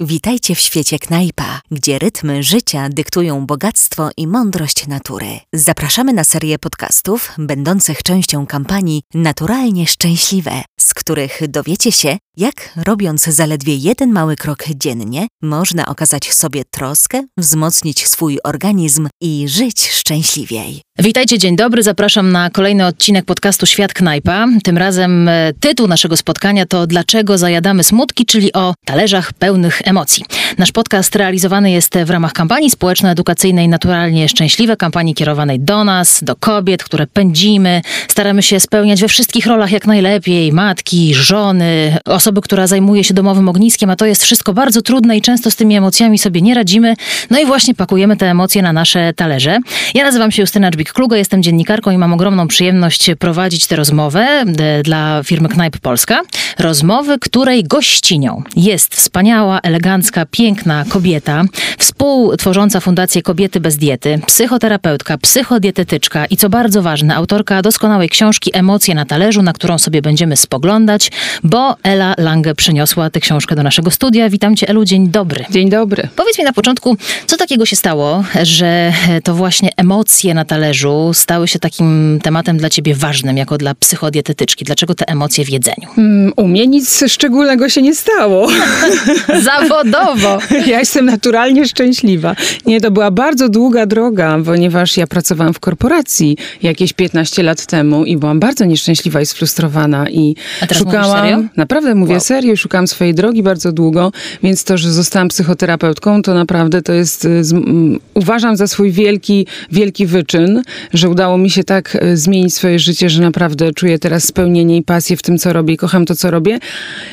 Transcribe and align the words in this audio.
Witajcie 0.00 0.54
w 0.54 0.60
świecie 0.60 0.98
knajpa, 0.98 1.60
gdzie 1.70 1.98
rytmy 1.98 2.42
życia 2.42 2.88
dyktują 2.88 3.46
bogactwo 3.46 4.10
i 4.16 4.26
mądrość 4.26 4.86
natury. 4.86 5.40
Zapraszamy 5.52 6.12
na 6.12 6.24
serię 6.24 6.58
podcastów 6.58 7.32
będących 7.38 8.02
częścią 8.02 8.46
kampanii 8.46 9.02
Naturalnie 9.14 9.86
Szczęśliwe, 9.86 10.62
z 10.80 10.94
których 10.94 11.48
dowiecie 11.48 11.92
się, 11.92 12.18
jak 12.36 12.72
robiąc 12.76 13.24
zaledwie 13.24 13.76
jeden 13.76 14.12
mały 14.12 14.36
krok 14.36 14.64
dziennie, 14.74 15.26
można 15.42 15.86
okazać 15.86 16.32
sobie 16.32 16.64
troskę, 16.64 17.26
wzmocnić 17.36 18.08
swój 18.08 18.38
organizm 18.44 19.08
i 19.22 19.48
żyć 19.48 19.88
szczęśliwiej. 19.90 20.82
Witajcie, 21.02 21.38
dzień 21.38 21.56
dobry. 21.56 21.82
Zapraszam 21.82 22.32
na 22.32 22.50
kolejny 22.50 22.86
odcinek 22.86 23.24
podcastu 23.24 23.66
Świat 23.66 23.92
Knajpa. 23.92 24.46
Tym 24.64 24.78
razem 24.78 25.28
e, 25.28 25.52
tytuł 25.60 25.88
naszego 25.88 26.16
spotkania 26.16 26.66
to 26.66 26.86
Dlaczego 26.86 27.38
zajadamy 27.38 27.84
smutki, 27.84 28.26
czyli 28.26 28.52
o 28.52 28.74
talerzach 28.84 29.32
pełnych 29.32 29.80
emocji. 29.84 30.24
Nasz 30.58 30.72
podcast 30.72 31.16
realizowany 31.16 31.70
jest 31.70 31.98
w 32.04 32.10
ramach 32.10 32.32
kampanii 32.32 32.70
społeczno-edukacyjnej 32.70 33.68
Naturalnie 33.68 34.28
Szczęśliwe, 34.28 34.76
kampanii 34.76 35.14
kierowanej 35.14 35.60
do 35.60 35.84
nas, 35.84 36.24
do 36.24 36.36
kobiet, 36.36 36.84
które 36.84 37.06
pędzimy. 37.06 37.82
Staramy 38.08 38.42
się 38.42 38.60
spełniać 38.60 39.00
we 39.00 39.08
wszystkich 39.08 39.46
rolach 39.46 39.72
jak 39.72 39.86
najlepiej. 39.86 40.52
Matki, 40.52 41.14
żony, 41.14 41.98
osoby, 42.04 42.40
która 42.40 42.66
zajmuje 42.66 43.04
się 43.04 43.14
domowym 43.14 43.48
ogniskiem, 43.48 43.90
a 43.90 43.96
to 43.96 44.06
jest 44.06 44.24
wszystko 44.24 44.54
bardzo 44.54 44.82
trudne 44.82 45.16
i 45.16 45.20
często 45.20 45.50
z 45.50 45.56
tymi 45.56 45.76
emocjami 45.76 46.18
sobie 46.18 46.40
nie 46.40 46.54
radzimy. 46.54 46.94
No 47.30 47.38
i 47.38 47.46
właśnie 47.46 47.74
pakujemy 47.74 48.16
te 48.16 48.30
emocje 48.30 48.62
na 48.62 48.72
nasze 48.72 49.12
talerze. 49.12 49.58
Ja 49.94 50.04
nazywam 50.04 50.30
się 50.30 50.42
Justyna 50.42 50.70
Dżbik-Klugo, 50.88 51.16
jestem 51.16 51.42
dziennikarką 51.42 51.90
i 51.90 51.98
mam 51.98 52.12
ogromną 52.12 52.48
przyjemność 52.48 53.10
prowadzić 53.18 53.66
tę 53.66 53.76
rozmowę 53.76 54.20
e, 54.20 54.82
dla 54.82 55.22
firmy 55.24 55.48
Knajp 55.48 55.78
Polska. 55.78 56.20
Rozmowy, 56.58 57.18
której 57.18 57.64
gościnią 57.64 58.42
jest 58.56 58.94
wspaniała, 58.94 59.60
elegancka, 59.60 60.26
piękna 60.30 60.84
kobieta, 60.88 61.44
współtworząca 61.78 62.80
Fundację 62.80 63.22
Kobiety 63.22 63.60
bez 63.60 63.76
Diety, 63.76 64.20
psychoterapeutka, 64.26 65.18
psychodietetyczka 65.18 66.26
i 66.26 66.36
co 66.36 66.48
bardzo 66.48 66.82
ważne, 66.82 67.14
autorka 67.14 67.62
doskonałej 67.62 68.08
książki 68.08 68.50
Emocje 68.54 68.94
na 68.94 69.04
talerzu, 69.04 69.42
na 69.42 69.52
którą 69.52 69.78
sobie 69.78 70.02
będziemy 70.02 70.36
spoglądać, 70.36 71.10
bo 71.44 71.76
Ela 71.82 72.14
Lange 72.18 72.54
przyniosła 72.54 73.10
tę 73.10 73.20
książkę 73.20 73.56
do 73.56 73.62
naszego 73.62 73.90
studia. 73.90 74.30
Witam 74.30 74.56
cię 74.56 74.68
Elu, 74.68 74.84
dzień 74.84 75.08
dobry. 75.08 75.44
Dzień 75.50 75.70
dobry. 75.70 76.08
Powiedz 76.16 76.38
mi 76.38 76.44
na 76.44 76.52
początku, 76.52 76.96
co 77.26 77.36
takiego 77.36 77.66
się 77.66 77.76
stało, 77.76 78.24
że 78.42 78.92
to 79.24 79.34
właśnie 79.34 79.70
emocje 79.76 80.34
na 80.34 80.44
talerzu 80.44 80.77
stały 81.12 81.48
się 81.48 81.58
takim 81.58 82.18
tematem 82.22 82.56
dla 82.58 82.70
ciebie 82.70 82.94
ważnym, 82.94 83.36
jako 83.36 83.58
dla 83.58 83.74
psychodietetyczki? 83.74 84.64
Dlaczego 84.64 84.94
te 84.94 85.08
emocje 85.08 85.44
w 85.44 85.50
jedzeniu? 85.50 85.88
Mm, 85.98 86.32
u 86.36 86.48
mnie 86.48 86.66
nic 86.66 87.04
szczególnego 87.08 87.68
się 87.68 87.82
nie 87.82 87.94
stało. 87.94 88.48
Zawodowo. 89.42 90.38
Ja 90.66 90.78
jestem 90.78 91.04
naturalnie 91.06 91.68
szczęśliwa. 91.68 92.36
Nie, 92.66 92.80
to 92.80 92.90
była 92.90 93.10
bardzo 93.10 93.48
długa 93.48 93.86
droga, 93.86 94.38
ponieważ 94.44 94.96
ja 94.96 95.06
pracowałam 95.06 95.54
w 95.54 95.60
korporacji 95.60 96.36
jakieś 96.62 96.92
15 96.92 97.42
lat 97.42 97.66
temu 97.66 98.04
i 98.04 98.16
byłam 98.16 98.40
bardzo 98.40 98.64
nieszczęśliwa 98.64 99.20
i 99.20 99.26
sfrustrowana 99.26 100.08
i 100.10 100.36
A 100.60 100.66
teraz 100.66 100.78
szukałam, 100.82 101.48
naprawdę 101.56 101.94
mówię 101.94 102.12
Wow. 102.12 102.20
serio, 102.20 102.56
szukałam 102.56 102.86
swojej 102.86 103.14
drogi 103.14 103.42
bardzo 103.42 103.72
długo, 103.72 104.12
więc 104.42 104.64
to, 104.64 104.78
że 104.78 104.92
zostałam 104.92 105.28
psychoterapeutką, 105.28 106.22
to 106.22 106.34
naprawdę 106.34 106.82
to 106.82 106.92
jest, 106.92 107.24
y, 107.24 107.44
z, 107.44 107.52
mm, 107.52 107.98
uważam 108.14 108.56
za 108.56 108.66
swój 108.66 108.92
wielki, 108.92 109.46
wielki 109.72 110.06
wyczyn, 110.06 110.62
że 110.94 111.08
udało 111.08 111.38
mi 111.38 111.50
się 111.50 111.64
tak 111.64 111.98
y, 112.04 112.16
zmienić 112.16 112.54
swoje 112.54 112.78
życie, 112.78 113.10
że 113.10 113.22
naprawdę 113.22 113.72
czuję 113.72 113.98
teraz 113.98 114.24
spełnienie 114.24 114.76
i 114.76 114.82
pasję 114.82 115.16
w 115.16 115.22
tym, 115.22 115.38
co 115.38 115.52
robię 115.52 115.74
i 115.74 115.76
kocham 115.76 116.06
to, 116.06 116.14
co 116.14 116.30
robię. 116.30 116.58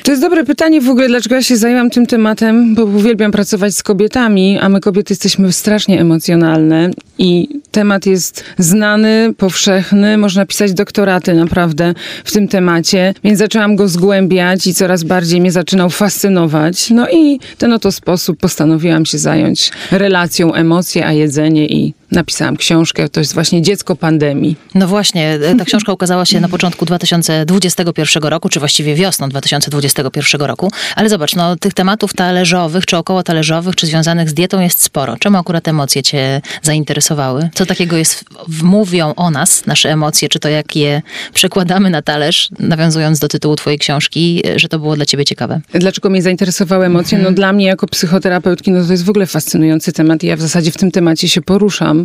To 0.04 0.12
jest 0.12 0.22
dobre 0.22 0.44
pytanie 0.44 0.82
w 0.82 0.90
ogóle, 0.90 1.08
dlaczego 1.08 1.36
ja 1.36 1.44
się 1.44 1.58
zajęłam 1.58 1.90
tym 1.90 2.06
tematem, 2.06 2.76
bo 2.76 2.84
uwielbiam 2.84 3.32
pracować 3.32 3.76
z 3.76 3.84
kobietami, 3.84 4.60
a 4.60 4.70
my 4.70 4.80
kobiety 4.80 5.14
jesteśmy 5.14 5.54
strasznie 5.54 6.02
emocjonalne 6.02 6.90
i 7.18 7.48
temat 7.72 8.06
jest 8.06 8.44
znany, 8.58 9.34
powszechny, 9.38 10.18
można 10.18 10.46
pisać 10.46 10.74
doktoraty 10.74 11.34
naprawdę 11.34 11.94
w 12.24 12.32
tym 12.32 12.48
temacie, 12.48 13.14
więc 13.24 13.40
zaczęłam 13.40 13.76
go 13.76 13.88
zgłębiać 13.88 14.68
i 14.68 14.74
coraz 14.74 15.04
bardziej 15.04 15.42
mnie 15.42 15.52
zaczynał 15.52 15.90
fascynować. 15.90 16.90
No 16.90 17.10
i 17.10 17.40
ten 17.58 17.74
oto 17.74 17.92
sposób 17.92 18.40
postanowiłam 18.40 19.06
się 19.06 19.18
zająć 19.18 19.72
relacją 19.92 20.54
emocje 20.54 21.06
a 21.06 21.14
jedzenie 21.14 21.66
i 21.68 21.94
napisałam 22.16 22.58
książkę, 22.58 23.10
to 23.10 23.20
jest 23.20 23.34
właśnie 23.34 23.62
Dziecko 23.62 23.96
pandemii. 23.96 24.56
No 24.76 24.88
właśnie, 24.88 25.40
ta 25.58 25.66
książka 25.66 25.94
ukazała 25.94 26.26
się 26.26 26.40
na 26.40 26.50
początku 26.50 26.86
2021 26.86 28.24
roku, 28.24 28.50
czy 28.50 28.60
właściwie 28.60 28.96
wiosną 28.96 29.30
2021 29.30 30.42
roku. 30.42 30.72
Ale 30.96 31.10
zobacz, 31.10 31.36
no 31.36 31.56
tych 31.56 31.74
tematów 31.74 32.14
talerzowych, 32.14 32.86
czy 32.86 32.98
około 32.98 33.24
talerzowych, 33.24 33.76
czy 33.76 33.88
związanych 33.88 34.30
z 34.30 34.34
dietą 34.34 34.60
jest 34.60 34.84
sporo. 34.84 35.18
Czemu 35.20 35.38
akurat 35.38 35.68
emocje 35.68 36.04
cię 36.04 36.42
zainteresowały? 36.62 37.50
Co 37.54 37.66
takiego 37.66 37.98
jest, 37.98 38.26
mówią 38.64 39.14
o 39.16 39.32
nas, 39.32 39.66
nasze 39.66 39.92
emocje, 39.92 40.30
czy 40.30 40.40
to 40.40 40.50
jak 40.50 40.76
je 40.76 41.02
przekładamy 41.34 41.90
na 41.90 42.02
talerz, 42.02 42.50
nawiązując 42.60 43.20
do 43.20 43.28
tytułu 43.28 43.56
twojej 43.56 43.80
książki, 43.80 44.44
że 44.56 44.68
to 44.68 44.80
było 44.80 44.96
dla 44.96 45.06
ciebie 45.06 45.26
ciekawe? 45.26 45.62
Dlaczego 45.74 46.10
mnie 46.10 46.22
zainteresowały 46.22 46.86
emocje? 46.86 47.18
No 47.18 47.32
dla 47.32 47.54
mnie 47.54 47.66
jako 47.66 47.88
psychoterapeutki, 47.88 48.72
no 48.72 48.86
to 48.86 48.92
jest 48.92 49.06
w 49.06 49.10
ogóle 49.10 49.26
fascynujący 49.26 49.94
temat 49.94 50.24
i 50.24 50.28
ja 50.28 50.36
w 50.36 50.42
zasadzie 50.42 50.72
w 50.72 50.78
tym 50.78 50.92
temacie 50.92 51.30
się 51.30 51.42
poruszam. 51.42 52.05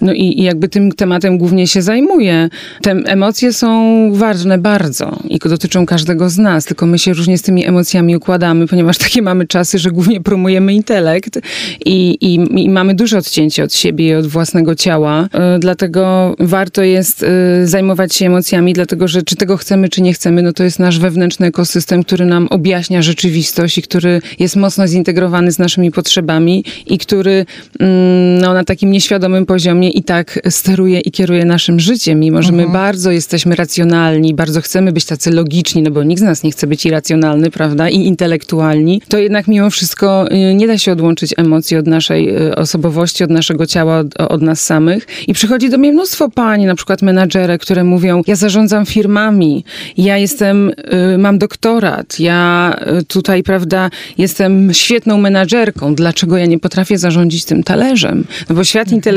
No 0.00 0.12
i, 0.12 0.40
i 0.40 0.42
jakby 0.42 0.68
tym 0.68 0.92
tematem 0.92 1.38
głównie 1.38 1.66
się 1.66 1.82
zajmuję. 1.82 2.48
Te 2.82 2.90
emocje 2.90 3.52
są 3.52 4.10
ważne 4.12 4.58
bardzo 4.58 5.18
i 5.28 5.38
dotyczą 5.38 5.86
każdego 5.86 6.30
z 6.30 6.38
nas, 6.38 6.64
tylko 6.64 6.86
my 6.86 6.98
się 6.98 7.12
różnie 7.12 7.38
z 7.38 7.42
tymi 7.42 7.66
emocjami 7.66 8.16
układamy, 8.16 8.66
ponieważ 8.66 8.98
takie 8.98 9.22
mamy 9.22 9.46
czasy, 9.46 9.78
że 9.78 9.90
głównie 9.90 10.20
promujemy 10.20 10.74
intelekt 10.74 11.38
i, 11.84 12.16
i, 12.20 12.64
i 12.64 12.70
mamy 12.70 12.94
duże 12.94 13.18
odcięcie 13.18 13.64
od 13.64 13.74
siebie 13.74 14.08
i 14.08 14.14
od 14.14 14.26
własnego 14.26 14.74
ciała. 14.74 15.28
E, 15.32 15.58
Dlatego 15.58 16.34
warto 16.38 16.82
jest 16.82 17.22
e, 17.22 17.66
zajmować 17.66 18.14
się 18.14 18.26
emocjami, 18.26 18.72
dlatego 18.72 19.08
że 19.08 19.22
czy 19.22 19.36
tego 19.36 19.56
chcemy, 19.56 19.88
czy 19.88 20.02
nie 20.02 20.12
chcemy, 20.12 20.42
no 20.42 20.52
to 20.52 20.64
jest 20.64 20.78
nasz 20.78 20.98
wewnętrzny 20.98 21.46
ekosystem, 21.46 22.04
który 22.04 22.26
nam 22.26 22.48
objaśnia 22.50 23.02
rzeczywistość 23.02 23.78
i 23.78 23.82
który 23.82 24.20
jest 24.38 24.56
mocno 24.56 24.88
zintegrowany 24.88 25.52
z 25.52 25.58
naszymi 25.58 25.90
potrzebami 25.90 26.64
i 26.86 26.98
który 26.98 27.46
mm, 27.80 28.38
no, 28.38 28.54
na 28.54 28.64
takim 28.64 28.90
nieświadomym 28.90 29.33
poziomie 29.42 29.90
i 29.90 30.02
tak 30.02 30.40
steruje 30.48 31.00
i 31.00 31.10
kieruje 31.10 31.44
naszym 31.44 31.80
życiem. 31.80 32.20
Mimo, 32.20 32.42
że 32.42 32.52
my 32.52 32.68
bardzo 32.68 33.10
jesteśmy 33.10 33.56
racjonalni, 33.56 34.34
bardzo 34.34 34.60
chcemy 34.60 34.92
być 34.92 35.04
tacy 35.04 35.30
logiczni, 35.30 35.82
no 35.82 35.90
bo 35.90 36.02
nikt 36.02 36.20
z 36.20 36.24
nas 36.24 36.42
nie 36.42 36.50
chce 36.50 36.66
być 36.66 36.86
irracjonalny, 36.86 37.50
prawda, 37.50 37.88
i 37.88 37.96
intelektualni, 37.96 39.02
to 39.08 39.18
jednak 39.18 39.48
mimo 39.48 39.70
wszystko 39.70 40.32
y, 40.32 40.54
nie 40.54 40.66
da 40.66 40.78
się 40.78 40.92
odłączyć 40.92 41.34
emocji 41.36 41.76
od 41.76 41.86
naszej 41.86 42.36
y, 42.48 42.54
osobowości, 42.54 43.24
od 43.24 43.30
naszego 43.30 43.66
ciała, 43.66 43.98
od, 43.98 44.20
od 44.20 44.42
nas 44.42 44.60
samych. 44.60 45.06
I 45.28 45.34
przychodzi 45.34 45.70
do 45.70 45.78
mnie 45.78 45.92
mnóstwo 45.92 46.30
pań, 46.30 46.64
na 46.64 46.74
przykład 46.74 47.02
menadżerek, 47.02 47.62
które 47.62 47.84
mówią, 47.84 48.22
ja 48.26 48.36
zarządzam 48.36 48.86
firmami, 48.86 49.64
ja 49.96 50.18
jestem, 50.18 50.72
y, 51.14 51.18
mam 51.18 51.38
doktorat, 51.38 52.20
ja 52.20 52.76
tutaj, 53.08 53.42
prawda, 53.42 53.90
jestem 54.18 54.74
świetną 54.74 55.18
menadżerką, 55.18 55.94
dlaczego 55.94 56.36
ja 56.36 56.46
nie 56.46 56.58
potrafię 56.58 56.98
zarządzić 56.98 57.44
tym 57.44 57.62
talerzem? 57.62 58.24
No 58.48 58.54
bo 58.54 58.64
świat 58.64 58.92
intelektualny, 58.92 59.13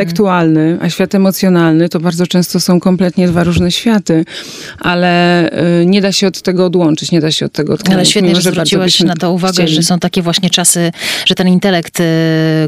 a 0.81 0.89
świat 0.89 1.15
emocjonalny 1.15 1.89
to 1.89 1.99
bardzo 1.99 2.27
często 2.27 2.59
są 2.59 2.79
kompletnie 2.79 3.27
dwa 3.27 3.43
różne 3.43 3.71
światy, 3.71 4.25
ale 4.79 5.45
y, 5.81 5.85
nie 5.85 6.01
da 6.01 6.11
się 6.11 6.27
od 6.27 6.41
tego 6.41 6.65
odłączyć, 6.65 7.11
nie 7.11 7.21
da 7.21 7.31
się 7.31 7.45
od 7.45 7.51
tego 7.51 7.73
odłączyć. 7.73 7.93
Ale 7.93 8.05
świetnie, 8.05 8.29
mimo 8.29 8.41
że 8.41 8.49
bardzo 8.49 8.59
zwróciłaś 8.59 8.99
na 8.99 9.15
to 9.15 9.31
uwagę, 9.31 9.53
chcieli. 9.53 9.73
że 9.75 9.83
są 9.83 9.99
takie 9.99 10.21
właśnie 10.21 10.49
czasy, 10.49 10.91
że 11.25 11.35
ten 11.35 11.47
intelekt 11.47 11.99
e, 11.99 12.03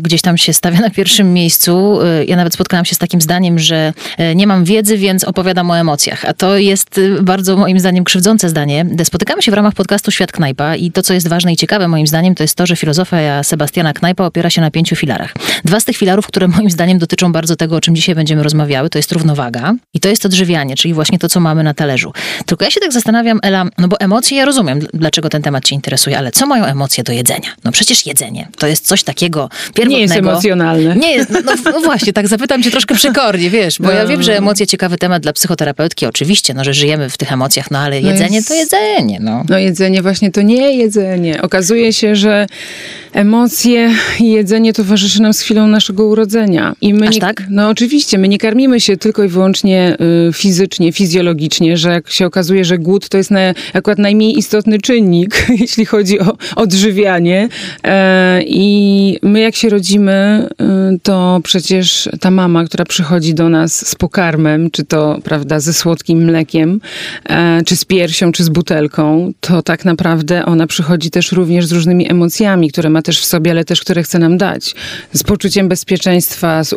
gdzieś 0.01 0.21
tam 0.21 0.37
się 0.37 0.53
stawia 0.53 0.79
na 0.79 0.89
pierwszym 0.89 1.33
miejscu. 1.33 1.99
E, 2.03 2.25
Ja 2.25 2.35
nawet 2.35 2.53
spotkałam 2.53 2.85
się 2.85 2.95
z 2.95 2.97
takim 2.97 3.21
zdaniem, 3.21 3.59
że 3.59 3.93
nie 4.35 4.47
mam 4.47 4.63
wiedzy, 4.63 4.97
więc 4.97 5.23
opowiadam 5.23 5.71
o 5.71 5.77
emocjach. 5.77 6.25
A 6.25 6.33
to 6.33 6.57
jest 6.57 6.99
bardzo 7.21 7.57
moim 7.57 7.79
zdaniem 7.79 8.03
krzywdzące 8.03 8.49
zdanie. 8.49 8.85
Spotykamy 9.03 9.41
się 9.41 9.51
w 9.51 9.53
ramach 9.53 9.73
podcastu 9.73 10.11
Świat 10.11 10.31
Knajpa 10.31 10.75
i 10.75 10.91
to, 10.91 11.01
co 11.01 11.13
jest 11.13 11.27
ważne 11.27 11.53
i 11.53 11.55
ciekawe 11.55 11.87
moim 11.87 12.07
zdaniem, 12.07 12.35
to 12.35 12.43
jest 12.43 12.55
to, 12.55 12.65
że 12.65 12.75
filozofia 12.75 13.43
Sebastiana 13.43 13.93
Knajpa 13.93 14.25
opiera 14.25 14.49
się 14.49 14.61
na 14.61 14.71
pięciu 14.71 14.95
filarach. 14.95 15.33
Dwa 15.65 15.79
z 15.79 15.85
tych 15.85 15.97
filarów, 15.97 16.27
które 16.27 16.47
moim 16.47 16.69
zdaniem 16.69 16.99
dotyczą 16.99 17.18
bardzo 17.27 17.55
tego, 17.55 17.75
o 17.75 17.81
czym 17.81 17.95
dzisiaj 17.95 18.15
będziemy 18.15 18.43
rozmawiały, 18.43 18.89
to 18.89 18.99
jest 18.99 19.11
równowaga 19.11 19.73
i 19.93 19.99
to 19.99 20.09
jest 20.09 20.25
odżywianie, 20.25 20.75
czyli 20.75 20.93
właśnie 20.93 21.19
to, 21.19 21.29
co 21.29 21.39
mamy 21.39 21.63
na 21.63 21.73
talerzu. 21.73 22.13
Tylko 22.45 22.65
ja 22.65 22.71
się 22.71 22.79
tak 22.79 22.93
zastanawiam, 22.93 23.39
Ela, 23.43 23.65
no 23.77 23.87
bo 23.87 23.99
emocje, 23.99 24.37
ja 24.37 24.45
rozumiem, 24.45 24.79
dl- 24.79 24.87
dlaczego 24.93 25.29
ten 25.29 25.41
temat 25.41 25.65
cię 25.65 25.75
interesuje, 25.75 26.17
ale 26.17 26.31
co 26.31 26.45
mają 26.45 26.65
emocje 26.65 27.03
do 27.03 27.13
jedzenia? 27.13 27.49
No 27.63 27.71
przecież 27.71 28.05
jedzenie 28.05 28.47
to 28.57 28.67
jest 28.67 28.87
coś 28.87 29.03
takiego 29.03 29.49
pierwotnego. 29.49 29.89
Nie 29.91 30.01
jest 30.01 30.15
emocjonalne. 30.15 30.95
Nie 30.95 31.11
jest, 31.11 31.29
no, 31.45 31.53
no 31.71 31.79
właśnie, 31.81 32.13
tak 32.13 32.27
zapytam 32.27 32.63
cię 32.63 32.71
troszkę 32.71 32.95
przykornie, 32.95 33.49
wiesz, 33.49 33.79
bo 33.79 33.91
ja 33.91 34.05
wiem, 34.05 34.23
że 34.23 34.37
emocje 34.37 34.67
ciekawy 34.67 34.97
temat 34.97 35.23
dla 35.23 35.33
psychoterapeutki, 35.33 36.05
oczywiście, 36.05 36.53
no, 36.53 36.63
że 36.63 36.73
żyjemy 36.73 37.09
w 37.09 37.17
tych 37.17 37.31
emocjach, 37.31 37.71
no 37.71 37.79
ale 37.79 38.01
No 38.01 38.09
jedzenie 38.11 38.35
jest- 38.35 38.47
to 38.47 38.53
jedzenie, 38.53 39.17
no. 39.21 39.43
No 39.49 39.57
jedzenie 39.57 40.01
właśnie 40.01 40.31
to 40.31 40.41
nie 40.41 40.75
jedzenie. 40.77 41.41
Okazuje 41.41 41.93
się, 41.93 42.15
że 42.15 42.47
emocje 43.13 43.91
i 44.19 44.31
jedzenie 44.31 44.73
towarzyszy 44.73 45.21
nam 45.21 45.33
z 45.33 45.41
chwilą 45.41 45.67
naszego 45.67 46.05
urodzenia. 46.05 46.73
I 46.81 46.93
my 46.93 47.08
nie, 47.09 47.19
tak? 47.19 47.43
No 47.49 47.69
oczywiście, 47.69 48.17
my 48.17 48.27
nie 48.27 48.37
karmimy 48.37 48.79
się 48.79 48.97
tylko 48.97 49.23
i 49.23 49.27
wyłącznie 49.27 49.97
y, 50.29 50.33
fizycznie, 50.33 50.91
fizjologicznie, 50.91 51.77
że 51.77 51.89
jak 51.91 52.09
się 52.11 52.25
okazuje, 52.25 52.65
że 52.65 52.77
głód 52.77 53.09
to 53.09 53.17
jest 53.17 53.31
na, 53.31 53.39
akurat 53.73 53.99
najmniej 53.99 54.37
istotny 54.37 54.79
czynnik, 54.79 55.45
jeśli 55.61 55.85
chodzi 55.85 56.19
o 56.19 56.37
odżywianie. 56.55 57.49
E, 57.83 58.41
I 58.43 59.17
my 59.21 59.39
jak 59.39 59.55
się 59.55 59.69
rodzimy, 59.69 60.47
y, 60.95 60.99
to 61.03 61.39
przecież 61.43 62.09
ta 62.19 62.31
mama, 62.31 62.63
która 62.65 62.85
przychodzi 62.85 63.33
do 63.33 63.49
nas 63.49 63.87
z 63.87 63.95
pokarmem, 63.95 64.71
czy 64.71 64.83
to 64.83 65.19
prawda, 65.23 65.59
ze 65.59 65.73
słodkim 65.73 66.23
mlekiem, 66.23 66.81
e, 67.29 67.61
czy 67.65 67.75
z 67.75 67.85
piersią, 67.85 68.31
czy 68.31 68.43
z 68.43 68.49
butelką, 68.49 69.31
to 69.39 69.61
tak 69.61 69.85
naprawdę 69.85 70.45
ona 70.45 70.67
przychodzi 70.67 71.11
też 71.11 71.31
również 71.31 71.65
z 71.65 71.71
różnymi 71.71 72.11
emocjami, 72.11 72.71
które 72.71 72.89
ma 72.89 73.01
też 73.01 73.19
w 73.19 73.25
sobie, 73.25 73.51
ale 73.51 73.65
też 73.65 73.81
które 73.81 74.03
chce 74.03 74.19
nam 74.19 74.37
dać. 74.37 74.75
Z 75.13 75.23
poczuciem 75.23 75.69
bezpieczeństwa, 75.69 76.63
z 76.63 76.73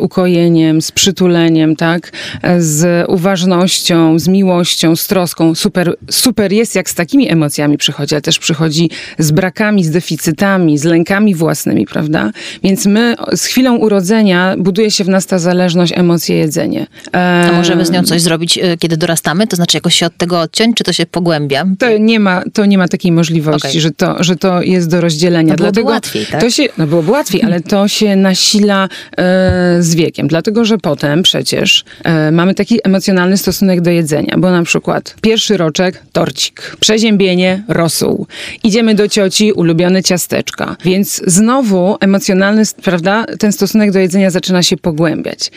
z 0.81 0.91
przytuleniem, 0.91 1.75
tak? 1.75 2.11
Z 2.59 3.05
uważnością, 3.09 4.19
z 4.19 4.27
miłością, 4.27 4.95
z 4.95 5.07
troską. 5.07 5.55
Super, 5.55 5.95
super 6.11 6.51
jest, 6.51 6.75
jak 6.75 6.89
z 6.89 6.95
takimi 6.95 7.31
emocjami 7.31 7.77
przychodzi, 7.77 8.15
ale 8.15 8.21
też 8.21 8.39
przychodzi 8.39 8.89
z 9.19 9.31
brakami, 9.31 9.83
z 9.83 9.89
deficytami, 9.91 10.77
z 10.77 10.83
lękami 10.83 11.35
własnymi, 11.35 11.85
prawda? 11.85 12.31
Więc 12.63 12.85
my 12.85 13.15
z 13.35 13.45
chwilą 13.45 13.77
urodzenia 13.77 14.55
buduje 14.57 14.91
się 14.91 15.03
w 15.03 15.09
nas 15.09 15.25
ta 15.25 15.39
zależność, 15.39 15.93
emocje, 15.95 16.37
jedzenie. 16.37 16.87
A 17.11 17.51
możemy 17.53 17.85
z 17.85 17.91
nią 17.91 18.03
coś 18.03 18.21
zrobić, 18.21 18.57
y, 18.57 18.77
kiedy 18.79 18.97
dorastamy? 18.97 19.47
To 19.47 19.55
znaczy 19.55 19.77
jakoś 19.77 19.95
się 19.95 20.05
od 20.05 20.17
tego 20.17 20.41
odciąć, 20.41 20.77
czy 20.77 20.83
to 20.83 20.93
się 20.93 21.05
pogłębia? 21.05 21.65
To 21.79 21.97
nie 21.97 22.19
ma, 22.19 22.43
to 22.53 22.65
nie 22.65 22.77
ma 22.77 22.87
takiej 22.87 23.11
możliwości, 23.11 23.53
Okay. 23.67 23.81
że, 23.81 23.91
to, 23.91 24.23
że 24.23 24.35
to 24.35 24.61
jest 24.61 24.89
do 24.89 25.01
rozdzielenia. 25.01 25.53
No 25.53 25.57
byłoby 25.57 25.71
Dlatego 25.71 25.89
łatwiej, 25.89 26.25
tak? 26.25 26.41
To 26.41 26.49
się, 26.49 26.63
no 26.77 26.87
byłoby 26.87 27.11
łatwiej, 27.11 27.43
ale 27.43 27.61
to 27.61 27.87
się 27.87 28.15
nasila 28.15 28.89
e, 29.17 29.77
z 29.79 29.95
wiekiem. 29.95 30.12
Dlatego, 30.23 30.65
że 30.65 30.77
potem 30.77 31.23
przecież 31.23 31.83
e, 32.03 32.31
mamy 32.31 32.55
taki 32.55 32.79
emocjonalny 32.83 33.37
stosunek 33.37 33.81
do 33.81 33.89
jedzenia, 33.89 34.35
bo 34.37 34.51
na 34.51 34.63
przykład 34.63 35.15
pierwszy 35.21 35.57
roczek 35.57 36.03
torcik, 36.11 36.75
przeziębienie 36.79 37.63
rosół, 37.67 38.27
idziemy 38.63 38.95
do 38.95 39.07
cioci 39.07 39.51
ulubione 39.51 40.03
ciasteczka, 40.03 40.75
więc 40.85 41.21
znowu 41.27 41.97
emocjonalny, 41.99 42.63
prawda, 42.83 43.25
ten 43.39 43.51
stosunek 43.51 43.91
do 43.91 43.99
jedzenia 43.99 44.29
zaczyna 44.29 44.63
się 44.63 44.77
pogłębiać. 44.77 45.51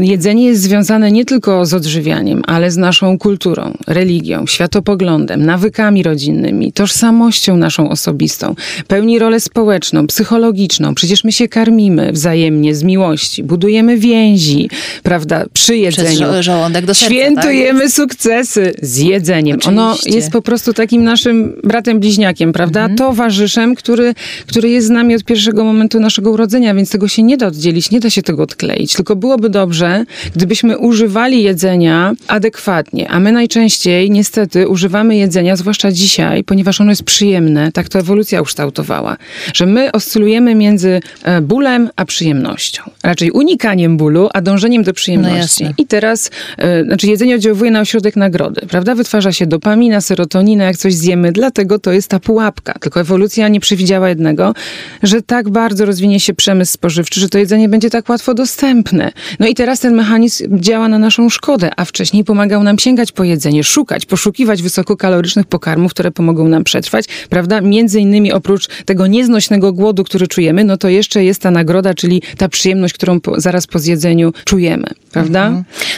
Jedzenie 0.00 0.44
jest 0.44 0.62
związane 0.62 1.12
nie 1.12 1.24
tylko 1.24 1.66
z 1.66 1.74
odżywianiem, 1.74 2.42
ale 2.46 2.70
z 2.70 2.76
naszą 2.76 3.18
kulturą, 3.18 3.74
religią, 3.86 4.46
światopoglądem, 4.46 5.44
nawykami 5.46 6.02
rodzinnymi, 6.02 6.72
tożsamością 6.72 7.56
naszą 7.56 7.90
osobistą. 7.90 8.54
Pełni 8.88 9.18
rolę 9.18 9.40
społeczną, 9.40 10.06
psychologiczną. 10.06 10.94
Przecież 10.94 11.24
my 11.24 11.32
się 11.32 11.48
karmimy 11.48 12.12
wzajemnie 12.12 12.74
z 12.74 12.82
miłości, 12.82 13.44
budujemy 13.44 13.81
więzi, 13.98 14.70
prawda, 15.02 15.44
przy 15.52 15.76
jedzeniu. 15.76 16.26
żo- 16.26 16.42
żołądek 16.42 16.86
do 16.86 16.94
serca, 16.94 17.14
Świętujemy 17.14 17.90
sukcesy 17.90 18.72
z 18.82 18.98
jedzeniem. 18.98 19.58
Ono 19.66 19.90
Oczywiście. 19.90 20.16
jest 20.16 20.30
po 20.30 20.42
prostu 20.42 20.72
takim 20.74 21.04
naszym 21.04 21.52
bratem 21.64 22.00
bliźniakiem, 22.00 22.52
prawda? 22.52 22.80
Mhm. 22.80 22.98
Towarzyszem, 22.98 23.74
który, 23.74 24.14
który 24.46 24.70
jest 24.70 24.86
z 24.86 24.90
nami 24.90 25.14
od 25.14 25.24
pierwszego 25.24 25.64
momentu 25.64 26.00
naszego 26.00 26.30
urodzenia, 26.30 26.74
więc 26.74 26.90
tego 26.90 27.08
się 27.08 27.22
nie 27.22 27.36
da 27.36 27.46
oddzielić, 27.46 27.90
nie 27.90 28.00
da 28.00 28.10
się 28.10 28.22
tego 28.22 28.42
odkleić. 28.42 28.92
Tylko 28.92 29.16
byłoby 29.16 29.48
dobrze, 29.50 30.04
gdybyśmy 30.36 30.78
używali 30.78 31.42
jedzenia 31.42 32.14
adekwatnie, 32.28 33.08
a 33.10 33.20
my 33.20 33.32
najczęściej 33.32 34.10
niestety 34.10 34.68
używamy 34.68 35.16
jedzenia, 35.16 35.56
zwłaszcza 35.56 35.92
dzisiaj, 35.92 36.44
ponieważ 36.44 36.80
ono 36.80 36.90
jest 36.90 37.02
przyjemne, 37.04 37.72
tak 37.72 37.88
to 37.88 37.98
ewolucja 37.98 38.40
ukształtowała, 38.40 39.16
że 39.54 39.66
my 39.66 39.92
oscylujemy 39.92 40.54
między 40.54 41.00
e, 41.22 41.40
bólem 41.40 41.90
a 41.96 42.04
przyjemnością. 42.04 42.82
Raczej 43.02 43.30
unikaniem 43.72 43.96
bólu, 43.96 44.28
a 44.34 44.40
dążeniem 44.40 44.82
do 44.82 44.92
przyjemności. 44.92 45.64
No. 45.64 45.70
I 45.78 45.86
teraz, 45.86 46.30
e, 46.58 46.84
znaczy 46.84 47.06
jedzenie 47.06 47.34
oddziałuje 47.34 47.70
na 47.70 47.80
ośrodek 47.80 48.16
nagrody, 48.16 48.66
prawda? 48.70 48.94
Wytwarza 48.94 49.32
się 49.32 49.46
dopamina, 49.46 50.00
serotonina, 50.00 50.64
jak 50.64 50.76
coś 50.76 50.94
zjemy, 50.94 51.32
dlatego 51.32 51.78
to 51.78 51.92
jest 51.92 52.08
ta 52.08 52.20
pułapka. 52.20 52.74
Tylko 52.80 53.00
ewolucja 53.00 53.48
nie 53.48 53.60
przewidziała 53.60 54.08
jednego, 54.08 54.54
że 55.02 55.22
tak 55.22 55.50
bardzo 55.50 55.84
rozwinie 55.84 56.20
się 56.20 56.34
przemysł 56.34 56.72
spożywczy, 56.72 57.20
że 57.20 57.28
to 57.28 57.38
jedzenie 57.38 57.68
będzie 57.68 57.90
tak 57.90 58.08
łatwo 58.08 58.34
dostępne. 58.34 59.12
No 59.40 59.46
i 59.46 59.54
teraz 59.54 59.80
ten 59.80 59.94
mechanizm 59.94 60.60
działa 60.60 60.88
na 60.88 60.98
naszą 60.98 61.30
szkodę, 61.30 61.70
a 61.76 61.84
wcześniej 61.84 62.24
pomagał 62.24 62.62
nam 62.62 62.78
sięgać 62.78 63.12
po 63.12 63.24
jedzenie, 63.24 63.64
szukać, 63.64 64.06
poszukiwać 64.06 64.62
wysokokalorycznych 64.62 65.46
pokarmów, 65.46 65.90
które 65.90 66.10
pomogą 66.10 66.48
nam 66.48 66.64
przetrwać, 66.64 67.04
prawda? 67.30 67.60
Między 67.60 68.00
innymi 68.00 68.32
oprócz 68.32 68.68
tego 68.84 69.06
nieznośnego 69.06 69.72
głodu, 69.72 70.04
który 70.04 70.26
czujemy, 70.26 70.64
no 70.64 70.76
to 70.76 70.88
jeszcze 70.88 71.24
jest 71.24 71.42
ta 71.42 71.50
nagroda, 71.50 71.94
czyli 71.94 72.22
ta 72.36 72.48
przyjemność, 72.48 72.94
którą 72.94 73.20
po, 73.20 73.40
zaraz 73.62 73.66
po 73.66 73.78
zjedzeniu 73.78 74.32
czujemy, 74.44 74.86
prawda? 75.12 75.50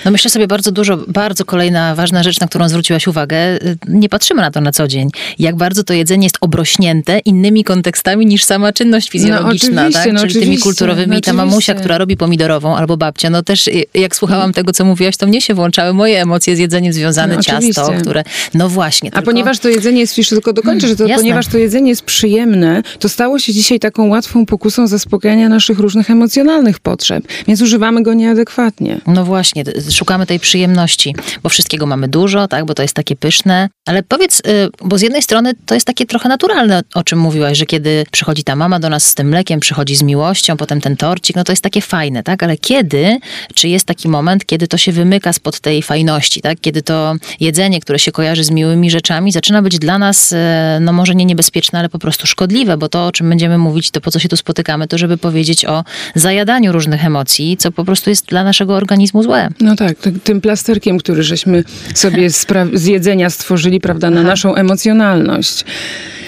No 0.05 0.11
myślę 0.11 0.31
sobie 0.31 0.47
bardzo 0.47 0.73
dużo, 0.73 0.97
bardzo 1.09 1.45
kolejna 1.45 1.95
ważna 1.95 2.23
rzecz, 2.23 2.41
na 2.41 2.47
którą 2.47 2.69
zwróciłaś 2.69 3.07
uwagę. 3.07 3.37
y, 3.37 3.77
Nie 3.89 4.09
patrzymy 4.09 4.43
na 4.43 4.51
to 4.51 4.61
na 4.61 4.73
co 4.73 4.89
dzień. 4.89 5.09
Jak 5.39 5.57
bardzo 5.57 5.85
to 5.85 5.93
jedzenie 5.95 6.27
jest 6.27 6.37
obrośnięte 6.41 7.19
innymi 7.19 7.65
kontekstami 7.65 8.27
niż 8.27 8.45
sama 8.45 8.73
czynność 8.73 9.11
fizjologiczna, 9.11 9.81
oczywiście, 9.83 10.05
tak? 10.05 10.13
no 10.13 10.21
Czyli 10.21 10.41
tymi 10.41 10.59
kulturowymi. 10.59 11.15
no 11.15 11.21
Ta 11.21 11.33
mamusia, 11.33 11.75
która 11.75 11.99
robi 11.99 12.17
pomidorową 12.17 12.77
albo 12.77 12.97
babcia, 12.97 13.31
no 13.31 13.43
też 13.43 13.69
y, 13.69 13.85
jak 13.95 14.17
słuchałam 14.17 14.53
tego, 14.53 14.73
co 14.73 14.85
mówiłaś, 14.85 15.17
to 15.17 15.27
mnie 15.27 15.41
się 15.41 15.55
włączały 15.55 15.95
moje 15.95 16.23
emocje 16.23 16.57
z 16.57 16.59
jedzeniem 16.59 16.93
związane, 16.93 17.37
No 17.37 17.43
ciasto, 17.43 17.93
które, 18.01 18.25
no 18.55 18.69
właśnie. 18.69 19.09
A 19.09 19.13
tylko- 19.13 19.25
ponieważ 19.31 19.59
to 19.59 19.69
jedzenie 19.69 20.01
jest, 20.01 20.19
jeszcze 20.19 20.37
tylko 20.37 20.53
dokończę, 20.53 20.89
że 20.89 20.97
to, 20.97 21.03
Jasne. 21.07 21.17
ponieważ 21.23 21.47
to 21.47 21.59
jedzenie 21.59 21.89
jest 21.91 22.03
przyjemne, 22.03 22.83
to 22.99 23.09
stało 23.09 23.39
się 23.39 23.53
dzisiaj 23.53 23.81
taką 23.81 24.09
łatwą 24.09 24.47
pokusą 24.47 24.87
zaspokajania 24.87 25.49
naszych 25.49 25.79
różnych 25.79 26.11
emocjonalnych 26.11 26.81
potrzeb. 26.81 27.25
Więc 27.49 27.63
używamy 27.63 28.03
go 28.03 28.15
nieadekwatnie. 28.15 29.01
No 29.07 29.25
właśnie, 29.25 29.65
szukamy 29.91 30.27
tej 30.27 30.41
przyjemności, 30.41 31.15
bo 31.43 31.49
wszystkiego 31.49 31.87
mamy 31.87 32.09
dużo, 32.09 32.49
tak, 32.49 32.65
bo 32.65 32.75
to 32.75 32.83
jest 32.83 32.95
takie 32.95 33.17
pyszne. 33.17 33.69
Ale 33.87 34.03
powiedz, 34.03 34.41
y, 34.41 34.43
bo 34.85 34.99
z 34.99 35.03
jednej 35.03 35.23
strony 35.23 35.53
to 35.67 35.75
jest 35.75 35.87
takie 35.87 36.07
trochę 36.07 36.29
naturalne, 36.29 36.83
o 36.95 37.05
czym 37.05 37.19
mówiłaś, 37.19 37.59
że 37.59 37.67
kiedy 37.67 38.07
przychodzi 38.11 38.45
ta 38.45 38.57
mama 38.57 38.81
do 38.81 38.89
nas 38.89 39.05
z 39.05 39.15
tym 39.15 39.29
mlekiem, 39.29 39.61
przychodzi 39.61 39.97
z 39.97 40.03
miłością, 40.03 40.57
potem 40.57 40.81
ten 40.81 40.97
torcik, 40.97 41.37
no 41.37 41.45
to 41.45 41.53
jest 41.53 41.63
takie 41.63 41.81
fajne, 41.81 42.23
tak? 42.23 42.43
Ale 42.43 42.57
kiedy, 42.57 43.19
czy 43.55 43.69
jest 43.69 43.87
taki 43.87 44.09
moment, 44.09 44.47
kiedy 44.47 44.69
to 44.69 44.77
się 44.77 44.93
wymyka 44.93 45.33
spod 45.33 45.61
tej 45.61 45.83
fajności, 45.83 46.41
tak? 46.41 46.61
Kiedy 46.61 46.83
to 46.83 47.15
jedzenie, 47.41 47.81
które 47.81 47.99
się 47.99 48.13
kojarzy 48.13 48.45
z 48.45 48.51
miłymi 48.51 48.91
rzeczami, 48.91 49.33
zaczyna 49.33 49.63
być 49.63 49.79
dla 49.79 49.99
nas, 49.99 50.33
e, 50.33 50.79
no 50.81 50.93
może 50.93 51.15
nie 51.15 51.25
niebezpieczne, 51.25 51.79
ale 51.79 51.89
po 51.89 51.99
prostu 51.99 52.27
szkodliwe, 52.27 52.77
bo 52.77 52.89
to, 52.89 53.07
o 53.07 53.13
czym 53.13 53.29
będziemy 53.29 53.59
mówić, 53.59 53.91
to 53.91 54.01
po 54.01 54.11
co 54.11 54.19
się 54.19 54.29
tu 54.29 54.37
spotykamy, 54.37 54.89
to 54.89 54.99
żeby 54.99 55.19
powiedzieć 55.19 55.65
o 55.65 55.85
zajadaniu 56.15 56.73
różnych 56.73 57.05
emocji, 57.05 57.34
co 57.59 57.73
po 57.73 57.85
prostu 57.85 58.11
jest 58.11 58.27
dla 58.27 58.45
naszego 58.45 58.75
organizmu 58.77 59.23
złe. 59.23 59.49
No 59.61 59.77
tak, 59.77 59.99
ty- 59.99 60.13
tym 60.13 60.41
plasterkiem, 60.41 60.99
który 60.99 61.23
żeśmy 61.23 61.65
sobie 61.95 62.31
z, 62.31 62.47
jedzenia 62.87 63.31
stworzyli, 63.31 63.81
prawda, 63.81 64.11
na 64.11 64.23
naszą 64.23 64.55
emocjonalność. 64.55 65.65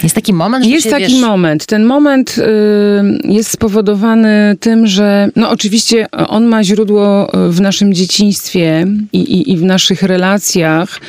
Jest 0.02 0.14
taki 0.14 0.32
moment, 0.32 0.64
że 0.64 0.70
Jest 0.70 0.84
się, 0.84 0.90
taki 0.90 1.02
wiesz, 1.12 1.20
moment. 1.20 1.66
Ten 1.66 1.84
moment 1.84 2.38
y, 2.38 2.42
jest 3.32 3.50
spowodowany 3.50 4.56
tym, 4.60 4.86
że 4.86 5.28
no 5.36 5.50
oczywiście 5.50 6.06
on 6.12 6.44
ma 6.44 6.64
źródło 6.64 7.30
w 7.48 7.60
naszym 7.60 7.94
dzieciństwie 7.94 8.86
i, 9.12 9.18
i, 9.18 9.52
i 9.52 9.56
w 9.56 9.62
naszych 9.62 10.02
relacjach. 10.02 11.00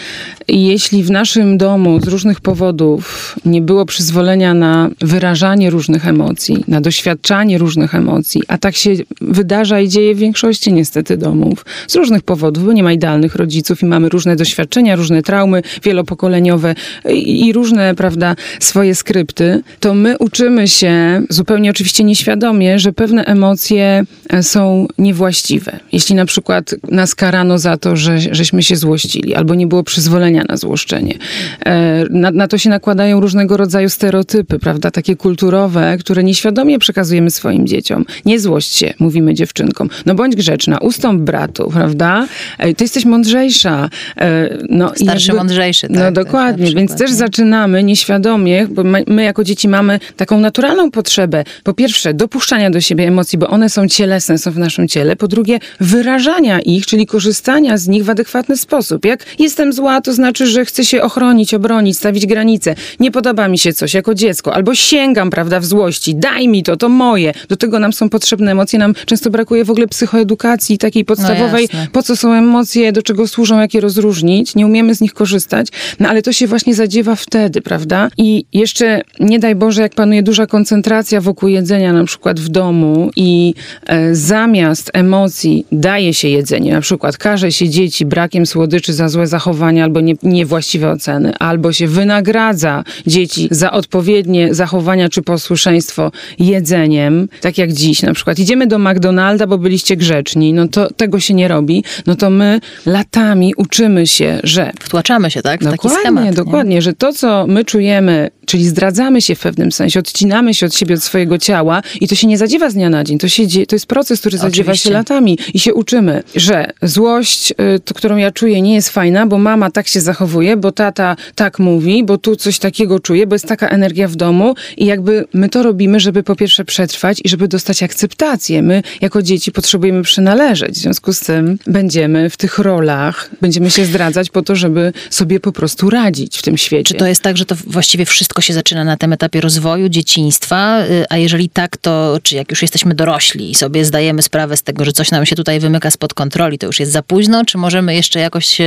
Jeśli 0.48 1.04
w 1.04 1.12
naszym 1.12 1.58
domu 1.58 2.00
z 2.02 2.08
różnych 2.08 2.42
powodów 2.42 3.36
nie 3.46 3.62
było 3.62 3.86
przyzwolenia 3.86 4.54
na 4.54 4.90
wyrażanie 5.02 5.70
różnych 5.70 6.08
emocji, 6.08 6.64
na 6.68 6.82
doświadczanie 6.82 7.58
różnych 7.58 7.96
emocji, 7.96 8.42
a 8.48 8.58
tak 8.58 8.76
się 8.76 8.92
wydarza 9.22 9.80
i 9.80 9.90
dzieje 9.90 10.16
w 10.16 10.18
większości 10.18 10.74
niestety 10.74 11.18
domów, 11.18 11.66
z 11.88 11.96
różnych 11.96 12.24
powodów, 12.24 12.66
bo 12.66 12.74
nie 12.74 12.84
ma 12.84 12.94
idealnych 12.94 13.36
rodziców 13.36 13.82
i 13.82 13.86
mamy 13.86 14.10
różne 14.10 14.36
doświadczenia, 14.36 14.96
różne 14.96 15.22
traumy 15.22 15.62
wielopokoleniowe 15.84 16.76
i, 17.10 17.48
i 17.48 17.54
różne, 17.54 17.96
prawda, 17.96 18.36
swoje 18.60 18.96
skrypty, 18.96 19.62
to 19.80 19.94
my 19.94 20.18
uczymy 20.18 20.68
się 20.68 21.22
zupełnie 21.30 21.70
oczywiście 21.70 22.04
nieświadomie, 22.04 22.80
że 22.80 22.94
pewne 22.94 23.26
emocje 23.26 24.04
e, 24.30 24.44
są 24.44 24.88
niewłaściwe. 24.98 25.80
Jeśli 25.92 26.16
na 26.16 26.26
przykład 26.26 26.76
nas 26.92 27.16
karano 27.16 27.60
za 27.60 27.78
to, 27.78 27.96
że, 27.96 28.20
żeśmy 28.20 28.64
się 28.64 28.76
złościli, 28.76 29.36
albo 29.36 29.56
nie 29.56 29.68
było 29.68 29.84
przyzwolenia 29.84 30.37
na 30.50 30.58
złoszczenie. 30.58 31.18
E, 31.66 32.04
Na, 32.10 32.32
na 32.32 32.48
to 32.48 32.58
się 32.58 32.70
nakładają 32.70 33.20
różnego 33.20 33.58
rodzaju 33.58 33.90
stereotypy, 33.90 34.60
prawda, 34.60 34.92
takie 34.92 35.16
kulturowe, 35.16 35.98
które 36.00 36.24
nieświadomie 36.24 36.80
przekazujemy 36.80 37.32
swoim 37.32 37.68
dzieciom. 37.68 38.06
Nie 38.26 38.40
złość 38.40 38.76
się, 38.76 38.94
mówimy 39.00 39.34
dziewczynkom. 39.34 39.90
No 40.06 40.16
bądź 40.16 40.36
grzeczna, 40.36 40.78
ustąp 40.78 41.22
bratu, 41.22 41.70
prawda? 41.74 42.28
E, 42.58 42.74
Ty 42.74 42.84
jesteś 42.84 43.06
mądrzejsza. 43.06 43.90
E, 44.18 44.58
No, 44.70 44.92
Starszy, 44.96 45.34
mądrzejszy, 45.34 45.88
tak, 45.88 45.96
No 45.96 46.02
tak, 46.02 46.14
dokładnie, 46.14 46.66
na 46.70 46.76
więc 46.80 46.98
też 46.98 47.12
zaczynamy 47.12 47.84
nieświadomie, 47.84 48.68
bo 48.68 48.84
my, 48.84 49.04
my 49.08 49.24
jako 49.24 49.44
dzieci 49.44 49.68
mamy 49.68 50.00
taką 50.18 50.40
naturalną 50.40 50.92
potrzebę, 50.92 51.44
po 51.64 51.74
pierwsze 51.74 52.14
dopuszczania 52.14 52.70
do 52.70 52.82
siebie 52.82 53.08
emocji, 53.08 53.38
bo 53.38 53.48
one 53.48 53.70
są 53.70 53.88
cielesne, 53.88 54.38
są 54.38 54.52
w 54.52 54.58
naszym 54.58 54.88
ciele, 54.88 55.16
po 55.16 55.28
drugie 55.28 55.60
wyrażania 55.80 56.60
ich, 56.60 56.86
czyli 56.86 57.06
korzystania 57.06 57.78
z 57.78 57.88
nich 57.88 58.04
w 58.06 58.10
adekwatny 58.10 58.58
sposób. 58.58 59.06
Jak 59.06 59.26
jestem 59.40 59.74
zła, 59.74 60.02
to 60.02 60.14
znaczy 60.14 60.27
znaczy, 60.28 60.48
że 60.48 60.66
chcę 60.66 60.86
się 60.86 61.02
ochronić, 61.02 61.54
obronić, 61.54 61.98
stawić 61.98 62.26
granice. 62.26 62.76
Nie 63.00 63.12
podoba 63.12 63.48
mi 63.48 63.58
się 63.58 63.74
coś 63.74 63.94
jako 63.94 64.16
dziecko, 64.16 64.54
albo 64.54 64.76
sięgam, 64.76 65.30
prawda, 65.30 65.60
w 65.60 65.66
złości. 65.66 66.16
Daj 66.16 66.48
mi 66.48 66.64
to, 66.64 66.78
to 66.78 66.90
moje. 66.90 67.34
Do 67.50 67.58
tego 67.58 67.80
nam 67.80 67.94
są 67.94 68.10
potrzebne 68.10 68.52
emocje. 68.52 68.80
Nam 68.80 68.94
często 69.06 69.30
brakuje 69.30 69.66
w 69.66 69.72
ogóle 69.72 69.88
psychoedukacji 69.88 70.78
takiej 70.78 71.06
podstawowej. 71.06 71.70
No 71.74 71.80
po 71.92 72.04
co 72.04 72.16
są 72.18 72.34
emocje, 72.34 72.92
do 72.92 73.02
czego 73.02 73.28
służą, 73.28 73.60
jak 73.60 73.74
je 73.74 73.82
rozróżnić. 73.82 74.56
Nie 74.56 74.66
umiemy 74.66 74.96
z 74.96 75.02
nich 75.02 75.14
korzystać. 75.14 75.68
No 76.00 76.10
ale 76.10 76.22
to 76.22 76.34
się 76.34 76.48
właśnie 76.48 76.76
zadziewa 76.76 77.16
wtedy, 77.16 77.62
prawda? 77.62 78.10
I 78.18 78.46
jeszcze 78.54 79.02
nie 79.20 79.40
daj 79.40 79.56
Boże, 79.56 79.82
jak 79.82 79.96
panuje 79.96 80.24
duża 80.24 80.48
koncentracja 80.48 81.22
wokół 81.22 81.50
jedzenia, 81.50 81.94
na 81.94 82.06
przykład 82.06 82.40
w 82.40 82.50
domu 82.50 83.12
i 83.16 83.54
e, 83.86 84.16
zamiast 84.16 84.92
emocji 84.94 85.66
daje 85.72 86.14
się 86.14 86.28
jedzenie, 86.28 86.74
na 86.74 86.82
przykład 86.82 87.18
karze 87.18 87.52
się 87.52 87.70
dzieci 87.70 88.06
brakiem 88.06 88.46
słodyczy 88.46 88.94
za 88.94 89.10
złe 89.10 89.28
zachowania 89.28 89.84
albo 89.84 90.02
nie, 90.02 90.17
niewłaściwe 90.24 90.92
oceny, 90.92 91.34
albo 91.40 91.74
się 91.74 91.88
wynagradza 91.88 92.84
dzieci 93.08 93.48
za 93.52 93.72
odpowiednie 93.72 94.54
zachowania 94.54 95.10
czy 95.10 95.22
posłuszeństwo 95.22 96.12
jedzeniem, 96.40 97.28
tak 97.42 97.58
jak 97.58 97.74
dziś 97.74 98.02
na 98.02 98.14
przykład. 98.14 98.40
Idziemy 98.40 98.68
do 98.68 98.80
McDonalda, 98.80 99.48
bo 99.48 99.58
byliście 99.58 99.98
grzeczni, 99.98 100.54
no 100.54 100.68
to 100.68 100.94
tego 100.94 101.20
się 101.20 101.34
nie 101.34 101.48
robi, 101.48 101.84
no 102.08 102.16
to 102.16 102.30
my 102.30 102.60
latami 102.86 103.54
uczymy 103.58 104.08
się, 104.08 104.40
że... 104.44 104.72
Wtłaczamy 104.80 105.32
się, 105.32 105.42
tak? 105.42 105.62
W 105.62 105.64
dokładnie, 105.64 105.90
taki 105.90 106.02
schemat. 106.02 106.36
Dokładnie, 106.36 106.76
nie? 106.76 106.82
że 106.82 106.94
to, 106.94 107.14
co 107.14 107.46
my 107.48 107.66
czujemy, 107.66 108.30
czyli 108.48 108.66
zdradzamy 108.66 109.22
się 109.22 109.36
w 109.36 109.40
pewnym 109.40 109.72
sensie, 109.72 110.00
odcinamy 110.00 110.54
się 110.54 110.66
od 110.66 110.76
siebie, 110.76 110.96
od 110.96 111.04
swojego 111.04 111.38
ciała 111.38 111.82
i 112.02 112.08
to 112.08 112.16
się 112.16 112.28
nie 112.28 112.38
zadziewa 112.38 112.70
z 112.70 112.74
dnia 112.74 112.90
na 112.90 113.04
dzień. 113.04 113.18
To, 113.18 113.28
się 113.28 113.48
dzieje, 113.48 113.68
to 113.68 113.76
jest 113.76 113.86
proces, 113.86 114.20
który 114.20 114.38
zadziewa 114.38 114.72
Oczywiście. 114.72 114.90
się 114.90 114.94
latami 114.94 115.38
i 115.54 115.60
się 115.60 115.74
uczymy, 115.74 116.24
że 116.36 116.72
złość, 116.82 117.52
y, 117.52 117.94
którą 117.96 118.18
ja 118.18 118.32
czuję, 118.32 118.62
nie 118.62 118.76
jest 118.76 118.90
fajna, 118.90 119.28
bo 119.28 119.38
mama 119.38 119.72
tak 119.72 119.88
się 119.88 120.02
zachowuje, 120.02 120.58
bo 120.58 120.72
tata 120.72 121.16
tak 121.36 121.60
mówi, 121.60 122.04
bo 122.04 122.18
tu 122.18 122.36
coś 122.36 122.60
takiego 122.60 123.00
czuje, 123.00 123.28
bo 123.28 123.36
jest 123.36 123.46
taka 123.46 123.68
energia 123.70 124.08
w 124.08 124.16
domu 124.16 124.56
i 124.78 124.86
jakby 124.86 125.26
my 125.34 125.50
to 125.50 125.64
robimy, 125.64 126.00
żeby 126.00 126.24
po 126.24 126.36
pierwsze 126.36 126.66
przetrwać 126.66 127.22
i 127.24 127.30
żeby 127.30 127.48
dostać 127.48 127.84
akceptację. 127.84 128.62
My 128.62 128.84
jako 129.02 129.22
dzieci 129.22 129.52
potrzebujemy 129.52 130.04
przynależeć. 130.04 130.76
W 130.76 130.78
związku 130.78 131.14
z 131.14 131.20
tym 131.20 131.60
będziemy 131.68 132.30
w 132.30 132.38
tych 132.38 132.60
rolach, 132.60 133.30
będziemy 133.42 133.70
się 133.72 133.86
zdradzać 133.86 134.30
po 134.30 134.42
to, 134.42 134.56
żeby 134.56 134.94
sobie 135.10 135.40
po 135.40 135.52
prostu 135.52 135.90
radzić 135.90 136.38
w 136.38 136.42
tym 136.42 136.58
świecie. 136.58 136.84
Czy 136.84 136.94
to 136.94 137.08
jest 137.08 137.22
tak, 137.22 137.38
że 137.38 137.46
to 137.46 137.56
właściwie 137.56 138.06
wszystko 138.06 138.37
się 138.42 138.54
zaczyna 138.54 138.84
na 138.84 138.98
tym 138.98 139.14
etapie 139.14 139.42
rozwoju, 139.42 139.90
dzieciństwa? 139.90 140.84
Y, 140.90 141.06
A 141.10 141.18
jeżeli 141.18 141.50
tak, 141.50 141.78
to 141.78 142.20
czy 142.24 142.36
jak 142.36 142.52
już 142.52 142.62
jesteśmy 142.62 142.96
dorośli 142.96 143.52
i 143.52 143.56
sobie 143.56 143.86
zdajemy 143.86 144.22
sprawę 144.22 144.58
z 144.58 144.64
tego, 144.64 144.86
że 144.86 144.92
coś 144.92 145.12
nam 145.12 145.26
się 145.26 145.36
tutaj 145.36 145.60
wymyka 145.60 145.92
spod 145.92 146.14
kontroli, 146.14 146.58
to 146.58 146.68
już 146.68 146.80
jest 146.80 146.92
za 146.92 147.02
późno? 147.02 147.46
Czy 147.46 147.58
możemy 147.58 147.96
jeszcze 147.96 148.20
jakoś 148.20 148.58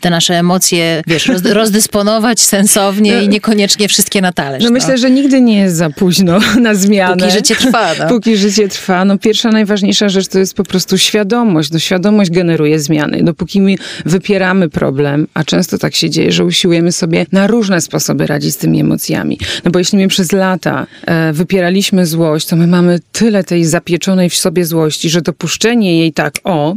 te 0.00 0.10
nasze 0.10 0.34
emocje, 0.38 1.02
wiesz, 1.06 1.26
roz, 1.26 1.42
rozdysponować 1.60 2.40
sensownie 2.40 3.22
i 3.22 3.28
niekoniecznie 3.28 3.88
wszystkie 3.88 4.20
na 4.20 4.32
talerz? 4.32 4.64
No 4.64 4.70
myślę, 4.70 4.98
że 4.98 5.10
nigdy 5.10 5.40
nie 5.40 5.58
jest 5.58 5.76
za 5.76 5.90
późno 5.90 6.38
na 6.60 6.74
zmianę. 6.74 7.16
Póki 7.16 7.30
życie 7.30 7.56
trwa. 7.56 7.90
No. 7.98 8.08
Póki 8.14 8.36
życie 8.36 8.68
trwa. 8.68 9.04
No 9.04 9.18
pierwsza, 9.18 9.50
najważniejsza 9.50 10.08
rzecz 10.08 10.28
to 10.28 10.38
jest 10.38 10.54
po 10.54 10.64
prostu 10.64 10.98
świadomość. 10.98 11.70
No 11.70 11.78
świadomość 11.78 12.30
generuje 12.30 12.80
zmiany. 12.80 13.22
Dopóki 13.22 13.60
my 13.60 13.74
wypieramy 14.04 14.68
problem, 14.68 15.26
a 15.34 15.44
często 15.44 15.78
tak 15.78 15.94
się 15.94 16.10
dzieje, 16.10 16.32
że 16.32 16.44
usiłujemy 16.44 16.92
sobie 16.92 17.26
na 17.32 17.46
różne 17.46 17.80
sposoby 17.80 18.26
radzić 18.26 18.54
z 18.54 18.56
tymi 18.56 18.80
emocjami. 18.80 19.17
No 19.64 19.70
bo 19.70 19.78
jeśli 19.78 19.98
my 19.98 20.08
przez 20.08 20.32
lata 20.32 20.86
e, 21.06 21.32
wypieraliśmy 21.32 22.06
złość, 22.06 22.46
to 22.46 22.56
my 22.56 22.66
mamy 22.66 23.00
tyle 23.12 23.44
tej 23.44 23.64
zapieczonej 23.64 24.30
w 24.30 24.34
sobie 24.34 24.64
złości, 24.64 25.10
że 25.10 25.22
dopuszczenie 25.22 25.98
jej 25.98 26.12
tak 26.12 26.34
o 26.44 26.76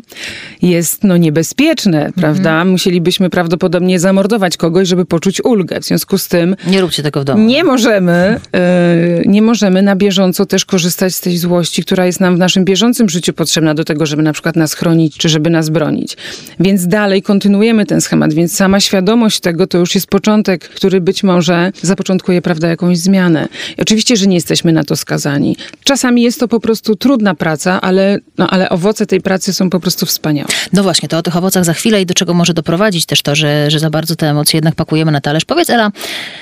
jest 0.62 1.04
no 1.04 1.18
niebezpieczne, 1.18 2.12
prawda? 2.16 2.66
Musielibyśmy 2.66 3.30
prawdopodobnie 3.30 4.00
zamordować 4.00 4.58
kogoś, 4.58 4.88
żeby 4.88 5.06
poczuć 5.06 5.42
ulgę. 5.44 5.80
W 5.82 5.86
związku 5.86 6.18
z 6.18 6.28
tym 6.28 6.56
Nie 6.68 6.82
róbcie 6.82 7.04
tego 7.04 7.22
w 7.22 7.24
domu. 7.24 7.44
nie 7.44 7.64
możemy, 7.64 8.40
e, 8.54 9.22
nie 9.26 9.42
możemy 9.42 9.82
na 9.82 9.96
bieżąco 9.96 10.46
też 10.46 10.66
korzystać 10.66 11.16
z 11.16 11.22
tej 11.22 11.38
złości, 11.38 11.84
która 11.84 12.06
jest 12.06 12.20
nam 12.20 12.36
w 12.36 12.40
naszym 12.40 12.66
bieżącym 12.66 13.10
życiu 13.10 13.34
potrzebna 13.34 13.74
do 13.74 13.84
tego, 13.84 14.06
żeby 14.06 14.24
na 14.24 14.34
przykład 14.34 14.56
nas 14.56 14.74
chronić, 14.74 15.18
czy 15.18 15.30
żeby 15.30 15.50
nas 15.50 15.70
bronić. 15.70 16.18
Więc 16.60 16.88
dalej 16.88 17.22
kontynuujemy 17.22 17.86
ten 17.86 18.02
schemat, 18.02 18.34
więc 18.34 18.56
sama 18.56 18.80
świadomość 18.80 19.40
tego 19.40 19.68
to 19.68 19.78
już 19.78 19.96
jest 19.96 20.08
początek, 20.08 20.70
który 20.70 21.02
być 21.02 21.24
może 21.24 21.72
zapoczątkuje, 21.82 22.31
prawda, 22.42 22.68
jakąś 22.68 22.98
zmianę. 22.98 23.48
I 23.78 23.82
oczywiście, 23.82 24.18
że 24.18 24.28
nie 24.28 24.36
jesteśmy 24.36 24.74
na 24.74 24.84
to 24.84 24.96
skazani. 24.96 25.58
Czasami 25.84 26.22
jest 26.22 26.40
to 26.40 26.48
po 26.48 26.60
prostu 26.60 26.96
trudna 26.96 27.36
praca, 27.36 27.82
ale, 27.82 28.20
no, 28.38 28.50
ale 28.50 28.70
owoce 28.70 29.06
tej 29.06 29.22
pracy 29.22 29.54
są 29.54 29.70
po 29.70 29.80
prostu 29.80 30.06
wspaniałe. 30.06 30.50
No 30.74 30.84
właśnie, 30.84 31.10
to 31.10 31.18
o 31.18 31.22
tych 31.22 31.36
owocach 31.36 31.66
za 31.66 31.74
chwilę 31.74 32.02
i 32.02 32.06
do 32.06 32.14
czego 32.14 32.34
może 32.34 32.54
doprowadzić 32.54 33.06
też 33.06 33.22
to, 33.22 33.36
że, 33.36 33.72
że 33.72 33.80
za 33.80 33.90
bardzo 33.90 34.16
te 34.16 34.30
emocje 34.30 34.58
jednak 34.58 34.76
pakujemy 34.76 35.12
na 35.12 35.22
talerz. 35.22 35.46
Powiedz 35.46 35.70
Ela, 35.70 35.92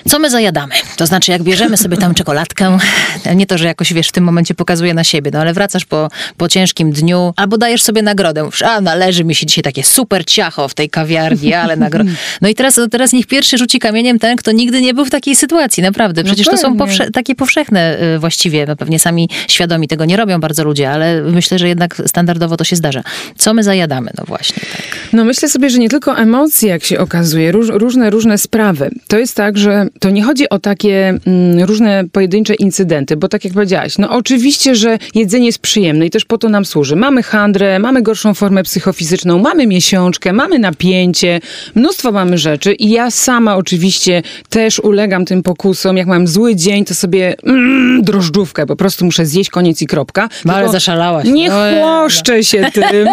co 0.07 0.19
my 0.19 0.29
zajadamy? 0.29 0.73
To 0.97 1.05
znaczy, 1.05 1.31
jak 1.31 1.43
bierzemy 1.43 1.77
sobie 1.77 1.97
tam 1.97 2.13
czekoladkę, 2.13 2.77
nie 3.35 3.45
to, 3.45 3.57
że 3.57 3.65
jakoś 3.65 3.93
wiesz, 3.93 4.09
w 4.09 4.11
tym 4.11 4.23
momencie 4.23 4.53
pokazuje 4.53 4.93
na 4.93 5.03
siebie, 5.03 5.31
no 5.33 5.39
ale 5.39 5.53
wracasz 5.53 5.85
po, 5.85 6.09
po 6.37 6.49
ciężkim 6.49 6.91
dniu, 6.91 7.33
albo 7.35 7.57
dajesz 7.57 7.83
sobie 7.83 8.01
nagrodę. 8.01 8.43
Mówisz, 8.43 8.61
a 8.61 8.81
należy 8.81 9.23
mi 9.23 9.35
się 9.35 9.45
dzisiaj 9.45 9.63
takie 9.63 9.83
super 9.83 10.25
ciacho 10.25 10.67
w 10.67 10.73
tej 10.73 10.89
kawiarni, 10.89 11.53
ale 11.53 11.75
nagroda. 11.75 12.11
No 12.41 12.49
i 12.49 12.55
teraz, 12.55 12.79
teraz 12.91 13.13
niech 13.13 13.27
pierwszy 13.27 13.57
rzuci 13.57 13.79
kamieniem 13.79 14.19
ten, 14.19 14.37
kto 14.37 14.51
nigdy 14.51 14.81
nie 14.81 14.93
był 14.93 15.05
w 15.05 15.09
takiej 15.09 15.35
sytuacji, 15.35 15.78
naprawdę. 15.81 16.23
Przecież 16.23 16.47
to 16.47 16.57
są 16.57 16.77
powsze- 16.77 17.11
takie 17.11 17.35
powszechne 17.35 17.97
y, 18.15 18.19
właściwie, 18.19 18.65
no 18.65 18.75
pewnie 18.75 18.99
sami 18.99 19.29
świadomi 19.47 19.87
tego 19.87 20.05
nie 20.05 20.17
robią 20.17 20.39
bardzo 20.39 20.63
ludzie, 20.63 20.91
ale 20.91 21.21
myślę, 21.21 21.59
że 21.59 21.67
jednak 21.67 22.01
standardowo 22.05 22.57
to 22.57 22.63
się 22.63 22.75
zdarza. 22.75 23.03
Co 23.37 23.53
my 23.53 23.63
zajadamy? 23.63 24.11
No 24.17 24.23
właśnie, 24.27 24.61
tak. 24.71 24.81
No 25.13 25.25
myślę 25.25 25.49
sobie, 25.49 25.69
że 25.69 25.79
nie 25.79 25.89
tylko 25.89 26.17
emocje, 26.17 26.69
jak 26.69 26.83
się 26.83 26.99
okazuje, 26.99 27.51
róż, 27.51 27.67
różne, 27.71 28.09
różne 28.09 28.37
sprawy. 28.37 28.89
To 29.07 29.17
jest 29.17 29.35
tak, 29.35 29.57
że 29.57 29.87
to 29.99 30.09
nie 30.09 30.23
chodzi 30.23 30.49
o 30.49 30.59
takie 30.59 31.07
mm, 31.25 31.63
różne 31.63 32.03
pojedyncze 32.11 32.53
incydenty, 32.55 33.17
bo 33.17 33.27
tak 33.27 33.43
jak 33.45 33.53
powiedziałaś, 33.53 33.97
no 33.97 34.09
oczywiście, 34.09 34.75
że 34.75 34.97
jedzenie 35.15 35.45
jest 35.45 35.59
przyjemne 35.59 36.05
i 36.05 36.09
też 36.09 36.25
po 36.25 36.37
to 36.37 36.49
nam 36.49 36.65
służy. 36.65 36.95
Mamy 36.95 37.23
handrę, 37.23 37.79
mamy 37.79 38.01
gorszą 38.01 38.33
formę 38.33 38.63
psychofizyczną, 38.63 39.39
mamy 39.39 39.67
miesiączkę, 39.67 40.33
mamy 40.33 40.59
napięcie, 40.59 41.39
mnóstwo 41.75 42.11
mamy 42.11 42.37
rzeczy 42.37 42.73
i 42.73 42.89
ja 42.89 43.11
sama 43.11 43.55
oczywiście 43.55 44.21
też 44.49 44.79
ulegam 44.79 45.25
tym 45.25 45.43
pokusom. 45.43 45.68
Jak 45.95 46.07
mam 46.07 46.27
zły 46.27 46.55
dzień, 46.55 46.85
to 46.85 46.95
sobie 46.95 47.35
mm, 47.43 48.03
drożdżówkę 48.03 48.65
po 48.65 48.75
prostu 48.75 49.05
muszę 49.05 49.25
zjeść, 49.25 49.49
koniec 49.49 49.81
i 49.81 49.87
kropka. 49.87 50.29
No, 50.45 50.53
ale 50.55 50.69
zaszalałaś. 50.69 51.25
Nie 51.27 51.49
No, 51.49 51.55
chłoszczę 51.79 52.43
się 52.43 52.65
tym. 52.73 53.07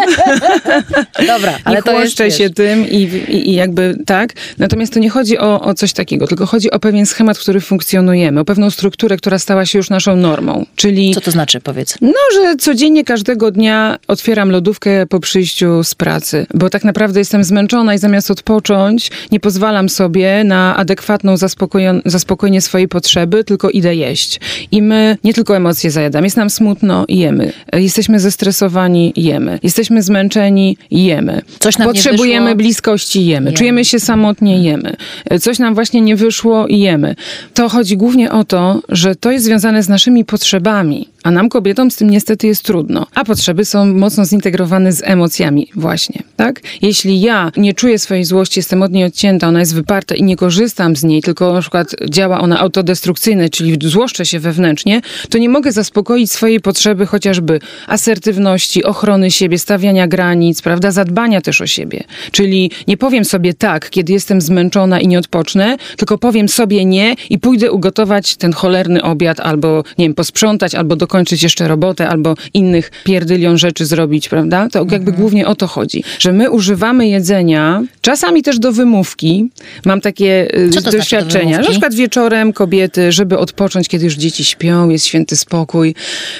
Dobra, 1.27 1.53
ale 1.63 1.75
nie 1.75 1.83
to 1.83 1.91
jest, 1.91 2.01
chłoszczę 2.01 2.23
wiesz, 2.25 2.37
się 2.37 2.49
tym 2.49 2.89
i, 2.89 2.95
i, 2.95 3.49
i 3.49 3.53
jakby 3.53 3.97
tak. 4.05 4.33
Natomiast 4.57 4.93
to 4.93 4.99
nie 4.99 5.09
chodzi 5.09 5.37
o, 5.37 5.61
o 5.61 5.73
coś 5.73 5.93
takiego, 5.93 6.27
tylko 6.27 6.45
chodzi 6.45 6.71
o 6.71 6.79
pewien 6.79 7.05
schemat, 7.05 7.37
w 7.37 7.41
którym 7.41 7.61
funkcjonujemy, 7.61 8.39
o 8.39 8.45
pewną 8.45 8.69
strukturę, 8.69 9.17
która 9.17 9.39
stała 9.39 9.65
się 9.65 9.79
już 9.79 9.89
naszą 9.89 10.15
normą. 10.15 10.65
Czyli 10.75 11.13
Co 11.15 11.21
to 11.21 11.31
znaczy, 11.31 11.59
powiedz? 11.61 11.97
no, 12.01 12.13
że 12.35 12.55
codziennie, 12.55 13.03
każdego 13.03 13.51
dnia 13.51 13.97
otwieram 14.07 14.51
lodówkę 14.51 15.05
po 15.05 15.19
przyjściu 15.19 15.83
z 15.83 15.95
pracy, 15.95 16.45
bo 16.53 16.69
tak 16.69 16.83
naprawdę 16.83 17.19
jestem 17.19 17.43
zmęczona 17.43 17.93
i 17.93 17.97
zamiast 17.97 18.31
odpocząć, 18.31 19.11
nie 19.31 19.39
pozwalam 19.39 19.89
sobie 19.89 20.43
na 20.43 20.75
adekwatną 20.75 21.35
zaspokojon- 21.35 22.01
zaspokojenie 22.37 22.61
swojej 22.61 22.87
potrzeby, 22.87 23.43
tylko 23.43 23.69
idę 23.69 23.95
jeść. 23.95 24.39
I 24.71 24.81
my 24.81 25.17
nie 25.23 25.33
tylko 25.33 25.55
emocje 25.55 25.91
zajadamy, 25.91 26.27
jest 26.27 26.37
nam 26.37 26.49
smutno, 26.49 27.05
jemy. 27.09 27.53
Jesteśmy 27.73 28.19
zestresowani, 28.19 29.13
jemy. 29.15 29.59
Jesteśmy 29.63 30.01
zmęczeni, 30.01 30.77
jemy. 30.91 31.41
Coś 31.59 31.77
nam 31.77 31.87
Potrzebujemy 31.87 32.45
wyszło. 32.45 32.57
bliskości, 32.57 33.25
jemy. 33.25 33.45
Jemy. 33.45 33.57
Czujemy 33.57 33.85
się 33.85 33.99
samotnie, 33.99 34.63
jemy. 34.63 34.95
Coś 35.41 35.59
nam 35.59 35.75
właśnie 35.75 36.01
nie 36.01 36.15
wyszło 36.15 36.65
jemy. 36.69 37.15
To 37.53 37.69
chodzi 37.69 37.97
głównie 37.97 38.31
o 38.31 38.43
to, 38.43 38.81
że 38.89 39.15
to 39.15 39.31
jest 39.31 39.45
związane 39.45 39.83
z 39.83 39.89
naszymi 39.89 40.25
potrzebami, 40.25 41.07
a 41.23 41.31
nam 41.31 41.49
kobietom 41.49 41.91
z 41.91 41.95
tym 41.95 42.09
niestety 42.09 42.47
jest 42.47 42.63
trudno. 42.63 43.07
A 43.15 43.23
potrzeby 43.23 43.65
są 43.65 43.85
mocno 43.85 44.25
zintegrowane 44.25 44.91
z 44.91 45.01
emocjami 45.03 45.67
właśnie, 45.75 46.23
tak? 46.35 46.61
Jeśli 46.81 47.21
ja 47.21 47.51
nie 47.57 47.73
czuję 47.73 47.99
swojej 47.99 48.25
złości, 48.25 48.59
jestem 48.59 48.81
od 48.81 48.91
niej 48.91 49.03
odcięta, 49.03 49.47
ona 49.47 49.59
jest 49.59 49.75
wyparta 49.75 50.15
i 50.15 50.23
nie 50.23 50.35
korzystam 50.35 50.95
z 50.95 51.03
niej, 51.03 51.21
tylko 51.21 51.53
na 51.53 51.61
przykład 51.61 51.95
działa 52.09 52.39
ona 52.39 52.59
autodestrukcyjnie, 52.59 53.49
czyli 53.49 53.89
złoszczę 53.89 54.25
się 54.25 54.39
wewnętrznie, 54.39 55.01
to 55.29 55.37
nie 55.37 55.49
mogę 55.49 55.71
zaspokoić 55.71 56.31
swojej 56.31 56.59
potrzeby 56.59 57.05
chociażby 57.05 57.59
asertywności, 57.87 58.83
ochrony 58.83 59.31
siebie, 59.31 59.59
stawiania 59.59 60.07
granic, 60.07 60.61
prawda, 60.61 60.91
zadbania 60.91 61.41
też 61.41 61.61
o 61.61 61.67
siebie. 61.67 62.03
Czyli 62.31 62.71
nie 62.87 62.97
powiem 62.97 63.25
sobie 63.25 63.53
tak, 63.53 63.89
kiedy 63.89 64.13
jestem 64.13 64.41
zmęczona 64.41 64.99
i 64.99 65.07
nie 65.07 65.19
odpocznę, 65.19 65.77
tylko 65.97 66.17
powiem 66.17 66.49
sobie 66.49 66.85
nie 66.85 67.15
i 67.29 67.39
pójdę 67.39 67.71
ugotować 67.71 68.35
ten 68.35 68.53
cholerny 68.53 69.03
obiad 69.03 69.39
albo, 69.39 69.83
nie 69.97 70.05
wiem, 70.05 70.13
posprzątać 70.13 70.75
albo 70.75 70.95
dokończyć 71.07 71.43
jeszcze 71.43 71.67
robotę 71.67 72.09
albo 72.09 72.35
innych 72.53 72.91
pierdylion 73.03 73.57
rzeczy 73.57 73.85
zrobić, 73.85 74.29
prawda? 74.29 74.67
To 74.69 74.85
jakby 74.91 75.11
głównie 75.11 75.47
o 75.47 75.55
to 75.55 75.67
chodzi, 75.67 76.03
że 76.19 76.31
my 76.31 76.51
używamy 76.51 77.07
jedzenia, 77.07 77.83
czasami 78.01 78.43
też 78.43 78.59
do 78.59 78.71
wymówki. 78.71 79.49
Mam 79.85 80.01
takie 80.01 80.47
y, 80.57 80.69
Co 80.69 80.75
to 80.75 80.81
znaczy 80.81 80.91
do 80.91 80.97
doświadczenia, 80.97 81.57
na 81.57 81.69
przykład 81.69 81.93
wieczorem 81.95 82.53
kobiety, 82.53 83.11
żeby 83.11 83.37
odpocząć, 83.37 83.87
kiedy 83.87 84.05
już 84.05 84.13
dzieci 84.15 84.43
śpią, 84.43 84.89
jest 84.89 85.05
święty 85.05 85.35
spokój, 85.35 85.95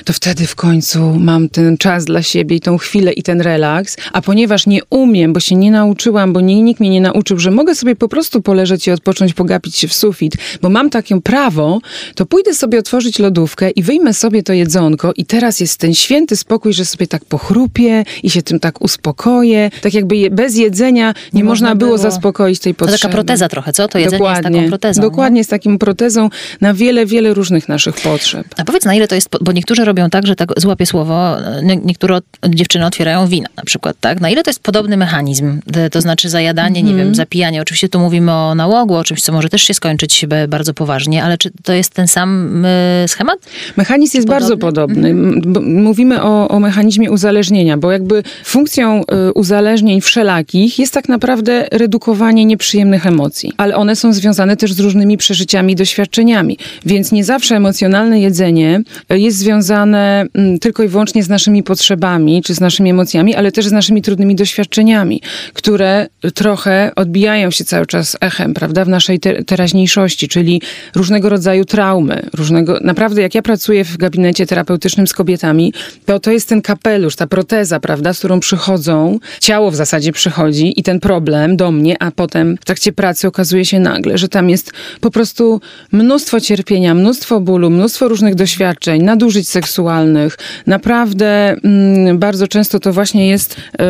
to 0.05 0.13
wtedy 0.13 0.47
w 0.47 0.55
końcu 0.55 0.99
mam 1.19 1.49
ten 1.49 1.77
czas 1.77 2.05
dla 2.05 2.21
siebie 2.21 2.55
i 2.55 2.59
tą 2.59 2.77
chwilę 2.77 3.13
i 3.13 3.23
ten 3.23 3.41
relaks, 3.41 3.97
a 4.13 4.21
ponieważ 4.21 4.67
nie 4.67 4.81
umiem, 4.89 5.33
bo 5.33 5.39
się 5.39 5.55
nie 5.55 5.71
nauczyłam, 5.71 6.33
bo 6.33 6.41
nie, 6.41 6.61
nikt 6.61 6.79
mnie 6.79 6.89
nie 6.89 7.01
nauczył, 7.01 7.39
że 7.39 7.51
mogę 7.51 7.75
sobie 7.75 7.95
po 7.95 8.07
prostu 8.07 8.41
poleżeć 8.41 8.87
i 8.87 8.91
odpocząć, 8.91 9.33
pogapić 9.33 9.75
się 9.75 9.87
w 9.87 9.93
sufit, 9.93 10.33
bo 10.61 10.69
mam 10.69 10.89
takie 10.89 11.21
prawo, 11.21 11.79
to 12.15 12.25
pójdę 12.25 12.53
sobie 12.53 12.79
otworzyć 12.79 13.19
lodówkę 13.19 13.69
i 13.69 13.83
wyjmę 13.83 14.13
sobie 14.13 14.43
to 14.43 14.53
jedzonko 14.57 15.11
i 15.15 15.25
teraz 15.25 15.59
jest 15.59 15.79
ten 15.79 15.93
święty 15.93 16.37
spokój, 16.37 16.73
że 16.73 16.85
sobie 16.85 17.07
tak 17.07 17.25
pochrupię 17.25 18.03
i 18.23 18.29
się 18.29 18.41
tym 18.41 18.59
tak 18.59 18.81
uspokoję. 18.81 19.69
Tak 19.81 19.93
jakby 19.93 20.15
je, 20.17 20.29
bez 20.29 20.55
jedzenia 20.55 21.13
nie, 21.33 21.43
można, 21.43 21.67
można 21.67 21.75
było 21.75 21.87
było. 21.97 21.97
zaspokoić 22.11 22.59
tej 22.59 22.73
To 22.75 22.79
potrzeby. 22.79 22.99
taka 23.01 23.11
proteza 23.13 23.49
trochę, 23.49 23.73
co? 23.73 23.87
To 23.87 23.99
jedzenie 23.99 24.25
jest 24.29 24.43
taką 24.43 24.67
protezą. 24.67 25.01
nie? 25.01 25.07
Dokładnie, 25.09 25.43
z 25.43 25.47
taką 25.47 25.77
protezą 25.77 26.29
na 26.61 26.73
wiele, 26.73 27.05
wiele 27.05 27.33
różnych 27.33 27.69
naszych 27.69 27.95
potrzeb. 27.95 28.47
A 28.57 28.63
powiedz, 28.63 28.85
na 28.85 28.93
ile 28.93 29.07
to 29.07 29.15
jest, 29.15 29.29
bo 29.41 29.51
niektórzy 29.51 29.85
robią 29.85 30.09
tak, 30.09 30.27
że 30.27 30.35
tak 30.35 30.49
złapie 30.57 30.85
słowo, 30.85 31.35
nie- 31.63 31.75
niektóre 31.77 32.19
dziewczyny 32.49 32.85
otwierają 32.85 33.27
wina 33.27 33.49
na 33.57 33.63
przykład, 33.63 33.97
tak? 34.01 34.21
Na 34.21 34.29
ile 34.29 34.43
to 34.43 34.49
jest 34.49 34.59
podobny 34.59 34.97
mechanizm, 34.97 35.59
to- 35.73 35.89
to 35.89 36.01
znaczy 36.01 36.29
zajadanie, 36.29 36.83
nie 36.83 36.89
Mhm. 36.91 37.07
wiem, 37.07 37.15
zapijanie. 37.15 37.61
Oczywiście 37.61 37.89
tu 37.89 37.99
mówimy 37.99 38.31
o 38.31 38.55
nałogu, 38.55 38.95
o 38.95 39.03
czymś, 39.03 39.21
co 39.21 39.31
może 39.31 39.49
też 39.49 39.61
się 39.61 39.73
skończyć 39.73 40.25
bardzo 40.47 40.73
poważnie, 40.73 41.23
ale 41.23 41.37
czy 41.37 41.51
to 41.63 41.73
jest 41.73 41.93
ten 41.93 42.07
sam 42.07 42.65
y, 42.65 43.07
schemat? 43.07 43.39
Mechanizm 43.77 44.17
jest 44.17 44.27
bardzo 44.27 44.46
podobny. 44.57 45.09
M- 45.09 45.41
b- 45.45 45.59
Mówimy 45.59 46.21
o, 46.23 46.47
o 46.47 46.59
mechanizmie 46.59 47.11
uzależnienia, 47.11 47.77
bo 47.77 47.91
jakby 47.91 48.23
funkcją 48.43 49.01
y, 49.29 49.33
uzależnień 49.33 50.01
wszelakich 50.01 50.79
jest 50.79 50.93
tak 50.93 51.09
naprawdę 51.09 51.67
redukowanie 51.71 52.45
nieprzyjemnych 52.45 53.05
emocji, 53.05 53.53
ale 53.57 53.75
one 53.75 53.95
są 53.95 54.13
związane 54.13 54.57
też 54.57 54.73
z 54.73 54.79
różnymi 54.79 55.17
przeżyciami 55.17 55.73
i 55.73 55.75
doświadczeniami. 55.75 56.57
Więc 56.85 57.11
nie 57.11 57.23
zawsze 57.23 57.55
emocjonalne 57.55 58.19
jedzenie 58.19 58.81
y, 59.13 59.19
jest 59.19 59.37
związane 59.37 60.25
mm, 60.33 60.59
tylko 60.59 60.83
i 60.83 60.87
wyłącznie 60.87 61.23
z 61.23 61.29
naszymi 61.29 61.63
potrzebami 61.63 62.41
czy 62.43 62.53
z 62.53 62.59
naszymi 62.59 62.89
emocjami, 62.89 63.35
ale 63.35 63.51
też 63.51 63.67
z 63.67 63.71
naszymi 63.71 64.01
trudnymi 64.01 64.35
doświadczeniami, 64.35 65.21
które 65.53 66.07
trochę 66.33 66.91
odbijają 66.95 67.51
się 67.51 67.63
cały 67.63 67.85
czas 67.85 68.17
echem, 68.21 68.53
prawda, 68.53 68.85
w 68.85 68.89
naszej 68.89 69.19
te- 69.19 69.43
teraźniejszości, 69.43 70.27
czyli 70.27 70.61
różnego 70.95 71.29
rodzaju 71.29 71.65
traumy, 71.65 72.21
różnego, 72.33 72.79
naprawdę 72.81 73.21
jak 73.21 73.35
ja 73.35 73.41
pracuję 73.41 73.83
w 73.85 73.97
gabinecie 73.97 74.36
terapeutycznym 74.45 75.07
z 75.07 75.13
kobietami, 75.13 75.73
to 76.05 76.19
to 76.19 76.31
jest 76.31 76.49
ten 76.49 76.61
kapelusz, 76.61 77.15
ta 77.15 77.27
proteza, 77.27 77.79
prawda, 77.79 78.13
z 78.13 78.19
którą 78.19 78.39
przychodzą, 78.39 79.19
ciało 79.39 79.71
w 79.71 79.75
zasadzie 79.75 80.11
przychodzi 80.11 80.79
i 80.79 80.83
ten 80.83 80.99
problem 80.99 81.57
do 81.57 81.71
mnie, 81.71 81.95
a 81.99 82.11
potem 82.11 82.57
w 82.61 82.65
trakcie 82.65 82.91
pracy 82.91 83.27
okazuje 83.27 83.65
się 83.65 83.79
nagle, 83.79 84.17
że 84.17 84.29
tam 84.29 84.49
jest 84.49 84.71
po 85.01 85.11
prostu 85.11 85.61
mnóstwo 85.91 86.41
cierpienia, 86.41 86.93
mnóstwo 86.93 87.39
bólu, 87.39 87.69
mnóstwo 87.69 88.07
różnych 88.07 88.35
doświadczeń, 88.35 89.03
nadużyć 89.03 89.49
seksualnych. 89.49 90.37
Naprawdę 90.67 91.55
mm, 91.63 92.17
bardzo 92.17 92.47
często 92.47 92.79
to 92.79 92.93
właśnie 92.93 93.27
jest 93.27 93.55
yy, 93.57 93.85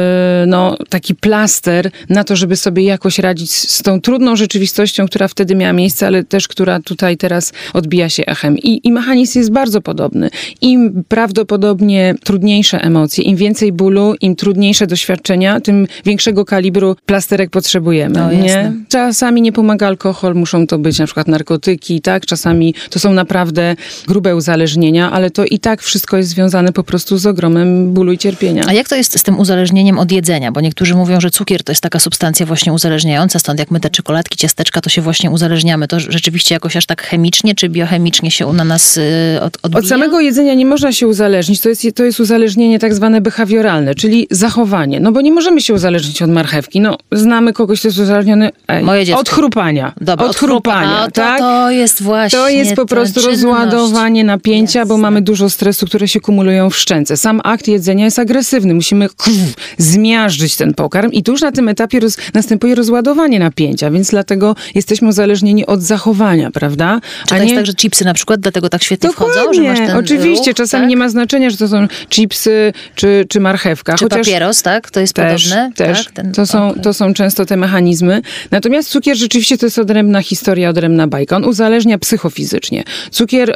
no, 0.47 0.77
taki 0.89 1.15
plaster 1.15 1.91
na 2.09 2.23
to, 2.23 2.35
żeby 2.35 2.55
sobie 2.55 2.83
jakoś 2.83 3.19
radzić 3.19 3.51
z 3.51 3.81
tą 3.81 4.01
trudną 4.01 4.35
rzeczywistością, 4.35 5.07
która 5.07 5.27
wtedy 5.27 5.55
miała 5.55 5.73
miejsce, 5.73 6.07
ale 6.07 6.23
też 6.23 6.47
która 6.47 6.79
tutaj 6.79 7.17
teraz 7.17 7.53
odbija 7.73 8.09
się 8.09 8.25
echem. 8.25 8.57
I, 8.57 8.87
i 8.87 8.91
mechanizm 8.91 9.39
jest 9.39 9.51
bardzo 9.51 9.81
podobny. 9.81 10.29
Im 10.61 11.03
prawdopodobnie 11.07 12.15
trudniejsze 12.23 12.81
emocje, 12.81 13.23
im 13.23 13.35
więcej 13.35 13.71
bólu, 13.71 14.15
im 14.21 14.35
trudniejsze 14.35 14.87
doświadczenia, 14.87 15.59
tym 15.59 15.87
większego 16.05 16.45
kalibru 16.45 16.95
plasterek 17.05 17.49
potrzebujemy. 17.49 18.19
No, 18.19 18.31
nie? 18.31 18.37
jasne. 18.37 18.73
Czasami 18.89 19.41
nie 19.41 19.51
pomaga 19.51 19.87
alkohol, 19.87 20.35
muszą 20.35 20.67
to 20.67 20.79
być 20.79 20.99
na 20.99 21.05
przykład 21.05 21.27
narkotyki, 21.27 22.01
tak? 22.01 22.25
Czasami 22.25 22.73
to 22.89 22.99
są 22.99 23.13
naprawdę 23.13 23.75
grube 24.07 24.35
uzależnienia, 24.35 25.11
ale 25.11 25.31
to 25.31 25.45
i 25.45 25.59
tak 25.59 25.81
wszystko 25.81 26.17
jest 26.17 26.29
związane 26.29 26.73
po 26.73 26.83
prostu 26.83 27.17
z 27.17 27.25
ogromem 27.25 27.93
bólu 27.93 28.11
i 28.11 28.17
cierpienia. 28.17 28.63
A 28.67 28.73
jak 28.73 28.89
to 28.89 28.95
jest 28.95 29.19
z 29.19 29.23
tym 29.23 29.39
uzależnieniem 29.39 29.99
od 29.99 30.11
jedzenia? 30.11 30.51
Bo 30.51 30.61
niektórzy 30.61 30.95
mówią, 30.95 31.21
że 31.21 31.31
cukier 31.31 31.63
to 31.63 31.71
jest 31.71 31.81
taka 31.81 31.99
substancja 31.99 32.45
właśnie 32.45 32.73
uzależniająca, 32.73 33.39
stąd 33.39 33.59
jak 33.59 33.71
my 33.71 33.79
te 33.79 33.89
czekoladki, 33.89 34.37
ciasteczka, 34.37 34.81
to 34.81 34.89
się 34.89 35.01
właśnie 35.01 35.31
uzależniamy. 35.31 35.87
To 35.87 35.99
rzeczywiście 35.99 36.55
jakoś 36.55 36.77
aż 36.77 36.85
tak 36.85 37.01
chemicznie 37.01 37.55
czy 37.55 37.69
biochemicznie 37.69 38.31
się 38.31 38.53
na 38.53 38.63
nas 38.63 38.97
y, 38.97 39.01
od, 39.41 39.57
odbija? 39.61 39.79
Od 39.79 39.87
samego 39.87 40.19
jedzenia 40.27 40.53
nie 40.53 40.65
można 40.65 40.91
się 40.91 41.07
uzależnić. 41.07 41.61
To 41.61 41.69
jest, 41.69 41.87
to 41.95 42.03
jest 42.03 42.19
uzależnienie 42.19 42.79
tak 42.79 42.93
zwane 42.93 43.21
behawioralne, 43.21 43.95
czyli 43.95 44.27
zachowanie. 44.31 44.99
No 44.99 45.11
bo 45.11 45.21
nie 45.21 45.31
możemy 45.31 45.61
się 45.61 45.73
uzależnić 45.73 46.21
od 46.21 46.29
marchewki. 46.29 46.81
No, 46.81 46.97
znamy 47.11 47.53
kogoś, 47.53 47.79
kto 47.79 47.87
jest 47.87 47.99
uzależniony 47.99 48.49
ej, 48.67 48.83
Moje 48.83 49.05
dziecko. 49.05 49.21
od 49.21 49.29
chrupania. 49.29 49.93
Dobra, 50.01 50.25
od 50.25 50.35
chrupania, 50.35 50.97
A, 50.99 51.05
to, 51.05 51.11
tak? 51.11 51.39
to 51.39 51.71
jest 51.71 52.03
właśnie 52.03 52.39
To 52.39 52.49
jest 52.49 52.75
po 52.75 52.85
prostu 52.85 53.19
czynność. 53.21 53.41
rozładowanie 53.41 54.23
napięcia, 54.23 54.85
bo 54.85 54.93
Jasne. 54.93 55.01
mamy 55.01 55.21
dużo 55.21 55.49
stresu, 55.49 55.85
które 55.85 56.07
się 56.07 56.19
kumulują 56.19 56.69
w 56.69 56.75
szczęce. 56.77 57.17
Sam 57.17 57.41
akt 57.43 57.67
jedzenia 57.67 58.05
jest 58.05 58.19
agresywny. 58.19 58.73
Musimy 58.73 59.09
krw, 59.09 59.35
zmiażdżyć 59.77 60.55
ten 60.55 60.73
pokarm 60.73 61.11
i 61.11 61.23
tu 61.23 61.31
już 61.31 61.41
na 61.41 61.51
tym 61.51 61.69
etapie 61.69 61.99
roz, 61.99 62.17
następuje 62.33 62.75
rozładowanie 62.75 63.39
napięcia, 63.39 63.91
więc 63.91 64.09
dlatego 64.09 64.55
jesteśmy 64.75 65.07
uzależnieni 65.07 65.65
od 65.65 65.81
zachowania, 65.81 66.51
prawda? 66.51 67.01
Czy 67.27 67.35
to 67.35 67.43
jest 67.43 67.55
tak, 67.55 67.65
że 67.65 67.73
chipsy 67.73 68.05
na 68.05 68.13
przykład 68.13 68.39
dlatego 68.39 68.69
tak 68.69 68.83
świetnie 68.83 69.09
wchodzą, 69.09 69.33
że 69.33 69.39
Dokładnie, 69.39 69.69
masz 69.69 69.79
ten 69.79 69.89
oczywiście. 69.97 70.16
Ruch, 70.17 70.55
Czasami 70.55 70.81
tak? 70.83 70.89
nie 70.89 70.97
ma 70.97 71.09
znaczenia, 71.09 71.49
że 71.49 71.57
to 71.57 71.67
są 71.67 71.87
chipsy 72.09 72.73
czy, 72.95 73.25
czy 73.29 73.39
marchewka. 73.39 73.97
Czy 73.97 74.05
chociaż 74.05 74.19
papieros, 74.19 74.61
tak? 74.61 74.91
To 74.91 74.99
jest 74.99 75.13
też, 75.13 75.43
podobne? 75.43 75.71
też. 75.75 76.05
Tak? 76.05 76.13
Ten- 76.13 76.31
to, 76.31 76.45
są, 76.45 76.69
okej. 76.69 76.81
to 76.81 76.93
są 76.93 77.13
często 77.13 77.45
te 77.45 77.57
mechanizmy. 77.57 78.21
Natomiast 78.51 78.89
cukier 78.89 79.17
rzeczywiście 79.17 79.57
to 79.57 79.65
jest 79.65 79.79
odrębna 79.79 80.21
historia, 80.21 80.69
odrębna 80.69 81.07
bajka. 81.07 81.35
On 81.35 81.45
uzależnia 81.45 81.97
psychofizycznie. 81.97 82.83
Cukier, 83.11 83.49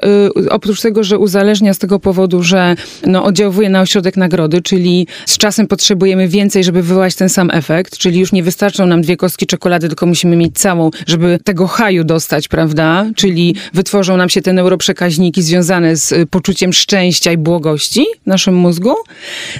y, 0.43 0.49
oprócz 0.49 0.81
tego, 0.81 1.03
że 1.03 1.17
uzależnia 1.17 1.73
z 1.73 1.77
tego 1.77 1.99
powodu, 1.99 2.43
że 2.43 2.75
no, 3.05 3.23
oddziałuje 3.23 3.69
na 3.69 3.81
ośrodek 3.81 4.17
nagrody, 4.17 4.61
czyli 4.61 5.07
z 5.25 5.37
czasem 5.37 5.67
potrzebujemy 5.67 6.27
więcej, 6.27 6.63
żeby 6.63 6.81
wywołać 6.83 7.15
ten 7.15 7.29
sam 7.29 7.49
efekt, 7.53 7.97
czyli 7.97 8.19
już 8.19 8.31
nie 8.31 8.43
wystarczą 8.43 8.85
nam 8.85 9.01
dwie 9.01 9.17
kostki 9.17 9.45
czekolady, 9.45 9.87
tylko 9.87 10.05
musimy 10.05 10.35
mieć 10.35 10.57
całą, 10.57 10.91
żeby 11.07 11.39
tego 11.43 11.67
haju 11.67 12.03
dostać, 12.03 12.47
prawda? 12.47 13.05
Czyli 13.15 13.55
wytworzą 13.73 14.17
nam 14.17 14.29
się 14.29 14.41
te 14.41 14.53
neuroprzekaźniki 14.53 15.41
związane 15.41 15.95
z 15.95 16.11
y, 16.11 16.25
poczuciem 16.51 16.73
szczęścia 16.73 17.31
i 17.31 17.37
błogości 17.37 18.05
w 18.23 18.27
naszym 18.27 18.55
mózgu. 18.55 18.93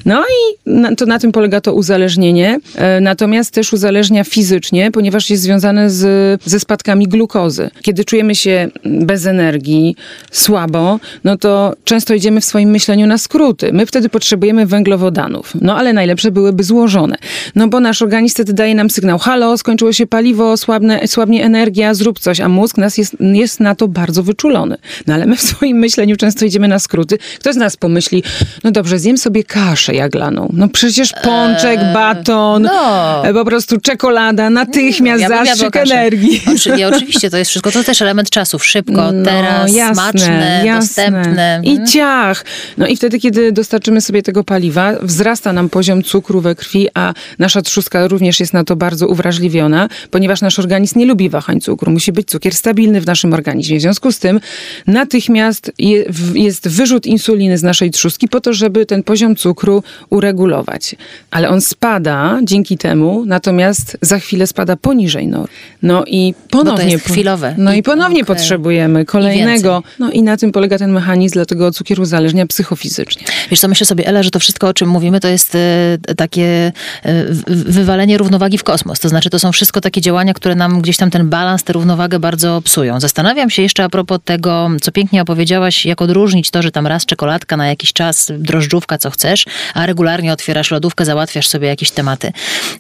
No 0.06 0.24
i 0.24 0.70
na, 0.70 0.96
to 0.96 1.06
na 1.06 1.20
tym 1.20 1.32
polega 1.32 1.62
to 1.62 1.74
uzależnienie. 1.74 2.60
E, 2.76 3.02
Natomiast 3.02 3.54
też 3.54 3.74
uzależnia 3.74 4.24
fizycznie, 4.24 4.92
ponieważ 4.92 5.30
jest 5.30 5.44
związane 5.44 5.90
z, 5.90 6.42
ze 6.46 6.60
spadkami 6.60 7.08
glukozy. 7.08 7.70
Kiedy 7.82 8.06
czujemy 8.06 8.36
się 8.36 8.70
bez 8.86 9.26
energii, 9.26 9.96
słabo, 10.32 11.00
no 11.24 11.38
to 11.38 11.74
często 11.84 12.14
idziemy 12.14 12.42
w 12.42 12.46
swoim 12.46 12.70
myśleniu 12.70 13.08
na 13.08 13.18
skróty. 13.18 13.74
My 13.74 13.86
wtedy 13.86 14.10
potrzebujemy 14.10 14.66
węglowodanów. 14.66 15.54
No 15.62 15.78
ale 15.78 15.94
najlepsze 15.94 16.32
byłyby 16.32 16.64
złożone. 16.64 17.16
No 17.56 17.68
bo 17.68 17.80
nasz 17.80 18.02
organizm 18.02 18.34
wtedy 18.34 18.54
daje 18.54 18.76
nam 18.76 18.90
sygnał, 18.90 19.20
halo, 19.20 19.58
skończyło 19.58 19.94
się 19.94 20.08
paliwo, 20.08 20.58
słabne, 20.58 21.08
słabnie 21.08 21.46
energia, 21.46 21.94
zrób 21.94 22.20
coś, 22.20 22.40
a 22.40 22.50
mózg 22.50 22.78
nas 22.78 22.98
jest, 22.98 23.16
jest 23.20 23.60
na 23.60 23.76
to 23.76 23.88
bardzo 23.88 24.24
wyczulony. 24.24 24.78
No 25.08 25.14
ale 25.14 25.26
my 25.26 25.36
w 25.36 25.42
swoim 25.42 25.78
myśleniu 25.78 26.16
często 26.16 26.46
idziemy 26.46 26.68
na 26.72 26.80
skróty. 26.80 27.18
Kto 27.40 27.54
z 27.54 27.56
nas 27.56 27.78
pomyśli, 27.78 28.24
no 28.64 28.72
dobrze, 28.72 29.00
zjem 29.00 29.18
sobie 29.18 29.44
kaszę 29.44 29.94
jaglaną. 29.96 30.50
No 30.54 30.68
przecież 30.68 31.14
pączek, 31.24 31.80
baton, 31.94 32.62
no. 32.64 33.28
e, 33.28 33.34
po 33.34 33.46
prostu 33.46 33.80
czekolada, 33.82 34.50
natychmiast 34.50 35.22
Ja 35.22 35.28
bym 35.30 35.38
jadła 35.38 35.56
zastrzyk 35.56 35.76
energii. 35.76 36.42
Oczy, 36.56 36.70
ja, 36.78 36.88
oczywiście, 36.88 37.30
to 37.30 37.38
jest 37.38 37.50
wszystko. 37.52 37.72
To 37.72 37.84
też 37.84 38.02
element 38.02 38.30
czasów. 38.30 38.66
Szybko, 38.66 39.12
teraz, 39.26 39.72
smaczne, 39.94 40.64
dostępne. 40.80 41.62
I 41.64 41.70
Mhm. 41.72 41.88
ciach. 41.88 42.46
No 42.78 42.88
i 42.88 42.96
wtedy, 42.98 43.20
kiedy 43.20 43.52
dostarczymy 43.52 44.02
sobie 44.02 44.24
tego 44.24 44.44
paliwa, 44.44 44.94
wzrasta 45.02 45.54
nam 45.54 45.70
poziom 45.70 46.04
cukru 46.04 46.42
we 46.42 46.56
krwi, 46.56 46.88
a 46.94 47.14
nasza 47.40 47.62
trzustka 47.62 48.08
również 48.08 48.40
jest 48.40 48.54
na 48.54 48.64
to 48.64 48.76
bardzo 48.76 49.08
uwrażliwiona, 49.08 49.90
ponieważ 50.12 50.42
nasz 50.42 50.60
organizm 50.60 51.00
nie 51.00 51.06
lubi 51.06 51.30
wahań 51.30 51.62
cukru. 51.62 51.92
Musi 51.92 52.12
być 52.12 52.28
cukier 52.28 52.54
stabilny 52.56 53.02
w 53.02 53.06
naszym 53.06 53.34
organizmie. 53.34 53.78
W 53.78 53.82
związku 53.82 54.12
z 54.12 54.20
tym 54.20 54.40
natychmiast 54.88 55.72
je, 55.78 56.06
w- 56.10 56.36
jest 56.66 56.78
wyrzut 56.78 57.06
insuliny 57.06 57.58
z 57.58 57.64
naszej 57.64 57.92
trzustki 57.92 58.28
po 58.28 58.42
to, 58.42 58.54
żeby 58.54 58.86
ten 58.86 59.04
poziom 59.04 59.36
cukru 59.36 59.84
uregulować. 60.10 60.96
Ale 61.32 61.50
on 61.50 61.62
spada 61.62 62.40
dzięki 62.44 62.78
temu, 62.78 63.24
natomiast 63.26 63.98
za 64.02 64.20
chwilę 64.20 64.48
spada 64.48 64.76
poniżej 64.76 65.28
normy. 65.28 65.48
No 65.82 66.04
i 66.08 66.34
ponownie... 66.50 66.92
jest 66.92 67.06
chwilowe. 67.06 67.56
No 67.58 67.74
i, 67.74 67.80
I- 67.80 67.84
ponownie 67.84 68.24
okej. 68.24 68.36
potrzebujemy 68.36 69.06
kolejnego. 69.06 69.84
No 70.00 70.12
i 70.12 70.24
na 70.24 70.38
tym 70.38 70.52
polega 70.52 70.78
ten 70.78 70.92
mechanizm, 70.92 71.34
dlatego 71.34 71.72
cukier 71.72 72.00
uzależnia 72.00 72.46
psychofizycznie. 72.46 73.24
Wiesz 73.52 73.60
co, 73.60 73.68
myślę 73.68 73.86
sobie, 73.86 74.08
Ela, 74.08 74.24
że 74.24 74.32
to 74.32 74.40
wszystko, 74.40 74.68
o 74.68 74.74
czym 74.74 74.90
mówimy, 74.90 75.20
to 75.20 75.28
jest 75.28 75.56
e, 75.56 76.16
takie 76.18 76.72
e, 77.04 77.26
wywalenie 77.48 78.18
równowagi 78.18 78.58
w 78.58 78.64
kosmos. 78.64 79.00
To 79.00 79.10
znaczy, 79.10 79.30
to 79.30 79.40
są 79.40 79.52
wszystko 79.52 79.82
takie 79.82 80.02
działania, 80.02 80.34
które 80.34 80.56
nam 80.56 80.82
gdzieś 80.82 80.98
tam 80.98 81.12
ten 81.12 81.30
balans, 81.30 81.64
tę 81.64 81.74
równowagę 81.74 82.20
bardzo 82.20 82.62
psują. 82.62 83.00
Zastanawiam 83.00 83.50
się 83.50 83.62
jeszcze 83.62 83.84
a 83.84 83.90
propos 83.90 84.20
tego, 84.26 84.70
co 84.82 84.92
pięknie 84.92 85.22
opowiedziałaś, 85.22 85.86
jak 85.86 86.02
odróżnić 86.02 86.51
to, 86.52 86.62
że 86.62 86.72
tam 86.72 86.88
raz 86.88 87.06
czekoladka 87.06 87.58
na 87.58 87.68
jakiś 87.68 87.94
czas, 87.94 88.32
drożdżówka, 88.38 88.98
co 88.98 89.10
chcesz, 89.10 89.46
a 89.74 89.86
regularnie 89.86 90.34
otwierasz 90.34 90.72
lodówkę, 90.72 91.06
załatwiasz 91.06 91.48
sobie 91.48 91.68
jakieś 91.68 91.92
tematy. 91.92 92.32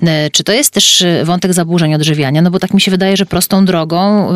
E, 0.04 0.30
czy 0.30 0.44
to 0.44 0.52
jest 0.54 0.74
też 0.74 1.02
e, 1.02 1.26
wątek 1.26 1.54
zaburzeń 1.54 1.96
odżywiania? 1.96 2.42
No 2.42 2.52
bo 2.52 2.60
tak 2.60 2.74
mi 2.74 2.82
się 2.82 2.92
wydaje, 2.92 3.18
że 3.18 3.26
prostą 3.26 3.66
drogą, 3.66 4.30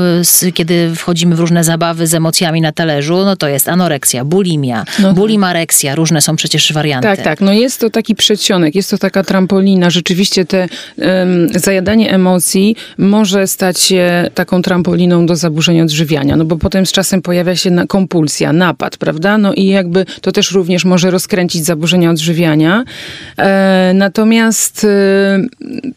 e, 0.44 0.52
kiedy 0.52 0.96
wchodzimy 0.96 1.36
w 1.36 1.40
różne 1.40 1.64
zabawy 1.64 2.08
z 2.08 2.14
emocjami 2.14 2.62
na 2.62 2.72
talerzu, 2.72 3.26
no 3.26 3.36
to 3.36 3.48
jest 3.48 3.70
anoreksja, 3.70 4.26
bulimia, 4.26 4.86
no 5.00 5.08
tak. 5.08 5.16
bulimareksja, 5.16 5.96
różne 5.96 6.22
są 6.22 6.36
przecież 6.36 6.74
warianty. 6.74 7.08
Tak, 7.08 7.22
tak. 7.22 7.42
No 7.42 7.54
jest 7.54 7.80
to 7.80 7.90
taki 7.90 8.16
przedsionek, 8.16 8.76
jest 8.76 8.92
to 8.92 8.98
taka 8.98 9.24
trampolina. 9.24 9.90
Rzeczywiście 9.90 10.46
te 10.46 10.68
um, 10.98 11.50
zajadanie 11.56 12.12
emocji 12.12 12.76
może 12.98 13.48
stać 13.48 13.80
się 13.80 14.30
taką 14.34 14.62
trampoliną 14.62 15.26
do 15.26 15.36
zaburzeń 15.36 15.82
odżywiania, 15.82 16.36
no 16.36 16.46
bo 16.46 16.58
potem 16.58 16.86
z 16.86 16.92
czasem 16.92 17.22
pojawia 17.22 17.56
się 17.56 17.72
kompulsja, 17.88 18.54
napad, 18.54 18.98
prawda? 18.98 19.25
No 19.38 19.54
i 19.54 19.68
jakby 19.68 20.06
to 20.22 20.32
też 20.32 20.52
również 20.52 20.86
może 20.86 21.12
rozkręcić 21.12 21.66
zaburzenia 21.66 22.12
odżywiania. 22.12 22.84
E, 23.38 23.92
natomiast 23.96 24.84
e, 24.84 25.44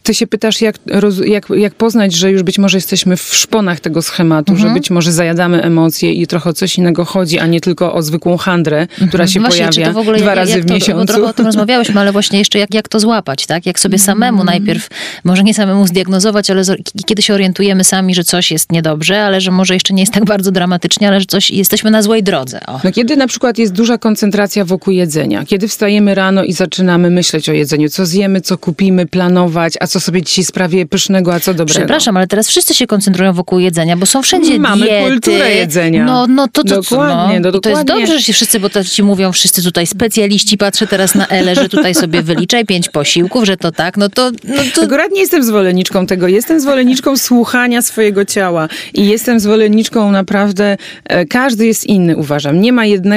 ty 0.03 0.15
się 0.15 0.27
pytasz, 0.27 0.61
jak, 0.61 0.77
jak, 1.25 1.51
jak 1.51 1.75
poznać, 1.75 2.15
że 2.15 2.31
już 2.31 2.43
być 2.43 2.59
może 2.59 2.79
jesteśmy 2.79 3.17
w 3.17 3.23
szponach 3.35 3.81
tego 3.81 4.03
schematu, 4.03 4.53
mhm. 4.53 4.69
że 4.69 4.75
być 4.75 4.91
może 4.91 5.13
zajadamy 5.13 5.63
emocje 5.63 6.13
i 6.13 6.27
trochę 6.27 6.51
o 6.51 6.53
coś 6.53 6.79
innego 6.79 7.05
chodzi, 7.05 7.39
a 7.39 7.47
nie 7.47 7.61
tylko 7.61 7.95
o 7.95 8.03
zwykłą 8.03 8.37
handrę, 8.37 8.81
mhm. 8.81 9.09
która 9.09 9.27
się 9.27 9.41
właśnie, 9.41 9.69
pojawia 9.69 9.93
dwa 9.93 10.13
jak, 10.13 10.37
razy 10.37 10.53
jak 10.53 10.63
w 10.63 10.67
to, 10.67 10.75
miesiącu. 10.75 11.07
Bo 11.07 11.13
trochę 11.13 11.31
o 11.31 11.33
tym 11.33 11.47
rozmawiałyśmy, 11.53 12.01
ale 12.01 12.13
właśnie 12.13 12.39
jeszcze 12.39 12.59
jak, 12.59 12.75
jak 12.75 12.89
to 12.89 13.01
złapać, 13.01 13.47
tak? 13.47 13.67
Jak 13.67 13.81
sobie 13.81 13.99
samemu 13.99 14.41
mhm. 14.41 14.59
najpierw, 14.59 14.89
może 15.25 15.43
nie 15.43 15.55
samemu 15.55 15.87
zdiagnozować, 15.87 16.51
ale 16.51 16.63
kiedy 17.07 17.23
się 17.23 17.35
orientujemy 17.35 17.85
sami, 17.85 18.15
że 18.15 18.25
coś 18.25 18.51
jest 18.51 18.73
niedobrze, 18.73 19.23
ale 19.23 19.41
że 19.41 19.51
może 19.51 19.75
jeszcze 19.75 19.95
nie 19.95 20.03
jest 20.03 20.13
tak 20.13 20.25
bardzo 20.25 20.51
dramatycznie, 20.53 21.09
ale 21.09 21.21
że 21.21 21.27
coś, 21.27 21.51
jesteśmy 21.51 21.91
na 21.91 22.03
złej 22.03 22.23
drodze. 22.23 22.61
O. 22.67 22.81
No 22.85 22.93
kiedy 22.93 23.17
na 23.19 23.27
przykład 23.27 23.59
jest 23.59 23.73
duża 23.73 23.99
koncentracja 23.99 24.65
wokół 24.65 24.93
jedzenia, 24.93 25.45
kiedy 25.45 25.69
wstajemy 25.69 26.15
rano 26.15 26.45
i 26.45 26.53
zaczynamy 26.53 27.11
myśleć 27.11 27.49
o 27.49 27.53
jedzeniu, 27.53 27.89
co 27.89 28.07
zjemy, 28.07 28.41
co 28.41 28.59
kupimy, 28.59 29.07
planować, 29.07 29.75
a 29.81 29.87
co 29.87 30.01
sobie 30.01 30.23
dzisiaj 30.23 30.45
sprawię 30.45 30.87
pysznego, 30.87 31.35
a 31.35 31.41
co 31.41 31.55
dobrego. 31.55 31.81
Przepraszam, 31.81 32.17
ale 32.17 32.27
teraz 32.27 32.49
wszyscy 32.49 32.75
się 32.75 32.87
koncentrują 32.87 33.33
wokół 33.33 33.59
jedzenia, 33.59 33.97
bo 33.97 34.07
są 34.07 34.23
wszędzie 34.23 34.59
Mamy 34.59 34.87
diety. 34.87 35.11
kulturę 35.11 35.55
jedzenia. 35.55 36.05
No, 36.05 36.27
no 36.27 36.49
to, 36.53 36.65
to, 36.65 36.75
dokładnie, 36.75 37.41
no. 37.41 37.51
no, 37.51 37.61
to 37.61 37.71
jest 37.71 37.85
dobrze, 37.85 38.19
że 38.19 38.23
się 38.23 38.33
wszyscy, 38.33 38.61
bo 38.61 38.71
to 38.71 38.85
ci 38.85 39.03
mówią 39.03 39.33
wszyscy 39.33 39.63
tutaj 39.63 39.87
specjaliści, 39.87 40.59
patrzę 40.59 40.87
teraz 40.87 41.15
na 41.15 41.27
Elę, 41.27 41.55
że 41.55 41.69
tutaj 41.69 41.95
sobie 41.95 42.23
wyliczaj 42.23 42.65
pięć 42.67 42.89
posiłków, 42.89 43.45
że 43.45 43.57
to 43.57 43.73
tak, 43.73 43.97
no 43.97 44.09
to... 44.09 44.31
No 44.45 44.63
to... 44.75 44.83
Akurat 44.83 45.13
nie 45.13 45.21
jestem 45.21 45.45
zwolenniczką 45.45 46.07
tego, 46.07 46.29
jestem 46.29 46.61
zwolenniczką 46.61 47.17
słuchania 47.17 47.83
swojego 47.83 48.25
ciała 48.25 48.69
i 48.95 49.07
jestem 49.09 49.41
zwolenniczką 49.41 50.13
naprawdę, 50.13 50.77
e, 51.05 51.27
każdy 51.27 51.67
jest 51.67 51.87
inny 51.87 52.17
uważam. 52.17 52.61
Nie 52.61 52.73
ma 52.73 52.87
jednego 52.87 53.08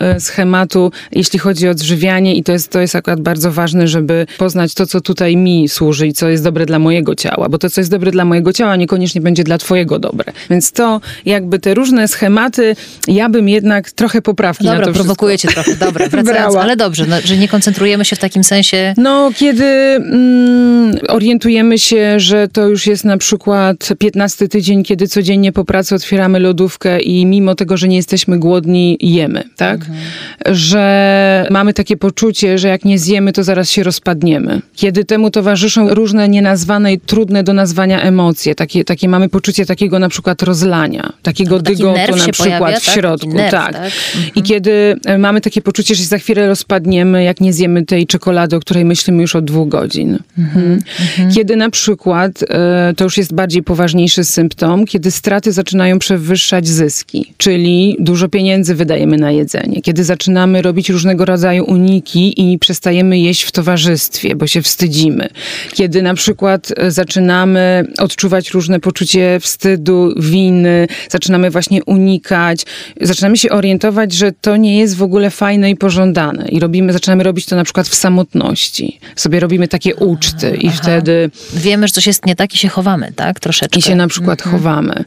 e, 0.00 0.20
schematu, 0.20 0.92
jeśli 1.12 1.38
chodzi 1.38 1.68
o 1.68 1.70
odżywianie 1.70 2.34
i 2.34 2.42
to 2.42 2.52
jest, 2.52 2.70
to 2.70 2.80
jest 2.80 2.96
akurat 2.96 3.20
bardzo 3.20 3.52
ważne, 3.52 3.88
żeby 3.88 4.26
poznać 4.38 4.74
to, 4.74 4.86
co 4.86 5.00
tutaj 5.00 5.36
mi 5.36 5.68
służy 5.68 6.06
i 6.06 6.12
co 6.12 6.28
jest 6.28 6.44
dobre 6.44 6.66
dla 6.66 6.78
mojego 6.78 7.14
ciała, 7.14 7.48
bo 7.48 7.58
to, 7.58 7.70
co 7.70 7.80
jest 7.80 7.90
dobre 7.90 8.10
dla 8.10 8.24
mojego 8.24 8.52
ciała, 8.52 8.76
niekoniecznie 8.76 9.20
będzie 9.20 9.44
dla 9.44 9.58
twojego 9.58 9.98
dobre. 9.98 10.32
Więc 10.50 10.72
to 10.72 11.00
jakby 11.26 11.58
te 11.58 11.74
różne 11.74 12.08
schematy, 12.08 12.76
ja 13.08 13.28
bym 13.28 13.48
jednak 13.48 13.90
trochę 13.90 14.22
poprawki 14.22 14.64
Dobra, 14.64 14.80
na 14.80 14.86
to 14.86 14.92
prowokujecie 14.92 15.48
trochę. 15.48 15.76
Dobra, 15.76 16.08
wracając, 16.08 16.56
ale 16.64 16.76
dobrze, 16.76 17.06
no, 17.06 17.16
że 17.24 17.36
nie 17.36 17.48
koncentrujemy 17.48 18.04
się 18.04 18.16
w 18.16 18.18
takim 18.18 18.44
sensie... 18.44 18.94
No, 18.96 19.30
kiedy 19.36 19.64
mm, 19.64 20.98
orientujemy 21.08 21.78
się, 21.78 22.20
że 22.20 22.48
to 22.48 22.68
już 22.68 22.86
jest 22.86 23.04
na 23.04 23.16
przykład 23.16 23.88
15 23.98 24.48
tydzień, 24.48 24.84
kiedy 24.84 25.08
codziennie 25.08 25.52
po 25.52 25.64
pracy 25.64 25.94
otwieramy 25.94 26.40
lodówkę 26.40 27.00
i 27.00 27.26
mimo 27.26 27.54
tego, 27.54 27.76
że 27.76 27.88
nie 27.88 27.96
jesteśmy 27.96 28.38
głodni, 28.38 28.98
jemy, 29.00 29.35
tak? 29.56 29.80
Mhm. 29.80 29.98
Że 30.46 31.46
mamy 31.50 31.74
takie 31.74 31.96
poczucie, 31.96 32.58
że 32.58 32.68
jak 32.68 32.84
nie 32.84 32.98
zjemy, 32.98 33.32
to 33.32 33.44
zaraz 33.44 33.70
się 33.70 33.82
rozpadniemy. 33.82 34.60
Kiedy 34.74 35.04
temu 35.04 35.30
towarzyszą 35.30 35.94
różne 35.94 36.28
nienazwane 36.28 36.92
i 36.92 37.00
trudne 37.00 37.42
do 37.42 37.52
nazwania 37.52 38.00
emocje, 38.02 38.54
takie, 38.54 38.84
takie 38.84 39.08
mamy 39.08 39.28
poczucie 39.28 39.66
takiego 39.66 39.98
na 39.98 40.08
przykład 40.08 40.42
rozlania, 40.42 41.12
takiego 41.22 41.58
dygotu 41.58 42.16
na 42.16 42.16
przykład 42.16 42.36
pojawia, 42.36 42.80
w 42.80 42.84
tak? 42.84 42.94
środku. 42.94 43.28
Nerw, 43.28 43.50
tak. 43.50 43.72
tak. 43.72 43.84
Mhm. 43.84 44.34
I 44.34 44.42
kiedy 44.42 44.96
e, 45.04 45.18
mamy 45.18 45.40
takie 45.40 45.62
poczucie, 45.62 45.94
że 45.94 46.04
za 46.04 46.18
chwilę 46.18 46.48
rozpadniemy, 46.48 47.24
jak 47.24 47.40
nie 47.40 47.52
zjemy 47.52 47.86
tej 47.86 48.06
czekolady, 48.06 48.56
o 48.56 48.60
której 48.60 48.84
myślimy 48.84 49.22
już 49.22 49.36
od 49.36 49.44
dwóch 49.44 49.68
godzin. 49.68 50.18
Mhm. 50.38 50.80
mhm. 51.00 51.34
Kiedy 51.34 51.56
na 51.56 51.70
przykład, 51.70 52.44
e, 52.48 52.94
to 52.96 53.04
już 53.04 53.16
jest 53.16 53.34
bardziej 53.34 53.62
poważniejszy 53.62 54.24
symptom, 54.24 54.84
kiedy 54.84 55.10
straty 55.10 55.52
zaczynają 55.52 55.98
przewyższać 55.98 56.68
zyski, 56.68 57.32
czyli 57.36 57.96
dużo 57.98 58.28
pieniędzy 58.28 58.74
wydajemy 58.74 59.16
na 59.16 59.25
jedzenie. 59.30 59.82
Kiedy 59.82 60.04
zaczynamy 60.04 60.62
robić 60.62 60.88
różnego 60.88 61.24
rodzaju 61.24 61.64
uniki 61.64 62.52
i 62.52 62.58
przestajemy 62.58 63.18
jeść 63.18 63.42
w 63.42 63.52
towarzystwie, 63.52 64.36
bo 64.36 64.46
się 64.46 64.62
wstydzimy. 64.62 65.28
Kiedy 65.72 66.02
na 66.02 66.14
przykład 66.14 66.72
e, 66.76 66.90
zaczynamy 66.90 67.84
odczuwać 67.98 68.50
różne 68.50 68.80
poczucie 68.80 69.38
wstydu, 69.40 70.14
winy, 70.16 70.86
zaczynamy 71.10 71.50
właśnie 71.50 71.84
unikać, 71.84 72.62
zaczynamy 73.00 73.36
się 73.36 73.50
orientować, 73.50 74.12
że 74.12 74.32
to 74.32 74.56
nie 74.56 74.78
jest 74.78 74.96
w 74.96 75.02
ogóle 75.02 75.30
fajne 75.30 75.70
i 75.70 75.76
pożądane. 75.76 76.48
I 76.48 76.60
robimy, 76.60 76.92
zaczynamy 76.92 77.24
robić 77.24 77.46
to 77.46 77.56
na 77.56 77.64
przykład 77.64 77.88
w 77.88 77.94
samotności. 77.94 79.00
Sobie 79.16 79.40
robimy 79.40 79.68
takie 79.68 79.96
uczty 79.96 80.56
i 80.60 80.68
Aha. 80.68 80.78
wtedy... 80.82 81.30
Wiemy, 81.54 81.88
że 81.88 81.92
coś 81.92 82.06
jest 82.06 82.26
nie 82.26 82.36
tak 82.36 82.54
i 82.54 82.58
się 82.58 82.68
chowamy, 82.68 83.12
tak? 83.16 83.40
Troszeczkę. 83.40 83.78
I 83.78 83.82
się 83.82 83.94
na 83.94 84.08
przykład 84.08 84.38
mhm. 84.40 84.56
chowamy. 84.56 85.04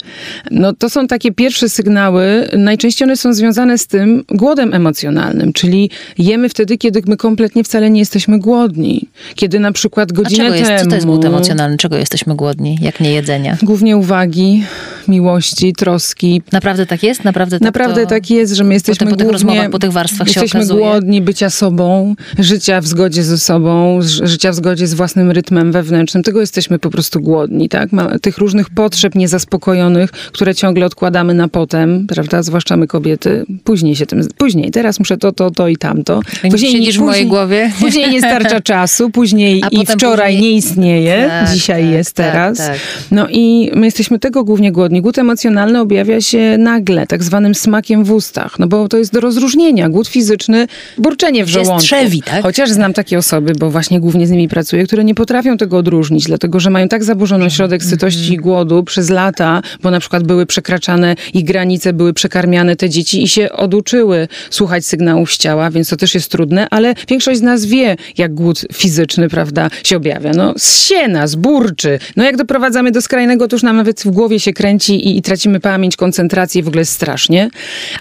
No 0.52 0.74
to 0.74 0.90
są 0.90 1.08
takie 1.08 1.32
pierwsze 1.32 1.70
sygnały. 1.70 2.50
Najczęściej 2.58 3.06
one 3.06 3.18
są 3.18 3.34
związane 3.34 3.78
z 3.78 3.88
tym 3.88 4.09
głodem 4.30 4.74
emocjonalnym, 4.74 5.54
czyli 5.54 5.89
jemy 6.17 6.50
wtedy, 6.50 6.78
kiedy 6.78 7.02
my 7.08 7.17
kompletnie 7.17 7.63
wcale 7.63 7.89
nie 7.89 8.00
jesteśmy 8.00 8.39
głodni. 8.39 9.08
Kiedy 9.36 9.60
na 9.60 9.72
przykład 9.72 10.12
godzinę 10.12 10.43
A 10.43 10.48
czego 10.48 10.56
jest, 10.56 10.69
temu... 10.69 10.84
Co 10.84 10.89
to 10.89 10.95
jest 10.95 11.08
głód 11.08 11.26
emocjonalny? 11.26 11.78
Czego 11.78 11.98
jesteśmy 11.98 12.36
głodni, 12.36 12.78
jak 12.82 13.00
nie 13.00 13.13
jedzenia? 13.13 13.58
Głównie 13.63 13.98
uwagi, 13.98 14.63
miłości, 15.08 15.74
troski. 15.74 16.41
Naprawdę 16.52 16.86
tak 16.86 17.04
jest? 17.04 17.24
Naprawdę 17.24 17.60
tak, 17.60 17.65
Naprawdę 17.65 18.04
to... 18.04 18.10
tak 18.10 18.30
jest, 18.30 18.54
że 18.54 18.63
my 18.63 18.74
jesteśmy 18.74 19.08
po, 19.08 19.12
po 19.12 19.17
tych 19.17 19.32
rozmowach, 19.32 19.69
po 19.69 19.80
tych 19.80 19.91
warstwach 19.91 20.28
jesteśmy 20.28 20.65
głodni 20.65 21.22
bycia 21.22 21.50
sobą, 21.50 22.15
życia 22.39 22.82
w 22.82 22.88
zgodzie 22.88 23.24
ze 23.24 23.38
sobą, 23.38 24.00
życia 24.02 24.52
w 24.52 24.56
zgodzie 24.56 24.88
z 24.88 24.93
własnym 24.93 25.32
rytmem 25.32 25.72
wewnętrznym. 25.72 26.24
Tego 26.24 26.41
jesteśmy 26.41 26.80
po 26.80 26.89
prostu 26.89 27.22
głodni, 27.22 27.69
tak? 27.69 27.89
tych 28.22 28.38
różnych 28.38 28.69
potrzeb 28.69 29.15
niezaspokojonych, 29.15 30.12
które 30.12 30.56
ciągle 30.56 30.86
odkładamy 30.86 31.34
na 31.34 31.48
potem, 31.48 32.08
prawda? 32.08 32.43
Zwłaszcza 32.43 32.78
my 32.78 32.88
kobiety. 32.88 33.45
Później 33.63 33.88
się 33.95 34.06
tym, 34.06 34.28
później, 34.38 34.71
teraz 34.71 34.99
muszę 34.99 35.17
to, 35.17 35.32
to, 35.32 35.52
to 35.52 35.67
i 35.67 35.78
tamto. 35.78 36.19
Później 36.52 36.71
Siedzisz 36.71 36.97
w 36.97 37.02
mojej 37.02 37.28
głowie. 37.28 37.71
Później 37.80 38.10
nie 38.10 38.19
starcza 38.19 38.62
czasu, 38.71 39.10
później 39.10 39.63
A 39.63 39.67
i 39.67 39.86
wczoraj 39.86 40.34
później... 40.34 40.52
nie 40.52 40.58
istnieje, 40.58 41.25
tak, 41.30 41.54
dzisiaj 41.54 41.84
tak, 41.84 41.91
jest 41.91 42.13
tak, 42.13 42.25
teraz. 42.25 42.58
Tak. 42.58 42.78
No 43.12 43.28
i 43.30 43.71
my 43.75 43.86
jesteśmy 43.86 44.19
tego 44.19 44.43
głównie 44.43 44.71
głodni. 44.71 45.02
Głód 45.02 45.17
emocjonalny 45.17 45.80
objawia 45.80 46.21
się 46.21 46.56
nagle, 46.58 47.08
tak 47.08 47.23
zwanym 47.23 47.56
smakiem 47.56 48.04
w 48.04 48.12
ustach, 48.12 48.60
no 48.60 48.67
bo 48.67 48.88
to 48.88 48.97
jest 48.97 49.13
do 49.13 49.19
rozróżnienia. 49.19 49.89
Głód 49.89 50.08
fizyczny, 50.08 50.67
burczenie 50.97 51.45
w 51.45 51.49
żołądku. 51.49 51.80
Trzewi, 51.80 52.21
tak? 52.21 52.43
Chociaż 52.43 52.69
znam 52.69 52.93
takie 52.93 53.17
osoby, 53.17 53.54
bo 53.60 53.71
właśnie 53.71 53.99
głównie 53.99 54.28
z 54.28 54.32
nimi 54.32 54.47
pracuję, 54.47 54.84
które 54.84 55.04
nie 55.04 55.15
potrafią 55.15 55.58
tego 55.58 55.78
odróżnić, 55.78 56.25
dlatego 56.25 56.60
że 56.60 56.69
mają 56.69 56.88
tak 56.88 57.04
zaburzony 57.04 57.49
środek 57.49 57.84
sytości 57.84 58.34
i 58.34 58.38
głodu 58.38 58.84
przez 58.84 59.10
lata, 59.10 59.62
bo 59.84 59.91
na 59.91 59.99
przykład 59.99 60.23
były 60.23 60.45
przekraczane 60.45 61.15
ich 61.34 61.45
granice, 61.45 61.93
były 61.93 62.13
przekarmiane 62.13 62.75
te 62.75 62.89
dzieci 62.89 63.23
i 63.23 63.28
się 63.28 63.49
oduczyły 63.80 64.28
słuchać 64.50 64.86
sygnałów 64.86 65.34
z 65.34 65.38
ciała, 65.38 65.72
więc 65.72 65.89
to 65.89 65.98
też 65.98 66.15
jest 66.15 66.32
trudne, 66.32 66.68
ale 66.70 66.94
większość 67.08 67.39
z 67.39 67.42
nas 67.42 67.65
wie, 67.65 67.96
jak 68.18 68.34
głód 68.34 68.65
fizyczny, 68.74 69.30
prawda, 69.30 69.70
się 69.84 69.98
objawia. 69.98 70.32
No, 70.36 70.54
zsiena, 70.58 71.28
zburczy. 71.28 72.00
No, 72.15 72.24
jak 72.24 72.38
doprowadzamy 72.38 72.92
do 72.92 73.02
skrajnego, 73.02 73.48
to 73.48 73.56
już 73.56 73.63
nam 73.63 73.78
nawet 73.78 74.02
w 74.02 74.10
głowie 74.10 74.39
się 74.39 74.54
kręci 74.54 75.08
i, 75.08 75.18
i 75.18 75.22
tracimy 75.22 75.60
pamięć, 75.60 75.96
koncentrację 75.96 76.63
w 76.63 76.68
ogóle 76.68 76.82
jest 76.82 76.92
strasznie. 76.92 77.50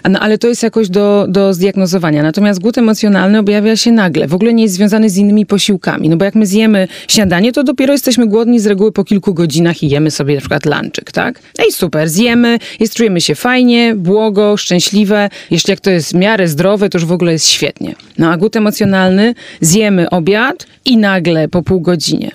No, 0.09 0.19
ale 0.19 0.37
to 0.37 0.47
jest 0.47 0.63
jakoś 0.63 0.89
do, 0.89 1.25
do 1.29 1.53
zdiagnozowania. 1.53 2.23
Natomiast 2.23 2.61
głód 2.61 2.77
emocjonalny 2.77 3.39
objawia 3.39 3.75
się 3.75 3.91
nagle. 3.91 4.27
W 4.27 4.33
ogóle 4.33 4.53
nie 4.53 4.63
jest 4.63 4.75
związany 4.75 5.09
z 5.09 5.17
innymi 5.17 5.45
posiłkami. 5.45 6.09
No 6.09 6.17
bo 6.17 6.25
jak 6.25 6.35
my 6.35 6.45
zjemy 6.45 6.87
śniadanie, 7.07 7.51
to 7.51 7.63
dopiero 7.63 7.93
jesteśmy 7.93 8.27
głodni 8.27 8.59
z 8.59 8.65
reguły 8.65 8.91
po 8.91 9.03
kilku 9.03 9.33
godzinach 9.33 9.83
i 9.83 9.89
jemy 9.89 10.11
sobie 10.11 10.35
na 10.35 10.41
przykład 10.41 10.65
lunchek, 10.65 11.11
tak? 11.11 11.39
No 11.59 11.65
i 11.69 11.71
super, 11.71 12.09
zjemy, 12.09 12.59
jest, 12.79 12.95
czujemy 12.95 13.21
się 13.21 13.35
fajnie, 13.35 13.95
błogo, 13.95 14.57
szczęśliwe. 14.57 15.29
Jeśli 15.51 15.68
jak 15.69 15.79
to 15.79 15.91
jest 15.91 16.11
w 16.11 16.15
miarę 16.15 16.47
zdrowe, 16.47 16.89
to 16.89 16.97
już 16.97 17.05
w 17.05 17.11
ogóle 17.11 17.31
jest 17.31 17.47
świetnie. 17.47 17.95
No 18.17 18.31
a 18.31 18.37
emocjonalny, 18.55 19.35
zjemy 19.61 20.09
obiad 20.09 20.65
i 20.85 20.97
nagle 20.97 21.47
po 21.47 21.63
pół 21.63 21.81
godzinie 21.81 22.31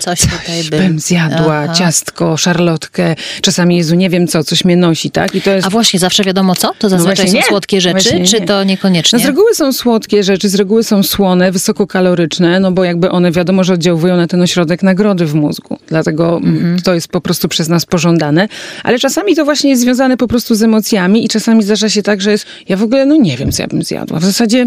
Coś 0.00 0.20
tutaj 0.20 0.64
by... 0.70 0.78
bym 0.78 1.00
zjadła, 1.00 1.58
Aha. 1.64 1.74
ciastko, 1.74 2.36
szarlotkę, 2.36 3.14
czasami 3.42 3.76
Jezu, 3.76 3.94
nie 3.94 4.10
wiem 4.10 4.26
co, 4.28 4.44
coś 4.44 4.64
mnie 4.64 4.76
nosi, 4.76 5.10
tak? 5.10 5.34
I 5.34 5.42
to 5.42 5.50
jest 5.50 5.66
A 5.66 5.70
właśnie, 5.70 6.00
zawsze 6.00 6.24
wiadomo 6.24 6.54
co? 6.54 6.72
To 6.78 6.88
zazwyczaj 6.88 7.16
właśnie 7.16 7.30
są 7.30 7.36
nie. 7.36 7.42
słodkie 7.44 7.80
rzeczy, 7.80 7.92
Właśnie 8.10 8.24
czy 8.26 8.40
nie. 8.40 8.46
to 8.46 8.64
niekoniecznie? 8.64 9.18
No 9.18 9.22
z 9.24 9.26
reguły 9.26 9.54
są 9.54 9.72
słodkie 9.72 10.22
rzeczy, 10.22 10.48
z 10.48 10.54
reguły 10.54 10.84
są 10.84 11.02
słone, 11.02 11.52
wysokokaloryczne, 11.52 12.60
no 12.60 12.72
bo 12.72 12.84
jakby 12.84 13.10
one 13.10 13.32
wiadomo, 13.32 13.64
że 13.64 13.72
oddziałują 13.74 14.16
na 14.16 14.26
ten 14.26 14.42
ośrodek 14.42 14.82
nagrody 14.82 15.26
w 15.26 15.34
mózgu. 15.34 15.78
Dlatego 15.86 16.36
mm, 16.36 16.56
Mhm. 16.56 16.80
to 16.80 16.94
jest 16.94 17.08
po 17.08 17.20
prostu 17.20 17.48
przez 17.48 17.68
nas 17.68 17.86
pożądane. 17.86 18.48
Ale 18.84 18.98
czasami 18.98 19.36
to 19.36 19.44
właśnie 19.44 19.70
jest 19.70 19.82
związane 19.82 20.16
po 20.16 20.28
prostu 20.28 20.54
z 20.54 20.62
emocjami 20.62 21.24
i 21.24 21.28
czasami 21.28 21.62
zdarza 21.62 21.88
się 21.88 22.02
tak, 22.02 22.20
że 22.20 22.30
jest, 22.30 22.46
ja 22.68 22.76
w 22.76 22.82
ogóle 22.82 23.06
no 23.06 23.16
nie 23.16 23.36
wiem, 23.36 23.52
co 23.52 23.62
ja 23.62 23.68
bym 23.68 23.82
zjadła. 23.82 24.18
W 24.18 24.24
zasadzie 24.24 24.66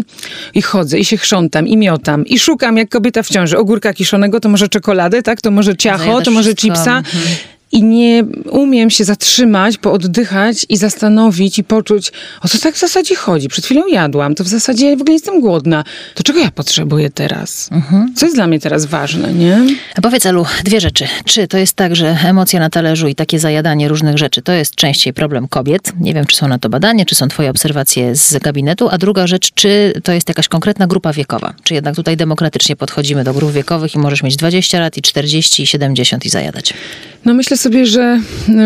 i 0.54 0.62
chodzę, 0.62 0.98
i 0.98 1.04
się 1.04 1.16
chrzątam, 1.16 1.66
i 1.68 1.76
miotam, 1.76 2.26
i 2.26 2.38
szukam 2.38 2.76
jak 2.76 2.88
kobieta 2.88 3.22
w 3.22 3.28
ciąży 3.28 3.58
ogórka 3.58 3.92
kiszonego, 3.94 4.40
to 4.40 4.48
może 4.48 4.68
czekoladę, 4.68 5.22
tak? 5.24 5.40
To 5.40 5.50
może 5.50 5.76
ciacho, 5.76 6.22
to 6.22 6.30
może 6.30 6.54
chipsa. 6.54 6.98
Mhm. 6.98 7.24
I 7.74 7.82
nie 7.82 8.24
umiem 8.50 8.90
się 8.90 9.04
zatrzymać, 9.04 9.78
pooddychać 9.78 10.66
i 10.68 10.76
zastanowić 10.76 11.58
i 11.58 11.64
poczuć, 11.64 12.12
o 12.42 12.48
co 12.48 12.58
tak 12.58 12.74
w 12.74 12.78
zasadzie 12.78 13.14
chodzi. 13.14 13.48
Przed 13.48 13.64
chwilą 13.64 13.86
jadłam, 13.86 14.34
to 14.34 14.44
w 14.44 14.48
zasadzie 14.48 14.96
w 14.96 15.00
ogóle 15.00 15.12
jestem 15.12 15.40
głodna. 15.40 15.84
To 16.14 16.22
czego 16.22 16.38
ja 16.38 16.50
potrzebuję 16.50 17.10
teraz? 17.10 17.70
Co 18.16 18.26
jest 18.26 18.36
dla 18.36 18.46
mnie 18.46 18.60
teraz 18.60 18.86
ważne, 18.86 19.32
nie? 19.32 19.60
A 19.96 20.00
Powiedz, 20.00 20.26
Elu, 20.26 20.46
dwie 20.64 20.80
rzeczy. 20.80 21.06
Czy 21.24 21.48
to 21.48 21.58
jest 21.58 21.74
tak, 21.74 21.96
że 21.96 22.16
emocje 22.24 22.60
na 22.60 22.70
talerzu 22.70 23.08
i 23.08 23.14
takie 23.14 23.38
zajadanie 23.38 23.88
różnych 23.88 24.18
rzeczy 24.18 24.42
to 24.42 24.52
jest 24.52 24.74
częściej 24.74 25.12
problem 25.12 25.48
kobiet? 25.48 25.92
Nie 26.00 26.14
wiem, 26.14 26.26
czy 26.26 26.36
są 26.36 26.48
na 26.48 26.58
to 26.58 26.68
badania, 26.68 27.04
czy 27.04 27.14
są 27.14 27.28
twoje 27.28 27.50
obserwacje 27.50 28.16
z 28.16 28.38
gabinetu. 28.38 28.88
A 28.90 28.98
druga 28.98 29.26
rzecz, 29.26 29.50
czy 29.54 30.00
to 30.04 30.12
jest 30.12 30.28
jakaś 30.28 30.48
konkretna 30.48 30.86
grupa 30.86 31.12
wiekowa? 31.12 31.54
Czy 31.64 31.74
jednak 31.74 31.96
tutaj 31.96 32.16
demokratycznie 32.16 32.76
podchodzimy 32.76 33.24
do 33.24 33.34
grup 33.34 33.52
wiekowych 33.52 33.94
i 33.94 33.98
możesz 33.98 34.22
mieć 34.22 34.36
20 34.36 34.80
lat, 34.80 34.96
i 34.96 35.02
40, 35.02 35.62
i 35.62 35.66
70 35.66 36.26
i 36.26 36.28
zajadać? 36.28 36.74
No 37.24 37.34
myślę 37.34 37.56
sobie, 37.56 37.86
że 37.86 38.20
no, 38.48 38.62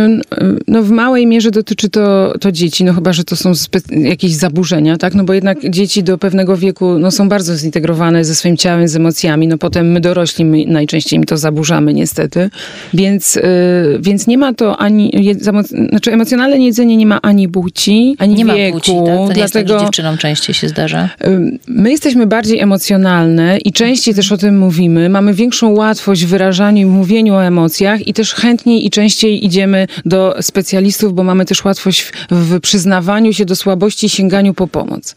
no 0.68 0.82
w 0.82 0.90
małej 0.90 1.26
mierze 1.26 1.50
dotyczy 1.50 1.88
to, 1.88 2.34
to 2.40 2.52
dzieci, 2.52 2.84
no 2.84 2.92
chyba, 2.92 3.12
że 3.12 3.24
to 3.24 3.36
są 3.36 3.52
jakieś 3.90 4.34
zaburzenia, 4.34 4.96
tak? 4.96 5.14
No 5.14 5.24
bo 5.24 5.34
jednak 5.34 5.70
dzieci 5.70 6.02
do 6.02 6.18
pewnego 6.18 6.56
wieku 6.56 6.98
no, 6.98 7.10
są 7.10 7.28
bardzo 7.28 7.56
zintegrowane 7.56 8.24
ze 8.24 8.34
swoim 8.34 8.56
ciałem, 8.56 8.88
z 8.88 8.96
emocjami, 8.96 9.48
no 9.48 9.58
potem 9.58 9.92
my 9.92 10.00
dorośli 10.00 10.44
my 10.44 10.64
najczęściej 10.66 11.18
im 11.18 11.24
to 11.24 11.36
zaburzamy 11.36 11.94
niestety, 11.94 12.50
więc, 12.94 13.36
y, 13.36 13.42
więc 14.00 14.26
nie 14.26 14.38
ma 14.38 14.54
to 14.54 14.76
ani, 14.76 15.12
znaczy 15.90 16.12
emocjonalne 16.12 16.58
jedzenie 16.58 16.96
nie 16.96 17.06
ma 17.06 17.20
ani 17.22 17.48
płci, 17.48 18.16
ani 18.18 18.34
Nie 18.34 18.44
ma 18.44 18.54
wieku, 18.54 18.78
płci, 18.78 18.92
tak? 19.06 19.16
To 19.16 19.32
nie 19.32 19.40
jest 19.40 19.54
tak, 19.54 19.64
dlatego... 19.64 19.84
dziewczynom 19.84 20.18
częściej 20.18 20.54
się 20.54 20.68
zdarza? 20.68 21.08
Ym, 21.26 21.58
My 21.68 21.90
jesteśmy 21.90 22.26
bardziej 22.26 22.60
emocjonalne 22.60 23.58
i 23.58 23.72
częściej 23.72 24.14
też 24.14 24.32
o 24.32 24.36
tym 24.36 24.58
mówimy. 24.58 25.08
Mamy 25.08 25.34
większą 25.34 25.70
łatwość 25.74 26.24
w 26.24 26.28
wyrażaniu 26.28 26.82
i 26.82 26.90
mówieniu 26.90 27.34
o 27.34 27.44
emocjach 27.44 28.06
i 28.06 28.14
też 28.14 28.34
chętniej 28.48 28.86
i 28.86 28.90
częściej 28.90 29.46
idziemy 29.46 29.86
do 30.04 30.34
specjalistów, 30.40 31.14
bo 31.14 31.22
mamy 31.22 31.44
też 31.44 31.64
łatwość 31.64 32.12
w, 32.30 32.60
przyznawaniu 32.60 33.32
się 33.32 33.44
do 33.44 33.56
słabości 33.56 34.06
i 34.06 34.08
sięganiu 34.08 34.54
po 34.54 34.66
pomoc. 34.66 35.14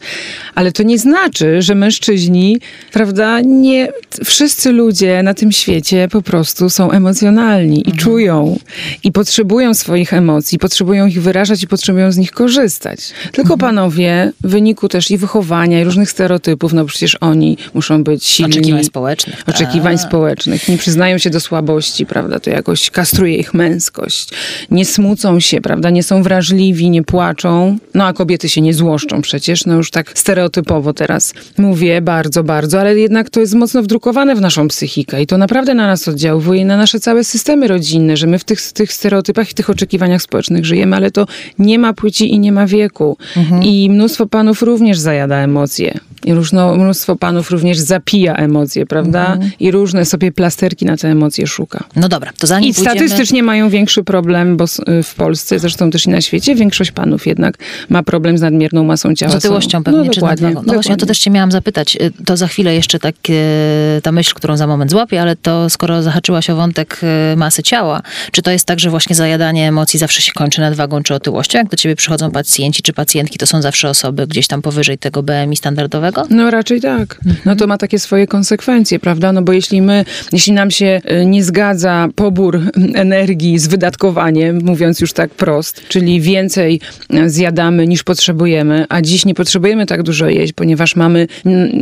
Ale 0.54 0.72
to 0.72 0.82
nie 0.82 0.98
znaczy, 0.98 1.62
że 1.62 1.74
mężczyźni, 1.74 2.58
prawda, 2.92 3.40
nie, 3.40 3.88
wszyscy 4.24 4.72
ludzie 4.72 5.22
na 5.22 5.34
tym 5.34 5.52
świecie 5.52 6.08
po 6.10 6.22
prostu 6.22 6.70
są 6.70 6.90
emocjonalni 6.90 7.88
i 7.88 7.92
czują 7.92 8.58
i 9.04 9.12
potrzebują 9.12 9.74
swoich 9.74 10.12
emocji, 10.12 10.58
potrzebują 10.58 11.06
ich 11.06 11.22
wyrażać 11.22 11.62
i 11.62 11.66
potrzebują 11.66 12.12
z 12.12 12.16
nich 12.16 12.30
korzystać. 12.30 12.98
Tylko 13.32 13.58
panowie, 13.58 14.32
w 14.44 14.48
wyniku 14.50 14.88
też 14.88 15.10
i 15.10 15.18
wychowania, 15.18 15.80
i 15.80 15.84
różnych 15.84 16.10
stereotypów, 16.10 16.72
no 16.72 16.84
przecież 16.84 17.16
oni 17.20 17.56
muszą 17.74 18.04
być 18.04 18.24
silni. 18.26 18.52
Oczekiwań 18.52 18.84
społecznych. 18.84 19.36
tak. 19.44 19.54
Oczekiwań 19.54 19.98
społecznych. 19.98 20.68
Nie 20.68 20.78
przyznają 20.78 21.18
się 21.18 21.30
do 21.30 21.40
słabości, 21.40 22.06
prawda? 22.06 22.40
To 22.40 22.50
jakoś 22.50 22.90
ich 23.30 23.54
męskość. 23.54 24.28
Nie 24.70 24.84
smucą 24.84 25.40
się, 25.40 25.60
prawda? 25.60 25.90
Nie 25.90 26.02
są 26.02 26.22
wrażliwi, 26.22 26.90
nie 26.90 27.02
płaczą. 27.02 27.78
No 27.94 28.04
a 28.04 28.12
kobiety 28.12 28.48
się 28.48 28.60
nie 28.60 28.74
złoszczą 28.74 29.22
przecież. 29.22 29.66
No 29.66 29.74
już 29.74 29.90
tak 29.90 30.18
stereotypowo 30.18 30.92
teraz 30.92 31.34
mówię 31.58 32.00
bardzo, 32.00 32.44
bardzo, 32.44 32.80
ale 32.80 32.98
jednak 32.98 33.30
to 33.30 33.40
jest 33.40 33.54
mocno 33.54 33.82
wdrukowane 33.82 34.34
w 34.34 34.40
naszą 34.40 34.68
psychikę 34.68 35.22
i 35.22 35.26
to 35.26 35.38
naprawdę 35.38 35.74
na 35.74 35.86
nas 35.86 36.08
oddziałuje 36.08 36.64
na 36.64 36.76
nasze 36.76 37.00
całe 37.00 37.24
systemy 37.24 37.68
rodzinne, 37.68 38.16
że 38.16 38.26
my 38.26 38.38
w 38.38 38.44
tych, 38.44 38.72
tych 38.72 38.92
stereotypach 38.92 39.50
i 39.50 39.54
tych 39.54 39.70
oczekiwaniach 39.70 40.22
społecznych 40.22 40.64
żyjemy, 40.64 40.96
ale 40.96 41.10
to 41.10 41.26
nie 41.58 41.78
ma 41.78 41.92
płci 41.92 42.34
i 42.34 42.38
nie 42.38 42.52
ma 42.52 42.66
wieku. 42.66 43.16
I 43.62 43.90
mnóstwo 43.90 44.26
panów 44.26 44.62
również 44.62 44.98
zajada 44.98 45.36
emocje. 45.36 46.00
I 46.24 46.34
różno, 46.34 46.74
mnóstwo 46.76 47.16
panów 47.16 47.50
również 47.50 47.78
zapija 47.78 48.34
emocje, 48.34 48.86
prawda? 48.86 49.38
I 49.60 49.70
różne 49.70 50.04
sobie 50.04 50.32
plasterki 50.32 50.84
na 50.86 50.96
te 50.96 51.08
emocje 51.08 51.46
szuka. 51.46 51.84
No 51.96 52.08
dobra, 52.08 52.32
to 52.38 52.46
zanim 52.46 52.70
I 52.70 52.74
pójdziemy... 52.74 52.94
statystycznie 53.12 53.42
mają 53.42 53.68
większy 53.70 54.04
problem, 54.04 54.56
bo 54.56 54.64
y, 54.64 55.02
w 55.02 55.14
Polsce, 55.14 55.58
zresztą 55.58 55.90
też 55.90 56.06
i 56.06 56.10
na 56.10 56.20
świecie, 56.20 56.54
większość 56.54 56.90
panów 56.90 57.26
jednak 57.26 57.54
ma 57.88 58.02
problem 58.02 58.38
z 58.38 58.40
nadmierną 58.40 58.84
masą 58.84 59.14
ciała. 59.14 59.32
Z 59.32 59.34
otyłością 59.34 59.78
Są- 59.78 59.84
pewnie, 59.84 60.00
no, 60.04 60.10
czy 60.10 60.20
dokładnie, 60.20 60.46
nadwagą. 60.46 60.66
No 60.66 60.72
właśnie, 60.74 60.92
o 60.92 60.96
to 60.96 60.96
dokładnie. 60.96 61.06
też 61.06 61.18
cię 61.18 61.30
miałam 61.30 61.52
zapytać. 61.52 61.96
Y, 61.96 62.24
To 62.24 62.36
za 62.36 62.46
chwilę 62.46 62.74
jeszcze 62.74 62.98
tak 62.98 63.14
e, 63.28 64.00
ta 64.02 64.12
myśl, 64.12 64.34
którą 64.34 64.56
za 64.56 64.66
moment 64.66 64.90
złapię, 64.90 65.22
ale 65.22 65.36
to 65.36 65.70
skoro 65.70 66.02
zahaczyłaś 66.02 66.50
o 66.50 66.56
wątek 66.56 67.00
masy 67.36 67.62
ciała, 67.62 68.02
czy 68.32 68.42
to 68.42 68.50
jest 68.50 68.66
tak, 68.66 68.80
że 68.80 68.90
właśnie 68.90 69.16
zajadanie 69.16 69.68
emocji 69.68 69.98
zawsze 69.98 70.22
się 70.22 70.32
kończy 70.32 70.60
nadwagą 70.60 71.02
czy 71.02 71.14
otyłością? 71.14 71.58
Jak 71.58 71.68
do 71.68 71.76
ciebie 71.76 71.96
przychodzą 71.96 72.30
pacjenci 72.30 72.82
czy 72.82 72.92
pacjentki, 72.92 73.38
to 73.38 73.46
są 73.46 73.62
zawsze 73.62 73.88
osoby 73.88 74.26
gdzieś 74.26 74.46
tam 74.46 74.62
powyżej 74.62 74.98
tego 74.98 75.22
BMI 75.22 75.56
standardowego? 75.56 76.26
No 76.30 76.50
raczej 76.50 76.80
tak. 76.80 77.20
No 77.44 77.56
to 77.56 77.66
ma 77.66 77.78
takie 77.78 77.98
swoje 77.98 78.26
konsekwencje, 78.26 78.98
prawda? 78.98 79.32
No 79.32 79.42
bo 79.42 79.52
jeśli 79.52 79.82
my, 79.82 80.04
jeśli 80.32 80.52
nam 80.52 80.70
się 80.70 81.00
y, 81.22 81.26
nie 81.26 81.44
zgadza 81.44 82.08
pobór 82.14 82.60
energii 83.02 83.58
z 83.58 83.66
wydatkowaniem, 83.66 84.60
mówiąc 84.64 85.00
już 85.00 85.12
tak 85.12 85.30
prost, 85.30 85.82
czyli 85.88 86.20
więcej 86.20 86.80
zjadamy 87.26 87.86
niż 87.86 88.02
potrzebujemy, 88.02 88.86
a 88.88 89.02
dziś 89.02 89.24
nie 89.24 89.34
potrzebujemy 89.34 89.86
tak 89.86 90.02
dużo 90.02 90.28
jeść, 90.28 90.52
ponieważ 90.52 90.96
mamy 90.96 91.26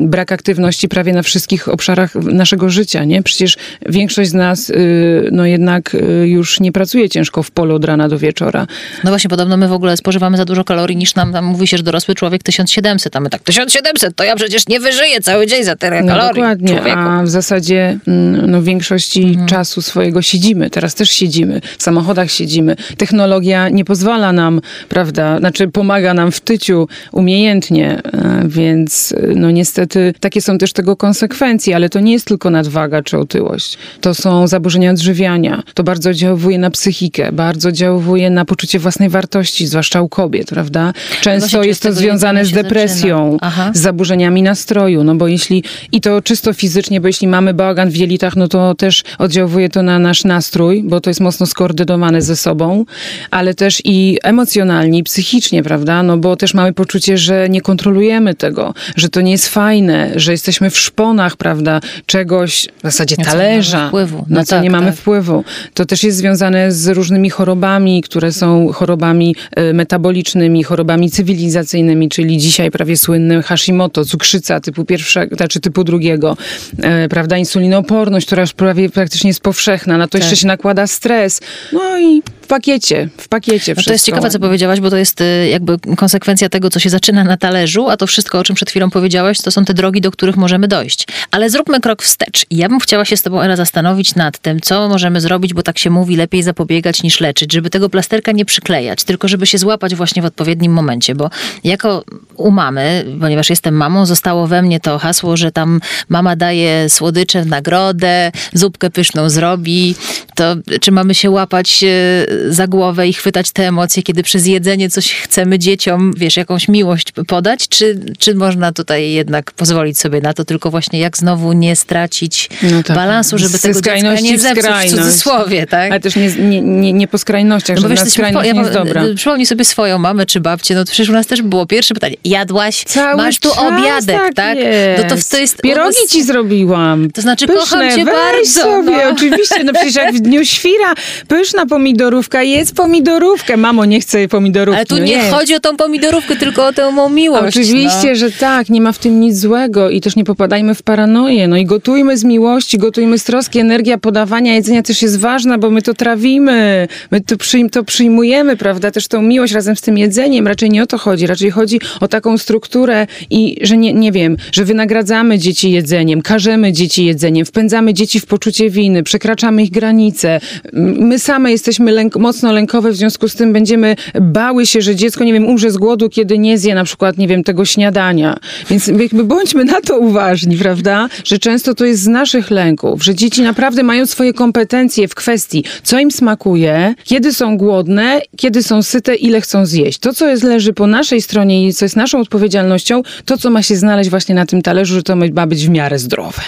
brak 0.01 0.33
aktywności 0.33 0.89
prawie 0.89 1.13
na 1.13 1.23
wszystkich 1.23 1.69
obszarach 1.69 2.15
naszego 2.15 2.71
życia, 2.71 3.05
nie? 3.05 3.23
Przecież 3.23 3.57
większość 3.87 4.31
z 4.31 4.35
nas 4.35 4.71
y, 4.71 5.29
no 5.33 5.47
jednak 5.47 5.95
y, 5.95 6.29
już 6.29 6.61
nie 6.61 6.73
pracuje 6.73 7.09
ciężko 7.09 7.43
w 7.43 7.51
polu 7.51 7.75
od 7.75 7.85
rana 7.85 8.09
do 8.09 8.19
wieczora. 8.19 8.67
No 9.05 9.11
właśnie, 9.11 9.31
podobno 9.31 9.57
my 9.57 9.69
w 9.69 9.73
ogóle 9.73 9.97
spożywamy 9.97 10.37
za 10.37 10.45
dużo 10.45 10.65
kalorii 10.65 10.97
niż 10.97 11.15
nam, 11.15 11.33
tam 11.33 11.45
mówi 11.45 11.67
się, 11.67 11.77
że 11.77 11.83
dorosły 11.83 12.15
człowiek 12.15 12.43
1700, 12.43 13.17
a 13.17 13.21
my 13.21 13.31
tak 13.31 13.43
1700, 13.43 14.17
to 14.17 14.25
ja 14.25 14.37
przecież 14.37 14.69
nie 14.69 14.81
wyżyję 14.81 15.21
cały 15.21 15.47
dzień 15.47 15.65
za 15.65 15.77
tyle 15.77 16.03
No 16.03 16.09
kalorii. 16.09 16.35
dokładnie, 16.35 16.75
człowieku. 16.75 16.99
a 16.99 17.23
w 17.23 17.29
zasadzie 17.29 17.99
mm, 18.09 18.51
no, 18.51 18.63
większości 18.63 19.23
Mhm. 19.23 19.47
czasu 19.47 19.83
swojego 19.83 20.23
siedzimy. 20.23 20.71
Teraz 20.71 20.95
też 21.01 21.11
siedzimy, 21.11 21.61
w 21.79 21.83
samochodach 21.83 22.31
siedzimy. 22.31 22.77
Technologia 22.97 23.69
nie 23.69 23.85
pozwala 23.85 24.33
nam, 24.33 24.61
prawda, 24.89 25.39
znaczy 25.39 25.69
pomaga 25.69 26.15
nam 26.15 26.33
w 26.33 26.41
tyciu 26.41 26.89
umiejętnie, 27.13 28.01
e, 28.05 28.43
więc 28.47 29.13
e, 29.13 29.35
no 29.37 29.51
niestety 29.51 30.15
takie 30.21 30.41
są 30.41 30.59
też 30.59 30.73
tego 30.73 30.97
konsekwencje, 30.97 31.77
ale 31.77 31.89
to 31.89 32.01
nie 32.01 32.13
jest 32.13 32.27
tylko 32.27 32.51
nadwaga 32.51 33.03
czy 33.03 33.19
otyłość. 33.19 33.79
To 34.01 34.15
są 34.15 34.47
zaburzenia 34.47 34.91
odżywiania. 34.91 35.63
To 35.75 35.83
bardzo 35.83 36.11
oddziałuje 36.11 36.59
na 36.59 36.71
psychikę, 36.71 37.33
bardzo 37.33 37.69
oddziałuje 37.69 38.31
na 38.31 38.45
poczucie 38.45 38.79
własnej 38.79 39.09
wartości, 39.09 39.67
zwłaszcza 39.67 40.03
u 40.03 40.09
kobiet, 40.09 40.49
prawda? 40.49 40.93
Często 41.21 41.61
czy 41.63 41.69
jest 41.69 41.83
to 41.83 41.93
związane 41.93 42.45
z 42.45 42.53
depresją, 42.53 43.39
z 43.73 43.79
zaburzeniami 43.79 44.43
nastroju, 44.43 45.05
no 45.05 45.15
bo 45.15 45.29
jeśli, 45.29 45.65
i 45.93 46.01
to 46.01 46.23
czysto 46.23 46.53
fizycznie, 46.53 47.01
bo 47.01 47.07
jeśli 47.07 47.29
mamy 47.29 47.55
bałagan 47.55 47.91
w 47.91 47.97
jelitach, 47.97 48.37
no 48.37 48.49
to 48.49 48.75
też 48.75 49.03
oddziałuje 49.19 49.69
to 49.69 49.83
na 49.83 49.99
nasz 49.99 50.25
nastrój, 50.25 50.83
bo 50.91 51.01
to 51.01 51.11
jest 51.11 51.21
mocno 51.21 51.47
skoordynowane 51.47 52.23
ze 52.23 52.37
sobą, 52.37 52.85
ale 53.31 53.55
też 53.55 53.83
i 53.85 54.19
emocjonalnie, 54.23 54.99
i 54.99 55.03
psychicznie, 55.03 55.63
prawda, 55.63 56.03
no 56.03 56.17
bo 56.17 56.37
też 56.37 56.55
mamy 56.55 56.73
poczucie, 56.73 57.19
że 57.19 57.49
nie 57.49 57.61
kontrolujemy 57.61 58.35
tego, 58.35 58.75
że 58.97 59.09
to 59.09 59.21
nie 59.21 59.33
jest 59.33 59.49
fajne, 59.49 60.13
że 60.17 60.33
jesteśmy 60.33 60.71
w 60.71 60.79
szponach, 60.79 61.37
prawda, 61.37 61.81
czegoś, 62.07 62.69
w 62.79 62.83
zasadzie 62.83 63.17
talerza, 63.17 63.89
wpływu. 63.89 64.25
No 64.29 64.37
na 64.37 64.45
co 64.45 64.51
tak, 64.51 64.63
nie 64.63 64.71
mamy 64.71 64.87
tak. 64.87 64.97
wpływu. 64.97 65.45
To 65.75 65.85
też 65.85 66.05
jest 66.05 66.19
związane 66.19 66.73
z 66.73 66.89
różnymi 66.89 67.31
chorobami, 67.31 68.03
które 68.03 68.33
są 68.33 68.73
chorobami 68.73 69.37
e, 69.57 69.73
metabolicznymi, 69.73 70.65
chorobami 70.65 71.11
cywilizacyjnymi, 71.11 72.09
czyli 72.09 72.39
dzisiaj 72.39 72.71
prawie 72.71 72.97
słynnym 72.97 73.43
Hashimoto, 73.43 74.05
cukrzyca 74.05 74.61
typu 74.61 74.85
pierwszego, 74.85 75.37
znaczy 75.37 75.61
typu 75.61 75.85
drugiego, 75.85 76.37
e, 76.83 77.09
prawda, 77.09 77.37
insulinooporność, 77.37 78.27
która 78.27 78.43
już 78.43 78.53
prawie 78.53 78.91
praktycznie 78.91 79.31
jest 79.31 79.41
powszechna, 79.41 79.99
na 79.99 80.07
to 80.07 80.13
Tak. 80.13 80.21
jeszcze 80.21 80.37
się 80.37 80.47
nakłada 80.47 80.80
stres. 80.87 81.41
No 81.73 81.97
i 81.99 82.23
pakiecie, 82.51 83.09
w 83.17 83.29
pakiecie. 83.29 83.75
No 83.77 83.83
to 83.83 83.93
jest 83.93 84.05
ciekawe, 84.05 84.31
co 84.31 84.39
powiedziałaś, 84.39 84.81
bo 84.81 84.91
to 84.91 84.97
jest 84.97 85.21
y, 85.21 85.49
jakby 85.49 85.77
konsekwencja 85.97 86.49
tego, 86.49 86.71
co 86.71 86.81
się 86.81 86.91
zaczyna 86.91 87.25
na 87.25 87.37
talerzu, 87.37 87.89
a 87.89 87.97
to 87.97 88.07
wszystko, 88.07 88.39
o 88.39 88.45
czym 88.45 88.57
przed 88.57 88.71
chwilą 88.71 88.91
powiedziałaś, 88.91 89.39
to 89.39 89.51
są 89.51 89.65
te 89.65 89.75
drogi, 89.75 90.01
do 90.01 90.11
których 90.11 90.37
możemy 90.37 90.69
dojść. 90.69 91.07
Ale 91.31 91.51
zróbmy 91.51 91.81
krok 91.81 92.03
wstecz. 92.03 92.47
Ja 92.51 92.69
bym 92.69 92.81
chciała 92.81 93.05
się 93.05 93.17
z 93.17 93.23
tobą, 93.23 93.41
Ela, 93.41 93.57
zastanowić 93.57 94.15
nad 94.15 94.39
tym, 94.39 94.61
co 94.61 94.89
możemy 94.89 95.21
zrobić, 95.21 95.55
bo 95.55 95.63
tak 95.63 95.79
się 95.79 95.91
mówi, 95.91 96.17
lepiej 96.17 96.43
zapobiegać 96.43 97.03
niż 97.03 97.21
leczyć, 97.21 97.53
żeby 97.53 97.71
tego 97.71 97.89
plasterka 97.89 98.33
nie 98.33 98.45
przyklejać, 98.45 99.05
tylko 99.05 99.29
żeby 99.29 99.47
się 99.47 99.59
złapać 99.59 99.95
właśnie 99.95 100.23
w 100.23 100.25
odpowiednim 100.25 100.73
momencie, 100.73 101.15
bo 101.15 101.31
jako 101.65 102.05
u 102.37 102.51
mamy, 102.51 103.05
ponieważ 103.21 103.51
jestem 103.51 103.75
mamą, 103.75 104.07
zostało 104.07 104.47
we 104.47 104.63
mnie 104.63 104.81
to 104.81 104.99
hasło, 104.99 105.37
że 105.37 105.53
tam 105.53 105.81
mama 106.09 106.37
daje 106.37 106.91
słodycze 106.91 107.43
w 107.43 107.47
nagrodę, 107.47 108.33
zupkę 108.53 108.91
pyszną 108.91 109.31
zrobi, 109.31 109.95
to 110.35 110.57
czy 110.81 110.93
mamy 110.93 111.15
się 111.15 111.31
łapać 111.31 111.85
e, 111.85 112.40
za 112.49 112.67
głowę 112.67 113.09
i 113.09 113.13
chwytać 113.13 113.51
te 113.53 113.69
emocje, 113.69 114.03
kiedy 114.03 114.23
przez 114.23 114.47
jedzenie 114.47 114.91
coś 114.91 115.13
chcemy 115.15 115.59
dzieciom, 115.59 116.13
wiesz, 116.17 116.37
jakąś 116.37 116.69
miłość 116.69 117.13
podać, 117.27 117.69
czy, 117.69 118.01
czy 118.19 118.35
można 118.35 118.73
tutaj 118.73 119.11
jednak 119.11 119.53
pozwolić 119.53 119.99
sobie 119.99 120.21
na 120.21 120.35
to, 120.35 120.45
tylko 120.45 120.71
właśnie 120.71 120.99
jak 120.99 121.19
znowu 121.19 121.53
nie 121.53 121.77
stracić 121.77 122.49
No 122.63 122.83
tak. 122.83 122.97
balansu, 122.97 123.39
żeby 123.39 123.59
Z 123.59 123.61
tego 123.61 123.75
dziecka 123.81 124.21
nie 124.21 124.39
w 124.39 124.41
zepsuć 124.41 124.59
w 124.63 124.67
skrajność. 124.67 124.91
cudzysłowie, 125.05 125.67
tak? 125.67 125.91
Ale 125.91 126.01
też 126.01 126.17
nie, 126.17 126.29
nie, 126.29 126.61
nie, 126.61 126.93
nie 126.93 127.09
po 127.09 127.19
skrajnościach, 127.19 127.77
No 127.77 127.83
bo 127.83 127.89
wiesz, 127.89 128.01
w, 128.01 128.11
skrajność 128.11 128.47
ja, 128.49 128.53
nie 128.53 128.61
jest 128.61 128.73
dobra. 128.73 129.03
przypomnij 129.17 129.47
sobie 129.47 129.65
swoją 129.65 129.99
mamę 129.99 130.27
czy 130.27 130.41
babcię, 130.41 130.75
no 130.75 130.85
przecież 130.85 131.09
u 131.09 131.13
nas 131.13 131.27
też 131.27 131.43
było 131.43 131.67
pierwsze 131.67 131.95
pytanie, 131.95 132.15
jadłaś, 132.25 132.85
Cały 132.85 133.17
masz 133.17 133.39
tu 133.39 133.53
obiadek, 133.53 134.17
tak? 134.17 134.35
tak? 134.35 134.59
No 134.99 135.03
to, 135.17 135.23
to 135.31 135.37
jest... 135.39 135.63
Pierogi 135.63 135.97
ci 136.09 136.25
zrobiłam. 136.25 137.11
To 137.11 137.23
znaczy, 137.23 137.47
Pyszne, 137.47 137.61
kocham 137.61 137.97
cię 137.97 138.05
bardzo, 138.05 138.61
sobie, 138.63 138.97
no. 139.05 139.11
oczywiście, 139.13 139.65
no 139.65 139.73
przecież 139.73 139.95
jak 139.95 140.15
w 140.15 140.21
dniu 140.21 140.45
świra, 140.45 140.95
pyszna 141.29 141.67
pomidorówka, 141.67 142.30
jedz 142.39 142.73
pomidorówkę. 142.73 143.57
Mamo, 143.57 143.85
nie 143.85 144.01
chcę 144.01 144.29
pomidorówki. 144.29 144.77
Ale 144.77 144.87
tu 144.87 144.99
nie 144.99 145.13
jedz. 145.13 145.31
chodzi 145.35 145.55
o 145.55 145.61
tą 145.61 145.77
pomidorówkę, 145.77 146.37
tylko 146.37 146.67
o 146.67 146.73
tę 146.73 146.93
miłość. 147.11 147.57
Oczywiście, 147.57 148.09
no. 148.09 148.15
że 148.15 148.31
tak, 148.31 148.69
nie 148.69 148.81
ma 148.81 148.93
w 148.93 148.99
tym 148.99 149.21
nic 149.21 149.39
złego 149.39 149.91
i 149.91 150.01
też 150.01 150.17
nie 150.17 150.25
popadajmy 150.25 150.75
w 150.75 150.83
paranoję. 150.83 151.49
No 151.49 151.57
i 151.57 151.65
gotujmy 151.65 152.19
z 152.19 152.25
miłości, 152.25 152.79
gotujmy 152.79 153.19
z 153.19 153.25
troski. 153.25 153.59
Energia 153.59 153.99
podawania 153.99 154.55
jedzenia 154.55 154.83
też 154.83 155.03
jest 155.03 155.19
ważna, 155.19 155.59
bo 155.59 155.71
my 155.71 155.83
to 155.83 155.95
trawimy, 155.95 156.89
my 157.11 157.21
to, 157.21 157.37
przyjm- 157.37 157.71
to 157.71 157.85
przyjmujemy, 157.85 158.57
prawda? 158.57 158.91
Też 158.91 159.09
tą 159.09 159.23
miłość 159.23 159.53
razem 159.53 159.77
z 159.77 159.81
tym 159.81 159.99
jedzeniem. 159.99 160.47
Raczej 160.49 160.71
nie 160.71 160.83
o 160.83 160.87
to 160.87 160.99
chodzi. 160.99 161.27
Raczej 161.27 161.51
chodzi 161.51 161.81
o 162.01 162.09
taką 162.09 162.39
strukturę 162.39 163.07
i 163.31 163.57
że 163.63 163.77
nie, 163.77 163.93
nie 163.93 164.13
wiem, 164.13 164.37
że 164.53 164.65
wynagradzamy 164.65 165.39
dzieci 165.39 165.71
jedzeniem, 165.71 166.23
karzemy 166.23 166.73
dzieci 166.73 167.05
jedzeniem, 167.05 167.47
wpędzamy 167.47 167.95
dzieci 167.95 168.21
w 168.21 168.27
poczucie 168.27 168.71
winy, 168.71 169.03
przekraczamy 169.03 169.63
ich 169.63 169.71
granice. 169.71 170.41
My 170.73 171.19
same 171.19 171.51
jesteśmy 171.51 171.93
lęk- 171.93 172.20
mocno 172.21 172.53
lękowe, 172.53 172.91
w 172.91 172.97
związku 172.97 173.29
z 173.29 173.35
tym 173.35 173.53
będziemy 173.53 173.97
bały 174.21 174.67
się, 174.67 174.81
że 174.81 174.97
dziecko, 174.97 175.25
nie 175.25 175.33
wiem, 175.33 175.47
umrze 175.47 175.71
z 175.71 175.77
głodu, 175.77 176.09
kiedy 176.09 176.39
nie 176.39 176.59
zje 176.59 176.75
na 176.75 176.85
przykład, 176.85 177.19
nie 177.19 177.29
wiem, 177.29 177.45
tego 177.45 177.65
śniadania. 177.65 178.37
Więc 178.71 178.87
jakby 178.87 179.25
bądźmy 179.25 179.65
na 179.65 179.81
to 179.81 179.99
uważni, 179.99 180.57
prawda? 180.57 181.09
Że 181.25 181.39
często 181.39 181.75
to 181.75 181.85
jest 181.85 182.03
z 182.03 182.07
naszych 182.07 182.51
lęków, 182.51 183.05
że 183.05 183.15
dzieci 183.15 183.43
naprawdę 183.43 183.83
mają 183.83 184.07
swoje 184.07 184.33
kompetencje 184.33 185.09
w 185.09 185.15
kwestii, 185.15 185.65
co 185.83 185.99
im 185.99 186.11
smakuje, 186.11 186.95
kiedy 187.05 187.33
są 187.33 187.57
głodne, 187.57 188.21
kiedy 188.37 188.63
są 188.63 188.83
syte, 188.83 189.15
ile 189.15 189.41
chcą 189.41 189.67
zjeść. 189.67 189.99
To, 189.99 190.13
co 190.15 190.29
jest, 190.29 190.43
leży 190.43 190.73
po 190.73 190.87
naszej 190.87 191.23
stronie 191.23 191.69
i 191.69 191.75
co 191.75 191.85
jest 191.85 191.97
naszą 191.97 192.21
odpowiedzialnością, 192.21 193.03
to, 193.25 193.39
co 193.39 193.51
ma 193.51 193.63
się 193.63 193.77
znaleźć 193.77 194.11
właśnie 194.11 194.35
na 194.35 194.47
tym 194.47 194.63
talerzu, 194.63 194.95
że 194.95 195.03
to 195.03 195.17
ma 195.17 195.47
być 195.47 195.67
w 195.67 195.71
miarę 195.71 195.99
zdrowe. 195.99 196.43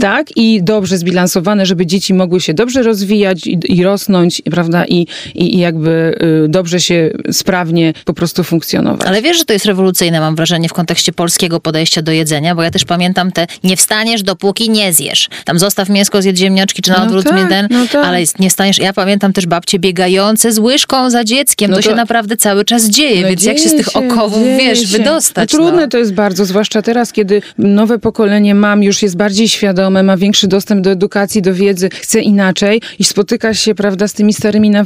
Tak? 0.00 0.36
I 0.36 0.62
dobrze 0.62 0.98
zbilansowane, 0.98 1.66
żeby 1.66 1.86
dzieci 1.86 2.14
mogły 2.14 2.40
się 2.40 2.54
dobrze 2.54 2.82
rozwijać 2.82 3.46
i, 3.46 3.58
i 3.68 3.82
rosnąć, 3.82 4.42
prawda? 4.50 4.84
I, 4.84 4.95
i, 5.02 5.06
i 5.34 5.58
jakby 5.58 6.18
y, 6.44 6.48
dobrze 6.48 6.80
się 6.80 7.10
sprawnie 7.32 7.92
po 8.04 8.14
prostu 8.14 8.44
funkcjonować. 8.44 9.06
Ale 9.08 9.22
wiesz, 9.22 9.38
że 9.38 9.44
to 9.44 9.52
jest 9.52 9.64
rewolucyjne, 9.66 10.20
mam 10.20 10.36
wrażenie, 10.36 10.68
w 10.68 10.72
kontekście 10.72 11.12
polskiego 11.12 11.60
podejścia 11.60 12.02
do 12.02 12.12
jedzenia, 12.12 12.54
bo 12.54 12.62
ja 12.62 12.70
też 12.70 12.84
pamiętam 12.84 13.32
te 13.32 13.46
nie 13.64 13.76
wstaniesz, 13.76 14.22
dopóki 14.22 14.70
nie 14.70 14.92
zjesz. 14.92 15.28
Tam 15.44 15.58
zostaw 15.58 15.88
mięsko, 15.88 16.22
zjedz 16.22 16.38
ziemniaczki, 16.38 16.82
czy 16.82 16.90
na 16.90 16.96
No 16.98 17.04
odwrót 17.04 17.24
tak, 17.24 17.32
mnie 17.34 17.46
ten, 17.48 17.66
no 17.70 17.86
tak. 17.92 18.06
ale 18.06 18.18
nie 18.38 18.50
staniesz. 18.50 18.78
Ja 18.78 18.92
pamiętam 18.92 19.32
też 19.32 19.46
babcie 19.46 19.78
biegające 19.78 20.52
z 20.52 20.58
łyżką 20.58 21.10
za 21.10 21.24
dzieckiem. 21.24 21.70
No 21.70 21.76
to, 21.76 21.82
to- 21.82 21.88
się 21.88 21.94
naprawdę 21.96 22.36
cały 22.36 22.64
czas 22.64 22.88
dzieje, 22.90 23.22
No 23.22 23.28
więc 23.28 23.44
jak 23.44 23.58
się 23.58 23.68
z 23.68 23.72
dzieje 23.72 23.84
tych 23.84 23.96
okowów, 23.96 24.44
dzieje 24.44 24.58
wiesz, 24.58 24.80
się. 24.80 24.98
wydostać. 24.98 25.52
No, 25.52 25.58
trudne 25.58 25.82
no. 25.82 25.88
to 25.88 25.98
jest 25.98 26.14
bardzo, 26.14 26.44
zwłaszcza 26.44 26.82
teraz, 26.82 27.12
kiedy 27.12 27.42
nowe 27.58 27.98
pokolenie 27.98 28.54
mam 28.54 28.82
już 28.82 29.02
jest 29.02 29.16
bardziej 29.16 29.48
świadome, 29.48 30.02
ma 30.02 30.16
większy 30.16 30.48
dostęp 30.48 30.80
do 30.84 30.90
edukacji, 30.90 31.42
do 31.42 31.54
wiedzy, 31.54 31.88
chce 31.92 32.20
inaczej 32.20 32.80
i 32.98 33.04
spotyka 33.04 33.54
się, 33.54 33.74
prawda, 33.74 34.08
z 34.08 34.12
tymi 34.12 34.32
starymi 34.32 34.70
nawykami, 34.70 34.85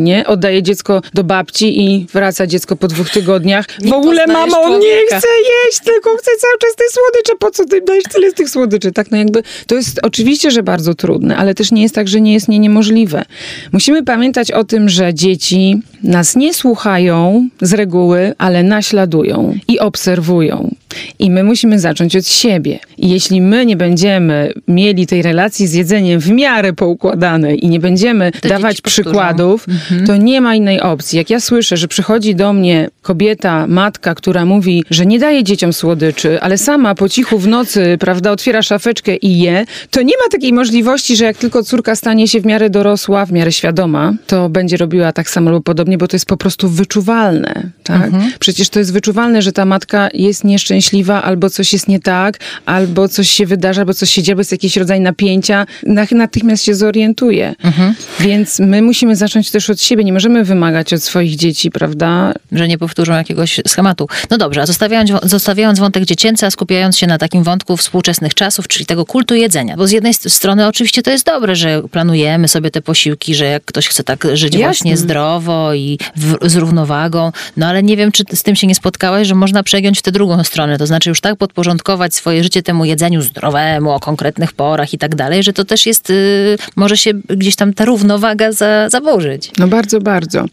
nie? 0.00 0.26
Oddaje 0.26 0.62
dziecko 0.62 1.02
do 1.14 1.24
babci 1.24 1.80
i 1.80 2.06
wraca 2.12 2.46
dziecko 2.46 2.76
po 2.76 2.88
dwóch 2.88 3.10
tygodniach. 3.10 3.66
W 3.84 3.92
ogóle, 3.92 4.26
mamo, 4.26 4.60
on 4.60 4.72
nie 4.72 4.78
człowieka. 4.78 5.18
chce 5.18 5.28
jeść, 5.38 5.80
tylko 5.84 6.16
chce 6.16 6.30
cały 6.40 6.58
czas 6.58 6.70
te 6.76 6.84
słodycze. 6.90 7.32
Po 7.38 7.50
co 7.50 7.64
ty 7.64 7.80
dajesz 7.80 8.04
tyle 8.12 8.30
z 8.30 8.34
tych 8.34 8.50
słodyczy? 8.50 8.92
Tak, 8.92 9.10
no 9.10 9.16
jakby 9.16 9.42
to 9.66 9.74
jest 9.74 10.00
oczywiście, 10.02 10.50
że 10.50 10.62
bardzo 10.62 10.94
trudne, 10.94 11.36
ale 11.36 11.54
też 11.54 11.72
nie 11.72 11.82
jest 11.82 11.94
tak, 11.94 12.08
że 12.08 12.20
nie 12.20 12.32
jest 12.32 12.48
nie 12.48 12.58
niemożliwe. 12.58 13.24
Musimy 13.72 14.04
pamiętać 14.04 14.52
o 14.52 14.64
tym, 14.64 14.88
że 14.88 15.14
dzieci 15.14 15.82
nas 16.02 16.36
nie 16.36 16.54
słuchają 16.54 17.48
z 17.60 17.72
reguły, 17.72 18.34
ale 18.38 18.62
naśladują 18.62 19.54
i 19.68 19.78
obserwują. 19.80 20.74
I 21.18 21.30
my 21.30 21.44
musimy 21.44 21.78
zacząć 21.78 22.16
od 22.16 22.26
siebie. 22.26 22.78
I 22.98 23.10
jeśli 23.10 23.40
my 23.40 23.66
nie 23.66 23.76
będziemy 23.76 24.52
mieli 24.68 25.06
tej 25.06 25.22
relacji 25.22 25.66
z 25.66 25.72
jedzeniem 25.72 26.20
w 26.20 26.30
miarę 26.30 26.72
poukładanej 26.72 27.64
i 27.64 27.68
nie 27.68 27.80
będziemy 27.80 28.30
dzieci 28.32 28.48
dawać 28.48 28.80
przykładów, 28.80 29.66
to 30.06 30.16
nie 30.16 30.40
ma 30.40 30.54
innej 30.54 30.80
opcji. 30.80 31.18
Jak 31.18 31.30
ja 31.30 31.40
słyszę, 31.40 31.76
że 31.76 31.88
przychodzi 31.88 32.34
do 32.34 32.52
mnie 32.52 32.90
kobieta, 33.02 33.66
matka, 33.66 34.14
która 34.14 34.44
mówi, 34.44 34.84
że 34.90 35.06
nie 35.06 35.18
daje 35.18 35.44
dzieciom 35.44 35.72
słodyczy, 35.72 36.40
ale 36.40 36.58
sama 36.58 36.94
po 36.94 37.08
cichu 37.08 37.38
w 37.38 37.48
nocy, 37.48 37.96
prawda, 38.00 38.30
otwiera 38.30 38.62
szafeczkę 38.62 39.16
i 39.16 39.38
je, 39.38 39.64
to 39.90 40.02
nie 40.02 40.14
ma 40.24 40.30
takiej 40.30 40.52
możliwości, 40.52 41.16
że 41.16 41.24
jak 41.24 41.36
tylko 41.36 41.62
córka 41.62 41.96
stanie 41.96 42.28
się 42.28 42.40
w 42.40 42.46
miarę 42.46 42.70
dorosła, 42.70 43.26
w 43.26 43.32
miarę 43.32 43.52
świadoma, 43.52 44.14
to 44.26 44.48
będzie 44.48 44.76
robiła 44.76 45.12
tak 45.12 45.30
samo 45.30 45.50
lub 45.50 45.64
podobnie, 45.64 45.98
bo 45.98 46.08
to 46.08 46.16
jest 46.16 46.26
po 46.26 46.36
prostu 46.36 46.68
wyczuwalne. 46.68 47.70
Tak? 47.82 48.10
Przecież 48.38 48.68
to 48.68 48.78
jest 48.78 48.92
wyczuwalne, 48.92 49.42
że 49.42 49.52
ta 49.52 49.64
matka 49.64 50.08
jest 50.14 50.44
nieszczęśliwa, 50.44 50.79
albo 51.22 51.50
coś 51.50 51.72
jest 51.72 51.88
nie 51.88 52.00
tak, 52.00 52.38
albo 52.66 53.08
coś 53.08 53.30
się 53.30 53.46
wydarza, 53.46 53.80
albo 53.80 53.94
coś 53.94 54.10
się 54.10 54.22
dzieje, 54.22 54.36
bo 54.36 54.40
jest 54.40 54.52
jakiś 54.52 54.76
rodzaj 54.76 55.00
napięcia, 55.00 55.66
natychmiast 56.12 56.64
się 56.64 56.74
zorientuje. 56.74 57.54
Więc 58.20 58.58
my 58.58 58.82
musimy 58.82 59.16
zacząć 59.16 59.50
też 59.50 59.70
od 59.70 59.82
siebie. 59.82 60.04
Nie 60.04 60.12
możemy 60.12 60.44
wymagać 60.44 60.92
od 60.92 61.02
swoich 61.02 61.36
dzieci, 61.36 61.70
prawda? 61.70 62.32
że 62.52 62.68
nie 62.68 62.78
powtórzą 62.78 63.12
jakiegoś 63.12 63.60
schematu. 63.66 64.08
No 64.30 64.38
dobrze, 64.38 64.62
a 64.62 64.66
zostawiając, 64.66 65.10
zostawiając 65.22 65.78
wątek 65.78 66.04
dziecięcy, 66.04 66.46
a 66.46 66.50
skupiając 66.50 66.98
się 66.98 67.06
na 67.06 67.18
takim 67.18 67.42
wątku 67.42 67.76
współczesnych 67.76 68.34
czasów, 68.34 68.68
czyli 68.68 68.86
tego 68.86 69.04
kultu 69.04 69.34
jedzenia. 69.34 69.76
Bo 69.76 69.86
z 69.86 69.90
jednej 69.90 70.14
st- 70.14 70.32
strony 70.32 70.66
oczywiście 70.66 71.02
to 71.02 71.10
jest 71.10 71.26
dobre, 71.26 71.56
że 71.56 71.82
planujemy 71.90 72.48
sobie 72.48 72.70
te 72.70 72.82
posiłki, 72.82 73.34
że 73.34 73.44
jak 73.44 73.64
ktoś 73.64 73.88
chce 73.88 74.04
tak 74.04 74.26
żyć 74.34 74.54
Jasne. 74.54 74.64
właśnie 74.66 74.96
zdrowo 74.96 75.74
i 75.74 75.98
w, 76.16 76.36
z 76.50 76.56
równowagą, 76.56 77.32
no 77.56 77.66
ale 77.66 77.82
nie 77.82 77.96
wiem, 77.96 78.12
czy 78.12 78.24
z 78.34 78.42
tym 78.42 78.56
się 78.56 78.66
nie 78.66 78.74
spotkałaś, 78.74 79.26
że 79.26 79.34
można 79.34 79.62
przegiąć 79.62 79.98
w 79.98 80.02
tę 80.02 80.12
drugą 80.12 80.44
stronę, 80.44 80.69
to 80.78 80.86
znaczy 80.86 81.08
już 81.08 81.20
tak 81.20 81.36
podporządkować 81.36 82.14
swoje 82.14 82.42
życie 82.42 82.62
temu 82.62 82.84
jedzeniu 82.84 83.22
zdrowemu, 83.22 83.90
o 83.90 84.00
konkretnych 84.00 84.52
porach 84.52 84.94
i 84.94 84.98
tak 84.98 85.14
dalej, 85.14 85.42
że 85.42 85.52
to 85.52 85.64
też 85.64 85.86
jest, 85.86 86.10
y, 86.10 86.58
może 86.76 86.96
się 86.96 87.10
gdzieś 87.14 87.56
tam 87.56 87.74
ta 87.74 87.84
równowaga 87.84 88.52
za, 88.52 88.88
zaburzyć. 88.88 89.50
No 89.58 89.68
bardzo, 89.68 90.00
bardzo. 90.00 90.44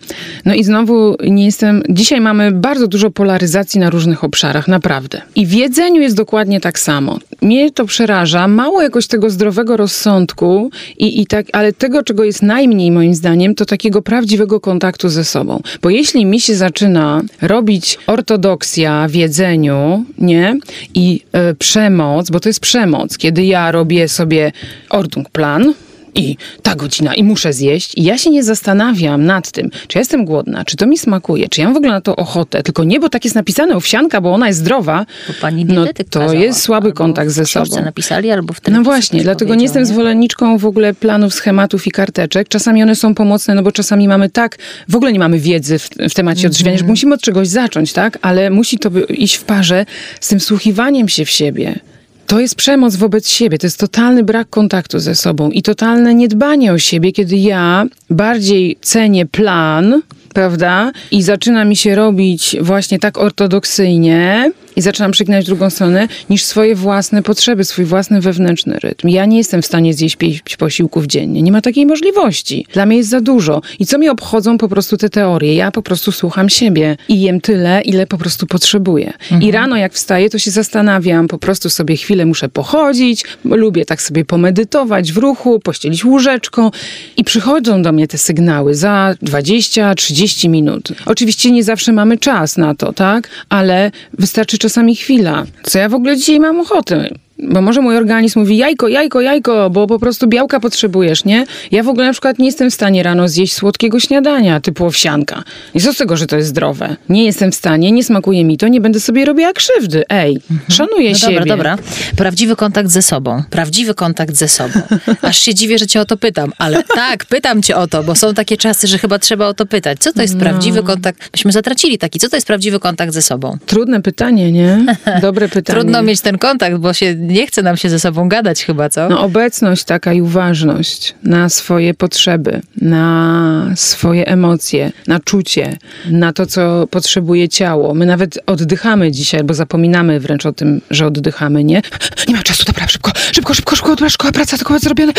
No 0.46 0.54
i 0.54 0.64
znowu 0.64 1.16
nie 1.24 1.46
jestem. 1.46 1.84
Dzisiaj 1.90 2.22
mamy 2.22 2.52
bardzo 2.52 2.88
dużo 2.88 3.12
polaryzacji 3.12 3.80
na 3.80 3.90
różnych 3.90 4.24
obszarach, 4.24 4.68
naprawdę. 4.68 5.22
I 5.36 5.46
w 5.46 5.54
jedzeniu 5.54 6.02
jest 6.02 6.16
dokładnie 6.16 6.62
tak 6.62 6.80
samo. 6.80 7.20
Mnie 7.42 7.72
to 7.72 7.86
przeraża. 7.86 8.48
Mało 8.48 8.82
jakoś 8.82 9.08
tego 9.08 9.30
zdrowego 9.30 9.78
rozsądku, 9.78 10.72
i, 10.98 11.22
i 11.22 11.26
tak, 11.26 11.46
ale 11.54 11.74
tego, 11.74 12.04
czego 12.04 12.24
jest 12.24 12.42
najmniej 12.42 12.92
moim 12.92 13.16
zdaniem, 13.16 13.56
to 13.56 13.66
takiego 13.66 14.02
prawdziwego 14.02 14.60
kontaktu 14.60 15.10
ze 15.10 15.24
sobą. 15.24 15.62
Bo 15.82 15.90
jeśli 15.90 16.26
mi 16.26 16.40
się 16.40 16.56
zaczyna 16.56 17.22
robić 17.42 17.98
ortodoksja 18.08 19.08
w 19.08 19.16
jedzeniu, 19.16 20.06
nie? 20.18 20.60
I 20.94 21.22
e, 21.32 21.54
przemoc, 21.54 22.30
bo 22.30 22.40
to 22.40 22.50
jest 22.50 22.60
przemoc, 22.60 23.18
kiedy 23.18 23.46
ja 23.46 23.72
robię 23.72 24.08
sobie 24.08 24.52
Ordnungplan, 24.90 25.74
i 26.18 26.38
ta 26.62 26.76
godzina 26.76 27.16
i 27.16 27.24
muszę 27.24 27.54
zjeść. 27.54 27.98
I 27.98 28.04
ja 28.04 28.18
się 28.18 28.30
nie 28.30 28.44
zastanawiam 28.44 29.26
nad 29.26 29.52
tym, 29.52 29.70
czy 29.88 29.98
ja 29.98 30.02
jestem 30.02 30.26
głodna, 30.26 30.66
czy 30.66 30.78
to 30.78 30.88
mi 30.88 30.98
smakuje, 30.98 31.50
czy 31.50 31.62
ja 31.62 31.68
mam 31.68 31.74
w 31.74 31.78
ogóle 31.78 31.92
na 31.92 32.02
to 32.02 32.16
ochotę. 32.16 32.64
Tylko 32.64 32.84
nie, 32.84 33.00
bo 33.00 33.10
tak 33.10 33.24
jest 33.26 33.36
napisane 33.36 33.76
owsianka, 33.76 34.22
bo 34.22 34.34
ona 34.34 34.48
jest 34.48 34.60
zdrowa. 34.60 35.06
Bo 35.28 35.34
pani 35.42 35.66
No 35.66 35.86
to 35.86 36.20
kazała. 36.20 36.34
jest 36.34 36.62
słaby 36.62 36.94
kontakt 36.94 37.32
ze 37.32 37.46
sobą. 37.46 37.84
napisali, 37.84 38.32
albo 38.32 38.54
w 38.54 38.60
No 38.72 38.84
właśnie, 38.84 39.24
dlatego 39.24 39.56
nie 39.56 39.64
jestem 39.64 39.86
zwolenniczką 39.86 40.58
w 40.58 40.66
ogóle 40.66 40.94
planów, 40.94 41.34
schematów 41.34 41.88
i 41.88 41.92
karteczek. 41.92 42.48
Czasami 42.48 42.84
one 42.84 42.96
są 42.96 43.16
pomocne, 43.16 43.56
no 43.56 43.64
bo 43.64 43.72
czasami 43.72 44.08
mamy 44.08 44.30
tak, 44.30 44.58
w 44.90 44.96
ogóle 44.96 45.14
nie 45.14 45.20
mamy 45.20 45.40
wiedzy 45.40 45.80
w, 45.80 45.90
w 46.10 46.14
temacie 46.14 46.48
odżywiania, 46.48 46.78
że 46.78 46.86
musimy 46.86 47.16
od 47.16 47.22
czegoś 47.22 47.48
zacząć, 47.48 47.94
tak? 47.94 48.18
Ale 48.22 48.50
musi 48.50 48.80
to 48.80 48.90
iść 49.10 49.36
w 49.36 49.44
parze 49.44 49.86
z 50.22 50.28
tym 50.28 50.40
słuchiwaniem 50.40 51.10
się 51.10 51.26
w 51.26 51.30
siebie. 51.30 51.80
To 52.28 52.40
jest 52.40 52.56
przemoc 52.56 52.96
wobec 52.96 53.30
siebie, 53.30 53.58
to 53.58 53.68
jest 53.68 53.80
totalny 53.80 54.24
brak 54.24 54.50
kontaktu 54.50 55.00
ze 55.00 55.16
sobą 55.16 55.50
i 55.52 55.62
totalne 55.62 56.16
niedbanie 56.16 56.74
o 56.74 56.78
siebie, 56.78 57.12
kiedy 57.12 57.38
ja 57.38 57.86
bardziej 58.10 58.78
cenię 58.82 59.26
plan, 59.26 60.02
prawda? 60.34 60.92
I 61.12 61.24
zaczyna 61.24 61.66
mi 61.66 61.76
się 61.76 61.96
robić 61.96 62.56
właśnie 62.62 63.00
tak 63.00 63.18
ortodoksyjnie 63.18 64.52
i 64.78 64.82
zaczynam 64.82 65.12
przeginać 65.12 65.46
drugą 65.46 65.70
stronę, 65.70 66.08
niż 66.30 66.44
swoje 66.44 66.76
własne 66.76 67.24
potrzeby, 67.24 67.66
swój 67.66 67.86
własny 67.86 68.22
wewnętrzny 68.22 68.80
rytm. 68.80 69.10
Ja 69.10 69.26
nie 69.26 69.38
jestem 69.38 69.62
w 69.62 69.66
stanie 69.66 69.94
zjeść 69.94 70.16
pięć 70.16 70.58
posiłków 70.58 71.06
dziennie. 71.06 71.42
Nie 71.42 71.52
ma 71.52 71.62
takiej 71.62 71.86
możliwości. 71.86 72.66
Dla 72.74 72.86
mnie 72.86 72.98
jest 72.98 73.10
za 73.10 73.22
dużo. 73.22 73.62
I 73.80 73.86
co 73.86 73.98
mi 73.98 74.10
obchodzą 74.10 74.58
po 74.58 74.68
prostu 74.68 74.98
te 74.98 75.10
teorie? 75.10 75.56
Ja 75.56 75.72
po 75.72 75.82
prostu 75.82 76.12
słucham 76.12 76.50
siebie 76.50 76.98
i 77.08 77.22
jem 77.22 77.42
tyle, 77.42 77.82
ile 77.82 78.08
po 78.08 78.18
prostu 78.18 78.48
potrzebuję. 78.48 79.14
Mhm. 79.22 79.42
I 79.42 79.52
rano 79.52 79.78
jak 79.78 79.94
wstaję, 79.94 80.30
to 80.30 80.40
się 80.40 80.52
zastanawiam, 80.52 81.28
po 81.28 81.38
prostu 81.38 81.70
sobie 81.70 81.98
chwilę 81.98 82.26
muszę 82.26 82.50
pochodzić, 82.50 83.24
lubię 83.46 83.86
tak 83.86 84.02
sobie 84.02 84.26
pomedytować 84.26 85.12
w 85.12 85.18
ruchu, 85.18 85.60
pościelić 85.60 86.06
łóżeczko 86.06 86.72
i 87.18 87.24
przychodzą 87.24 87.82
do 87.82 87.92
mnie 87.92 88.08
te 88.08 88.18
sygnały 88.18 88.76
za 88.76 89.16
20, 89.22 89.96
30 89.96 90.50
minut. 90.50 90.90
Oczywiście 91.06 91.52
nie 91.52 91.64
zawsze 91.64 91.94
mamy 91.94 92.18
czas 92.18 92.58
na 92.58 92.76
to, 92.76 92.94
tak? 92.94 93.30
Ale 93.50 93.92
wystarczy 94.14 94.58
czasami 94.68 94.96
chwila. 94.96 95.46
Co 95.64 95.80
ja 95.80 95.90
w 95.90 95.94
ogóle 95.94 96.18
dzisiaj 96.18 96.40
mam 96.40 96.60
ochotę? 96.60 97.10
Bo 97.40 97.62
może 97.62 97.82
mój 97.82 97.98
organizm 97.98 98.40
mówi 98.40 98.58
jajko, 98.58 98.88
jajko, 98.88 99.22
jajko, 99.22 99.70
bo 99.70 99.88
po 99.88 100.00
prostu 100.00 100.28
białka 100.28 100.60
potrzebujesz, 100.60 101.26
nie? 101.26 101.46
Ja 101.72 101.84
w 101.84 101.90
ogóle 101.90 102.06
na 102.06 102.12
przykład 102.12 102.40
nie 102.40 102.46
jestem 102.46 102.72
w 102.72 102.74
stanie 102.74 103.04
rano 103.04 103.28
zjeść 103.28 103.54
słodkiego 103.54 104.00
śniadania 104.00 104.60
typu 104.60 104.86
owsianka. 104.86 105.44
I 105.74 105.82
co 105.82 105.94
z 105.94 105.98
tego, 105.98 106.18
że 106.18 106.28
to 106.28 106.36
jest 106.36 106.50
zdrowe? 106.50 106.96
Nie 107.10 107.26
jestem 107.26 107.52
w 107.52 107.56
stanie, 107.56 107.92
nie 107.92 108.04
smakuje 108.04 108.46
mi 108.46 108.58
to, 108.58 108.68
nie 108.68 108.82
będę 108.82 109.00
sobie 109.00 109.26
robiła 109.26 109.54
krzywdy. 109.54 110.04
Ej, 110.10 110.42
mhm. 110.52 110.72
szanuję 110.72 111.12
no 111.12 111.18
siebie. 111.18 111.40
Dobra, 111.40 111.56
dobra. 111.56 111.78
Prawdziwy 112.16 112.56
kontakt 112.56 112.90
ze 112.90 113.02
sobą. 113.02 113.44
Prawdziwy 113.50 113.94
kontakt 113.94 114.36
ze 114.36 114.48
sobą. 114.48 114.80
Aż 115.22 115.40
się 115.40 115.54
dziwię, 115.56 115.78
że 115.80 115.88
cię 115.88 116.02
o 116.02 116.06
to 116.06 116.18
pytam, 116.18 116.52
ale 116.58 116.84
tak, 116.96 117.26
pytam 117.26 117.62
cię 117.62 117.76
o 117.76 117.88
to, 117.88 118.04
bo 118.04 118.16
są 118.16 118.34
takie 118.34 118.58
czasy, 118.58 118.88
że 118.88 118.98
chyba 118.98 119.20
trzeba 119.20 119.48
o 119.48 119.54
to 119.54 119.66
pytać. 119.66 120.00
Co 120.00 120.14
to 120.14 120.22
jest 120.22 120.34
no. 120.34 120.40
prawdziwy 120.40 120.84
kontakt? 120.84 121.30
Myśmy 121.34 121.52
zatracili 121.52 121.98
taki. 121.98 122.20
Co 122.20 122.30
to 122.30 122.38
jest 122.38 122.48
prawdziwy 122.48 122.80
kontakt 122.80 123.14
ze 123.14 123.22
sobą? 123.22 123.58
Trudne 123.66 124.02
pytanie, 124.02 124.52
nie? 124.52 124.86
Dobre 125.22 125.50
pytanie. 125.50 125.80
Trudno 125.80 126.02
mieć 126.02 126.22
ten 126.22 126.38
kontakt, 126.38 126.78
bo 126.78 126.94
się 126.94 127.27
nie 127.28 127.48
chce 127.48 127.62
nam 127.62 127.78
się 127.78 127.90
ze 127.90 128.00
sobą 128.00 128.30
gadać 128.30 128.66
chyba, 128.66 128.90
co? 128.90 129.10
No 129.10 129.22
obecność 129.22 129.84
taka 129.84 130.14
i 130.14 130.22
uważność 130.22 131.16
na 131.24 131.50
swoje 131.50 131.94
potrzeby, 131.94 132.62
na 132.82 133.72
swoje 133.76 134.28
emocje, 134.28 134.92
na 135.08 135.20
czucie, 135.20 135.78
na 136.10 136.34
to, 136.34 136.46
co 136.46 136.88
potrzebuje 136.88 137.50
ciało. 137.50 137.94
My 137.94 138.06
nawet 138.06 138.40
oddychamy 138.46 139.12
dzisiaj, 139.12 139.44
bo 139.44 139.54
zapominamy 139.54 140.20
wręcz 140.20 140.46
o 140.46 140.54
tym, 140.54 140.82
że 140.92 141.08
oddychamy, 141.08 141.64
nie? 141.64 141.82
Nie 142.28 142.36
ma 142.36 142.44
czasu, 142.44 142.64
dobra, 142.66 142.88
szybko, 142.88 143.12
szybko, 143.32 143.54
szybko, 143.54 143.90
dobra, 143.90 144.10
szkoła, 144.10 144.32
praca, 144.32 144.58
tylko 144.58 144.80
zrobione. 144.80 145.14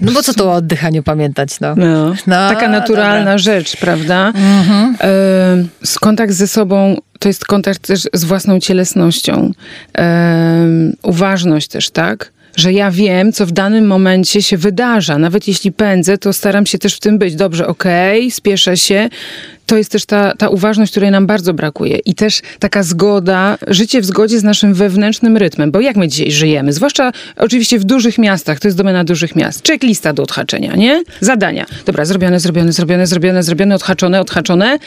No 0.00 0.12
bo 0.12 0.22
co 0.22 0.34
tu 0.34 0.48
o 0.48 0.52
oddychaniu 0.52 1.02
pamiętać, 1.02 1.60
no. 1.60 1.74
no, 1.76 2.14
no 2.26 2.48
taka 2.48 2.68
naturalna 2.68 3.18
dobra. 3.18 3.38
rzecz, 3.38 3.76
prawda? 3.76 4.28
Mhm. 4.28 4.96
E, 5.00 5.98
kontakt 6.00 6.32
ze 6.32 6.48
sobą 6.48 6.96
to 7.18 7.28
jest 7.28 7.44
kontakt 7.44 7.86
też 7.86 8.02
z 8.12 8.24
własną 8.24 8.60
cielesnością. 8.60 9.52
E, 9.98 10.66
uważność 11.02 11.68
też, 11.68 11.90
tak? 11.90 12.32
Że 12.58 12.72
ja 12.72 12.90
wiem, 12.90 13.32
co 13.32 13.46
w 13.46 13.52
danym 13.52 13.86
momencie 13.86 14.42
się 14.42 14.56
wydarza. 14.56 15.18
Nawet 15.18 15.48
jeśli 15.48 15.72
pędzę, 15.72 16.18
to 16.18 16.32
staram 16.32 16.66
się 16.66 16.78
też 16.78 16.94
w 16.94 17.00
tym 17.00 17.18
być. 17.18 17.34
Dobrze, 17.34 17.66
okej, 17.66 18.20
okay, 18.20 18.30
spieszę 18.30 18.76
się. 18.76 19.08
To 19.66 19.76
jest 19.76 19.92
też 19.92 20.06
ta, 20.06 20.34
ta 20.36 20.48
uważność, 20.48 20.90
której 20.90 21.10
nam 21.10 21.26
bardzo 21.26 21.54
brakuje. 21.54 21.98
I 21.98 22.14
też 22.14 22.40
taka 22.58 22.82
zgoda, 22.82 23.58
życie 23.66 24.00
w 24.00 24.04
zgodzie 24.04 24.38
z 24.38 24.44
naszym 24.44 24.74
wewnętrznym 24.74 25.36
rytmem. 25.36 25.70
Bo 25.70 25.80
jak 25.80 25.96
my 25.96 26.08
dzisiaj 26.08 26.30
żyjemy? 26.30 26.72
Zwłaszcza 26.72 27.12
oczywiście 27.36 27.78
w 27.78 27.84
dużych 27.84 28.18
miastach, 28.18 28.60
to 28.60 28.68
jest 28.68 28.78
domena 28.78 29.04
dużych 29.04 29.36
miast. 29.36 29.66
Checklista 29.66 30.12
do 30.12 30.22
odhaczenia, 30.22 30.76
nie? 30.76 31.02
Zadania. 31.20 31.66
Dobra, 31.86 32.04
zrobione, 32.04 32.40
zrobione, 32.40 32.72
zrobione, 32.72 33.06
zrobione, 33.06 33.42
zrobione, 33.42 33.74
odhaczone, 33.74 34.20
odhaczone. 34.20 34.78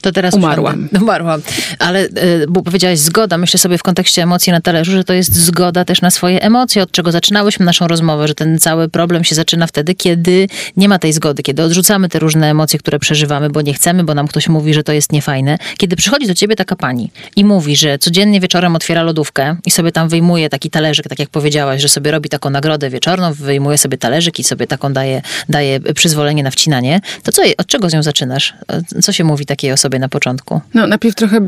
To 0.00 0.12
teraz 0.12 0.34
umarłam. 0.34 0.88
Umarłam. 1.00 1.42
Ale 1.78 2.00
e, 2.00 2.08
bo 2.48 2.62
powiedziałaś 2.62 2.98
zgoda. 2.98 3.38
Myślę 3.38 3.60
sobie 3.60 3.78
w 3.78 3.82
kontekście 3.82 4.22
emocji 4.22 4.52
na 4.52 4.60
talerzu, 4.60 4.92
że 4.92 5.04
to 5.04 5.12
jest 5.12 5.36
zgoda 5.36 5.84
też 5.84 6.00
na 6.00 6.10
swoje 6.10 6.42
emocje, 6.42 6.82
od 6.82 6.92
czego 6.92 7.12
zaczynałyśmy 7.12 7.66
naszą 7.66 7.88
rozmowę, 7.88 8.28
że 8.28 8.34
ten 8.34 8.58
cały 8.58 8.88
problem 8.88 9.24
się 9.24 9.34
zaczyna 9.34 9.66
wtedy, 9.66 9.94
kiedy 9.94 10.48
nie 10.76 10.88
ma 10.88 10.98
tej 10.98 11.12
zgody, 11.12 11.42
kiedy 11.42 11.62
odrzucamy 11.62 12.08
te 12.08 12.18
różne 12.18 12.50
emocje, 12.50 12.78
które 12.78 12.98
przeżywamy, 12.98 13.50
bo 13.50 13.62
nie 13.62 13.74
chcemy, 13.74 14.04
bo 14.04 14.14
nam 14.14 14.28
ktoś 14.28 14.48
mówi, 14.48 14.74
że 14.74 14.82
to 14.82 14.92
jest 14.92 15.12
niefajne. 15.12 15.58
Kiedy 15.76 15.96
przychodzi 15.96 16.26
do 16.26 16.34
ciebie 16.34 16.56
taka 16.56 16.76
pani 16.76 17.10
i 17.36 17.44
mówi, 17.44 17.76
że 17.76 17.98
codziennie 17.98 18.40
wieczorem 18.40 18.76
otwiera 18.76 19.02
lodówkę 19.02 19.56
i 19.66 19.70
sobie 19.70 19.92
tam 19.92 20.08
wyjmuje 20.08 20.48
taki 20.48 20.70
talerzyk, 20.70 21.08
tak 21.08 21.18
jak 21.18 21.28
powiedziałaś, 21.28 21.82
że 21.82 21.88
sobie 21.88 22.10
robi 22.10 22.28
taką 22.28 22.50
nagrodę 22.50 22.90
wieczorną, 22.90 23.32
wyjmuje 23.32 23.78
sobie 23.78 23.98
talerzyk 23.98 24.38
i 24.38 24.44
sobie 24.44 24.66
taką 24.66 24.92
daje, 24.92 25.22
daje 25.48 25.80
przyzwolenie 25.80 26.42
na 26.42 26.50
wcinanie, 26.50 27.00
to 27.22 27.32
co, 27.32 27.42
od 27.58 27.66
czego 27.66 27.90
z 27.90 27.92
nią 27.92 28.02
zaczynasz? 28.02 28.54
Co 29.02 29.12
się 29.12 29.24
mówi 29.24 29.46
takiej 29.46 29.72
osobie? 29.72 29.87
Sobie 29.88 29.98
na 29.98 30.08
początku? 30.08 30.60
No, 30.74 30.86
najpierw 30.86 31.14
trochę 31.14 31.40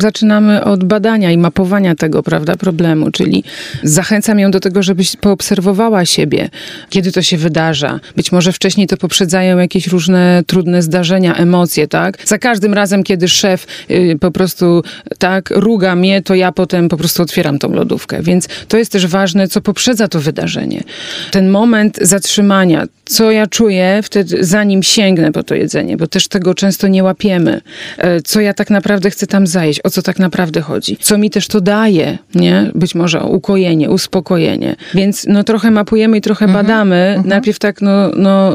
zaczynamy 0.00 0.64
od 0.64 0.84
badania 0.84 1.30
i 1.30 1.38
mapowania 1.38 1.94
tego, 1.94 2.22
prawda, 2.22 2.56
problemu, 2.56 3.10
czyli 3.10 3.44
zachęcam 3.82 4.38
ją 4.38 4.50
do 4.50 4.60
tego, 4.60 4.82
żebyś 4.82 5.16
poobserwowała 5.16 6.04
siebie, 6.04 6.48
kiedy 6.90 7.12
to 7.12 7.22
się 7.22 7.36
wydarza. 7.36 8.00
Być 8.16 8.32
może 8.32 8.52
wcześniej 8.52 8.86
to 8.86 8.96
poprzedzają 8.96 9.58
jakieś 9.58 9.86
różne 9.86 10.42
trudne 10.46 10.82
zdarzenia, 10.82 11.34
emocje, 11.36 11.88
tak? 11.88 12.18
Za 12.24 12.38
każdym 12.38 12.74
razem, 12.74 13.02
kiedy 13.04 13.28
szef 13.28 13.66
y, 13.90 14.18
po 14.20 14.30
prostu 14.30 14.82
tak 15.18 15.50
ruga 15.50 15.96
mnie, 15.96 16.22
to 16.22 16.34
ja 16.34 16.52
potem 16.52 16.88
po 16.88 16.96
prostu 16.96 17.22
otwieram 17.22 17.58
tą 17.58 17.72
lodówkę. 17.72 18.22
Więc 18.22 18.48
to 18.68 18.78
jest 18.78 18.92
też 18.92 19.06
ważne, 19.06 19.48
co 19.48 19.60
poprzedza 19.60 20.08
to 20.08 20.20
wydarzenie. 20.20 20.82
Ten 21.30 21.50
moment 21.50 21.98
zatrzymania, 22.02 22.86
co 23.04 23.30
ja 23.30 23.46
czuję 23.46 24.00
wtedy, 24.02 24.44
zanim 24.44 24.82
sięgnę 24.82 25.32
po 25.32 25.42
to 25.42 25.54
jedzenie, 25.54 25.96
bo 25.96 26.06
też 26.06 26.28
tego 26.28 26.54
często 26.54 26.88
nie 26.88 27.04
łapiemy. 27.04 27.60
E, 27.98 28.22
co 28.22 28.40
ja 28.40 28.54
tak 28.54 28.70
naprawdę 28.70 29.10
chcę 29.10 29.26
tam 29.26 29.46
zajść, 29.46 29.80
o 29.84 29.90
co 29.90 30.02
tak 30.02 30.18
naprawdę 30.18 30.60
chodzi, 30.60 30.96
co 31.00 31.18
mi 31.18 31.30
też 31.30 31.48
to 31.48 31.60
daje, 31.60 32.18
nie? 32.34 32.70
Być 32.74 32.94
może 32.94 33.20
ukojenie, 33.20 33.90
uspokojenie. 33.90 34.76
Więc 34.94 35.26
no 35.28 35.44
trochę 35.44 35.70
mapujemy 35.70 36.16
i 36.16 36.20
trochę 36.20 36.44
mhm, 36.44 36.66
badamy, 36.66 36.96
mhm. 36.96 37.28
najpierw 37.28 37.58
tak 37.58 37.82
no, 37.82 38.10
no 38.16 38.54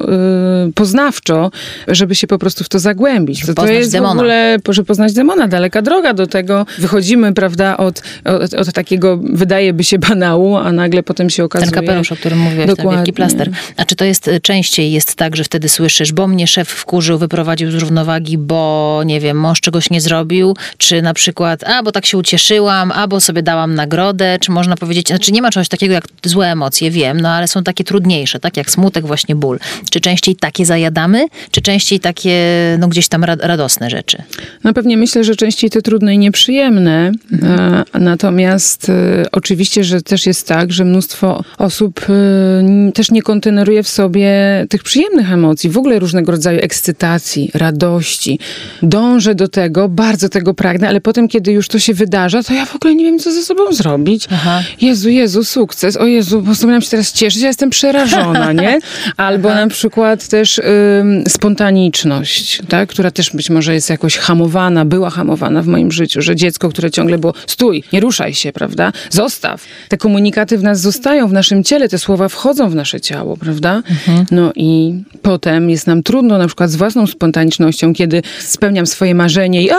yy, 0.65 0.73
poznawczo, 0.73 1.51
żeby 1.88 2.15
się 2.15 2.27
po 2.27 2.38
prostu 2.38 2.63
w 2.63 2.69
to 2.69 2.80
zagłębić. 2.80 3.45
To, 3.45 3.53
to 3.53 3.67
jest 3.67 3.91
demona. 3.91 4.13
w 4.13 4.17
ogóle, 4.17 4.57
żeby 4.69 4.86
poznać 4.86 5.13
demona, 5.13 5.47
daleka 5.47 5.82
droga 5.82 6.13
do 6.13 6.27
tego. 6.27 6.65
Wychodzimy, 6.80 7.34
prawda, 7.34 7.77
od, 7.77 8.01
od, 8.25 8.53
od 8.53 8.73
takiego, 8.73 9.19
wydaje 9.23 9.73
by 9.73 9.84
się 9.84 9.99
banału, 9.99 10.57
a 10.57 10.71
nagle 10.71 11.03
potem 11.03 11.30
się 11.30 11.43
okazuje... 11.43 11.71
Ten 11.71 11.82
kapelusz, 11.82 12.11
o 12.11 12.15
którym 12.15 12.39
mówiłeś, 12.39 12.67
Dokładnie. 12.67 12.91
ten 12.91 12.97
wielki 12.97 13.13
plaster. 13.13 13.49
A 13.77 13.86
czy 13.86 13.95
to 13.95 14.05
jest 14.05 14.27
e, 14.27 14.39
częściej 14.39 14.91
jest 14.91 15.15
tak, 15.15 15.36
że 15.36 15.43
wtedy 15.43 15.69
słyszysz, 15.69 16.13
bo 16.13 16.27
mnie 16.27 16.47
szef 16.47 16.69
wkurzył, 16.69 17.17
wyprowadził 17.17 17.71
z 17.71 17.75
równowagi, 17.75 18.38
bo 18.38 19.01
nie 19.05 19.18
wiem, 19.20 19.30
wiem, 19.30 19.39
mąż 19.39 19.61
czegoś 19.61 19.89
nie 19.89 20.01
zrobił, 20.01 20.55
czy 20.78 21.01
na 21.01 21.13
przykład, 21.13 21.63
a 21.63 21.84
bo 21.84 21.91
tak 21.91 22.05
się 22.05 22.17
ucieszyłam, 22.17 22.91
albo 22.91 23.20
sobie 23.20 23.43
dałam 23.43 23.76
nagrodę, 23.76 24.38
czy 24.41 24.51
można 24.51 24.76
powiedzieć, 24.76 25.07
znaczy 25.07 25.32
nie 25.32 25.41
ma 25.41 25.51
czegoś 25.51 25.70
takiego 25.70 25.93
jak 25.93 26.07
złe 26.26 26.51
emocje, 26.51 26.91
wiem, 26.91 27.22
no 27.22 27.30
ale 27.30 27.47
są 27.47 27.63
takie 27.63 27.84
trudniejsze, 27.84 28.39
tak 28.39 28.57
jak 28.57 28.72
smutek, 28.72 29.07
właśnie 29.07 29.36
ból. 29.36 29.59
Czy 29.89 29.99
częściej 30.01 30.36
takie 30.36 30.65
zajadamy, 30.65 31.28
czy 31.51 31.61
częściej 31.61 31.99
takie, 31.99 32.38
no 32.80 32.88
gdzieś 32.88 33.07
tam 33.07 33.24
radosne 33.24 33.89
rzeczy? 33.89 34.24
No 34.63 34.74
pewnie 34.74 34.97
myślę, 34.97 35.24
że 35.24 35.36
częściej 35.36 35.70
te 35.70 35.82
trudne 35.82 36.15
i 36.15 36.17
nieprzyjemne, 36.17 37.11
mhm. 37.32 37.59
E, 37.93 37.99
natomiast 37.99 38.89
e, 38.89 39.26
oczywiście, 39.32 39.84
że 39.84 40.01
też 40.01 40.26
jest 40.26 40.47
tak, 40.47 40.74
że 40.74 40.86
mnóstwo 40.86 41.43
osób 41.57 42.05
e, 42.09 42.91
też 42.91 43.11
nie 43.11 43.22
konteneruje 43.22 43.84
w 43.84 43.88
sobie 43.88 44.32
tych 44.70 44.84
przyjemnych 44.84 45.32
emocji, 45.32 45.70
w 45.70 45.78
ogóle 45.78 45.99
różnego 45.99 46.32
rodzaju 46.32 46.59
ekscytacji, 46.61 47.51
radości, 47.53 48.39
dąży 48.84 49.09
dążę 49.10 49.36
do 49.36 49.47
tego, 49.47 49.89
bardzo 49.89 50.30
tego 50.30 50.53
pragnę, 50.53 50.88
ale 50.88 51.01
potem, 51.01 51.28
kiedy 51.28 51.51
już 51.51 51.68
to 51.68 51.80
się 51.80 51.93
wydarza, 51.93 52.43
to 52.43 52.53
ja 52.53 52.66
w 52.66 52.76
ogóle 52.76 52.95
nie 52.95 53.05
wiem, 53.05 53.20
co 53.20 53.32
ze 53.32 53.41
sobą 53.43 53.74
zrobić. 53.74 54.28
Aha. 54.32 54.62
Jezu, 54.82 55.10
Jezu, 55.10 55.43
sukces, 55.43 55.97
o 55.97 56.05
Jezu, 56.05 56.43
postanowiłam 56.43 56.82
się 56.82 56.89
teraz 56.89 57.14
cieszyć, 57.14 57.41
ja 57.41 57.47
jestem 57.47 57.70
przerażona, 57.70 58.53
nie? 58.64 58.80
Albo 59.18 59.51
Aha. 59.51 59.62
na 59.62 59.68
przykład 59.68 60.28
też 60.28 60.57
ym, 60.60 61.24
spontaniczność, 61.28 62.62
tak? 62.70 62.89
która 62.89 63.12
też 63.12 63.32
być 63.32 63.49
może 63.49 63.74
jest 63.74 63.89
jakoś 63.89 64.18
hamowana, 64.18 64.86
była 64.86 65.10
hamowana 65.10 65.62
w 65.62 65.68
moim 65.68 65.91
życiu, 65.91 66.22
że 66.22 66.36
dziecko, 66.36 66.70
które 66.70 66.91
ciągle 66.91 67.18
było, 67.18 67.34
stój, 67.47 67.84
nie 67.93 67.99
ruszaj 67.99 68.34
się, 68.34 68.51
prawda? 68.51 68.91
Zostaw. 69.10 69.66
Te 69.88 69.97
komunikaty 69.97 70.57
w 70.57 70.64
nas 70.64 70.82
zostają, 70.82 71.28
w 71.28 71.34
naszym 71.34 71.64
ciele, 71.64 71.89
te 71.89 71.97
słowa 71.99 72.30
wchodzą 72.30 72.70
w 72.70 72.76
nasze 72.76 73.01
ciało, 73.01 73.38
prawda? 73.38 73.76
Mhm. 73.76 74.26
No 74.32 74.51
i 74.55 74.93
potem 75.22 75.70
jest 75.70 75.88
nam 75.88 76.03
trudno 76.03 76.38
na 76.38 76.47
przykład 76.47 76.72
z 76.72 76.76
własną 76.76 77.07
spontanicznością, 77.07 77.93
kiedy 77.93 78.22
spełniam 78.39 78.86
swoje 78.88 78.98
swoje 78.99 79.15
marzenie 79.15 79.63
i 79.63 79.71
a 79.71 79.75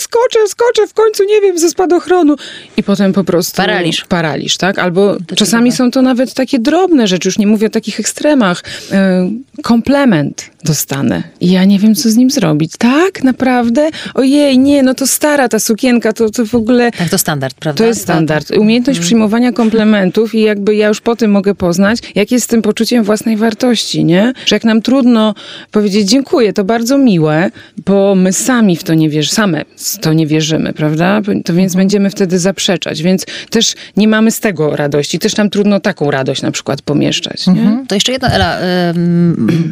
skoczę, 0.00 0.38
skoczę, 0.48 0.86
w 0.86 0.94
końcu, 0.94 1.24
nie 1.24 1.40
wiem, 1.40 1.58
ze 1.58 1.70
spadochronu. 1.70 2.36
I 2.76 2.82
potem 2.82 3.12
po 3.12 3.24
prostu... 3.24 3.56
Paraliż. 3.56 4.04
Paraliż, 4.04 4.56
tak? 4.56 4.78
Albo 4.78 5.16
czasami 5.36 5.72
są 5.72 5.90
to 5.90 6.02
nawet 6.02 6.34
takie 6.34 6.58
drobne 6.58 7.06
rzeczy, 7.06 7.28
już 7.28 7.38
nie 7.38 7.46
mówię 7.46 7.66
o 7.66 7.70
takich 7.70 8.00
ekstremach. 8.00 8.62
Y, 8.92 9.62
komplement 9.62 10.50
dostanę. 10.64 11.22
I 11.40 11.50
ja 11.50 11.64
nie 11.64 11.78
wiem, 11.78 11.94
co 11.94 12.10
z 12.10 12.16
nim 12.16 12.30
zrobić. 12.30 12.72
Tak? 12.78 13.22
Naprawdę? 13.22 13.90
Ojej, 14.14 14.58
nie, 14.58 14.82
no 14.82 14.94
to 14.94 15.06
stara 15.06 15.48
ta 15.48 15.58
sukienka, 15.58 16.12
to, 16.12 16.30
to 16.30 16.46
w 16.46 16.54
ogóle... 16.54 16.90
Tak, 16.92 17.08
to 17.08 17.18
standard, 17.18 17.54
prawda? 17.54 17.78
To 17.78 17.84
jest 17.84 18.02
standard. 18.02 18.50
Umiejętność 18.50 19.00
przyjmowania 19.00 19.52
komplementów 19.52 20.34
i 20.34 20.40
jakby 20.40 20.74
ja 20.74 20.88
już 20.88 21.00
po 21.00 21.16
tym 21.16 21.30
mogę 21.30 21.54
poznać, 21.54 21.98
jak 22.14 22.30
jest 22.30 22.44
z 22.44 22.48
tym 22.48 22.62
poczuciem 22.62 23.04
własnej 23.04 23.36
wartości, 23.36 24.04
nie? 24.04 24.32
Że 24.46 24.56
jak 24.56 24.64
nam 24.64 24.82
trudno 24.82 25.34
powiedzieć 25.70 26.08
dziękuję, 26.08 26.52
to 26.52 26.64
bardzo 26.64 26.98
miłe, 26.98 27.50
bo 27.86 28.14
my 28.14 28.32
sami 28.44 28.76
w 28.76 28.84
to 28.84 28.94
nie 28.94 29.08
wierzymy, 29.10 29.34
same 29.34 29.64
w 29.76 29.98
to 29.98 30.12
nie 30.12 30.26
wierzymy, 30.26 30.72
prawda? 30.72 31.20
To 31.44 31.54
więc 31.54 31.74
będziemy 31.74 32.10
wtedy 32.10 32.38
zaprzeczać, 32.38 33.02
więc 33.02 33.26
też 33.50 33.74
nie 33.96 34.08
mamy 34.08 34.30
z 34.30 34.40
tego 34.40 34.76
radości. 34.76 35.18
Też 35.18 35.36
nam 35.36 35.50
trudno 35.50 35.80
taką 35.80 36.10
radość 36.10 36.42
na 36.42 36.50
przykład 36.50 36.82
pomieszczać, 36.82 37.46
nie? 37.46 37.52
Mhm. 37.52 37.86
To 37.86 37.94
jeszcze 37.94 38.12
jedna, 38.12 38.28
Ela, 38.28 38.58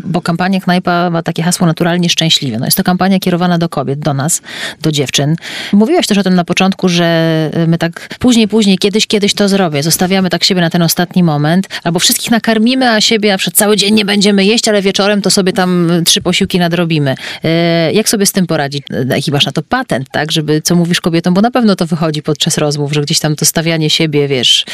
bo 0.04 0.20
kampania 0.20 0.60
Knajpa 0.60 1.10
ma 1.10 1.22
takie 1.22 1.42
hasło 1.42 1.66
naturalnie 1.66 2.08
szczęśliwe. 2.08 2.58
No 2.58 2.64
jest 2.64 2.76
to 2.76 2.84
kampania 2.84 3.18
kierowana 3.18 3.58
do 3.58 3.68
kobiet, 3.68 3.98
do 3.98 4.14
nas, 4.14 4.42
do 4.82 4.92
dziewczyn. 4.92 5.36
Mówiłaś 5.72 6.06
też 6.06 6.18
o 6.18 6.22
tym 6.22 6.34
na 6.34 6.44
początku, 6.44 6.88
że 6.88 7.50
my 7.66 7.78
tak 7.78 8.08
później, 8.18 8.48
później, 8.48 8.78
kiedyś, 8.78 9.06
kiedyś 9.06 9.34
to 9.34 9.48
zrobię. 9.48 9.82
Zostawiamy 9.82 10.30
tak 10.30 10.44
siebie 10.44 10.60
na 10.60 10.70
ten 10.70 10.82
ostatni 10.82 11.22
moment, 11.22 11.68
albo 11.84 11.98
wszystkich 11.98 12.30
nakarmimy, 12.30 12.90
a 12.90 13.00
siebie 13.00 13.36
przed 13.38 13.54
cały 13.54 13.76
dzień 13.76 13.94
nie 13.94 14.04
będziemy 14.04 14.44
jeść, 14.44 14.68
ale 14.68 14.82
wieczorem 14.82 15.22
to 15.22 15.30
sobie 15.30 15.52
tam 15.52 15.90
trzy 16.04 16.20
posiłki 16.20 16.58
nadrobimy. 16.58 17.14
E, 17.44 17.92
jak 17.92 18.08
sobie 18.08 18.26
z 18.26 18.32
tym 18.32 18.46
poradzić? 18.46 18.61
Jaki 19.08 19.32
masz 19.32 19.46
na 19.46 19.52
to 19.52 19.62
patent, 19.62 20.08
tak? 20.12 20.32
Żeby, 20.32 20.62
co 20.62 20.74
mówisz 20.74 21.00
kobietom, 21.00 21.34
bo 21.34 21.40
na 21.40 21.50
pewno 21.50 21.76
to 21.76 21.86
wychodzi 21.86 22.22
podczas 22.22 22.58
rozmów, 22.58 22.92
że 22.92 23.02
gdzieś 23.02 23.18
tam 23.18 23.36
to 23.36 23.44
stawianie 23.44 23.90
siebie, 23.90 24.28
wiesz, 24.28 24.64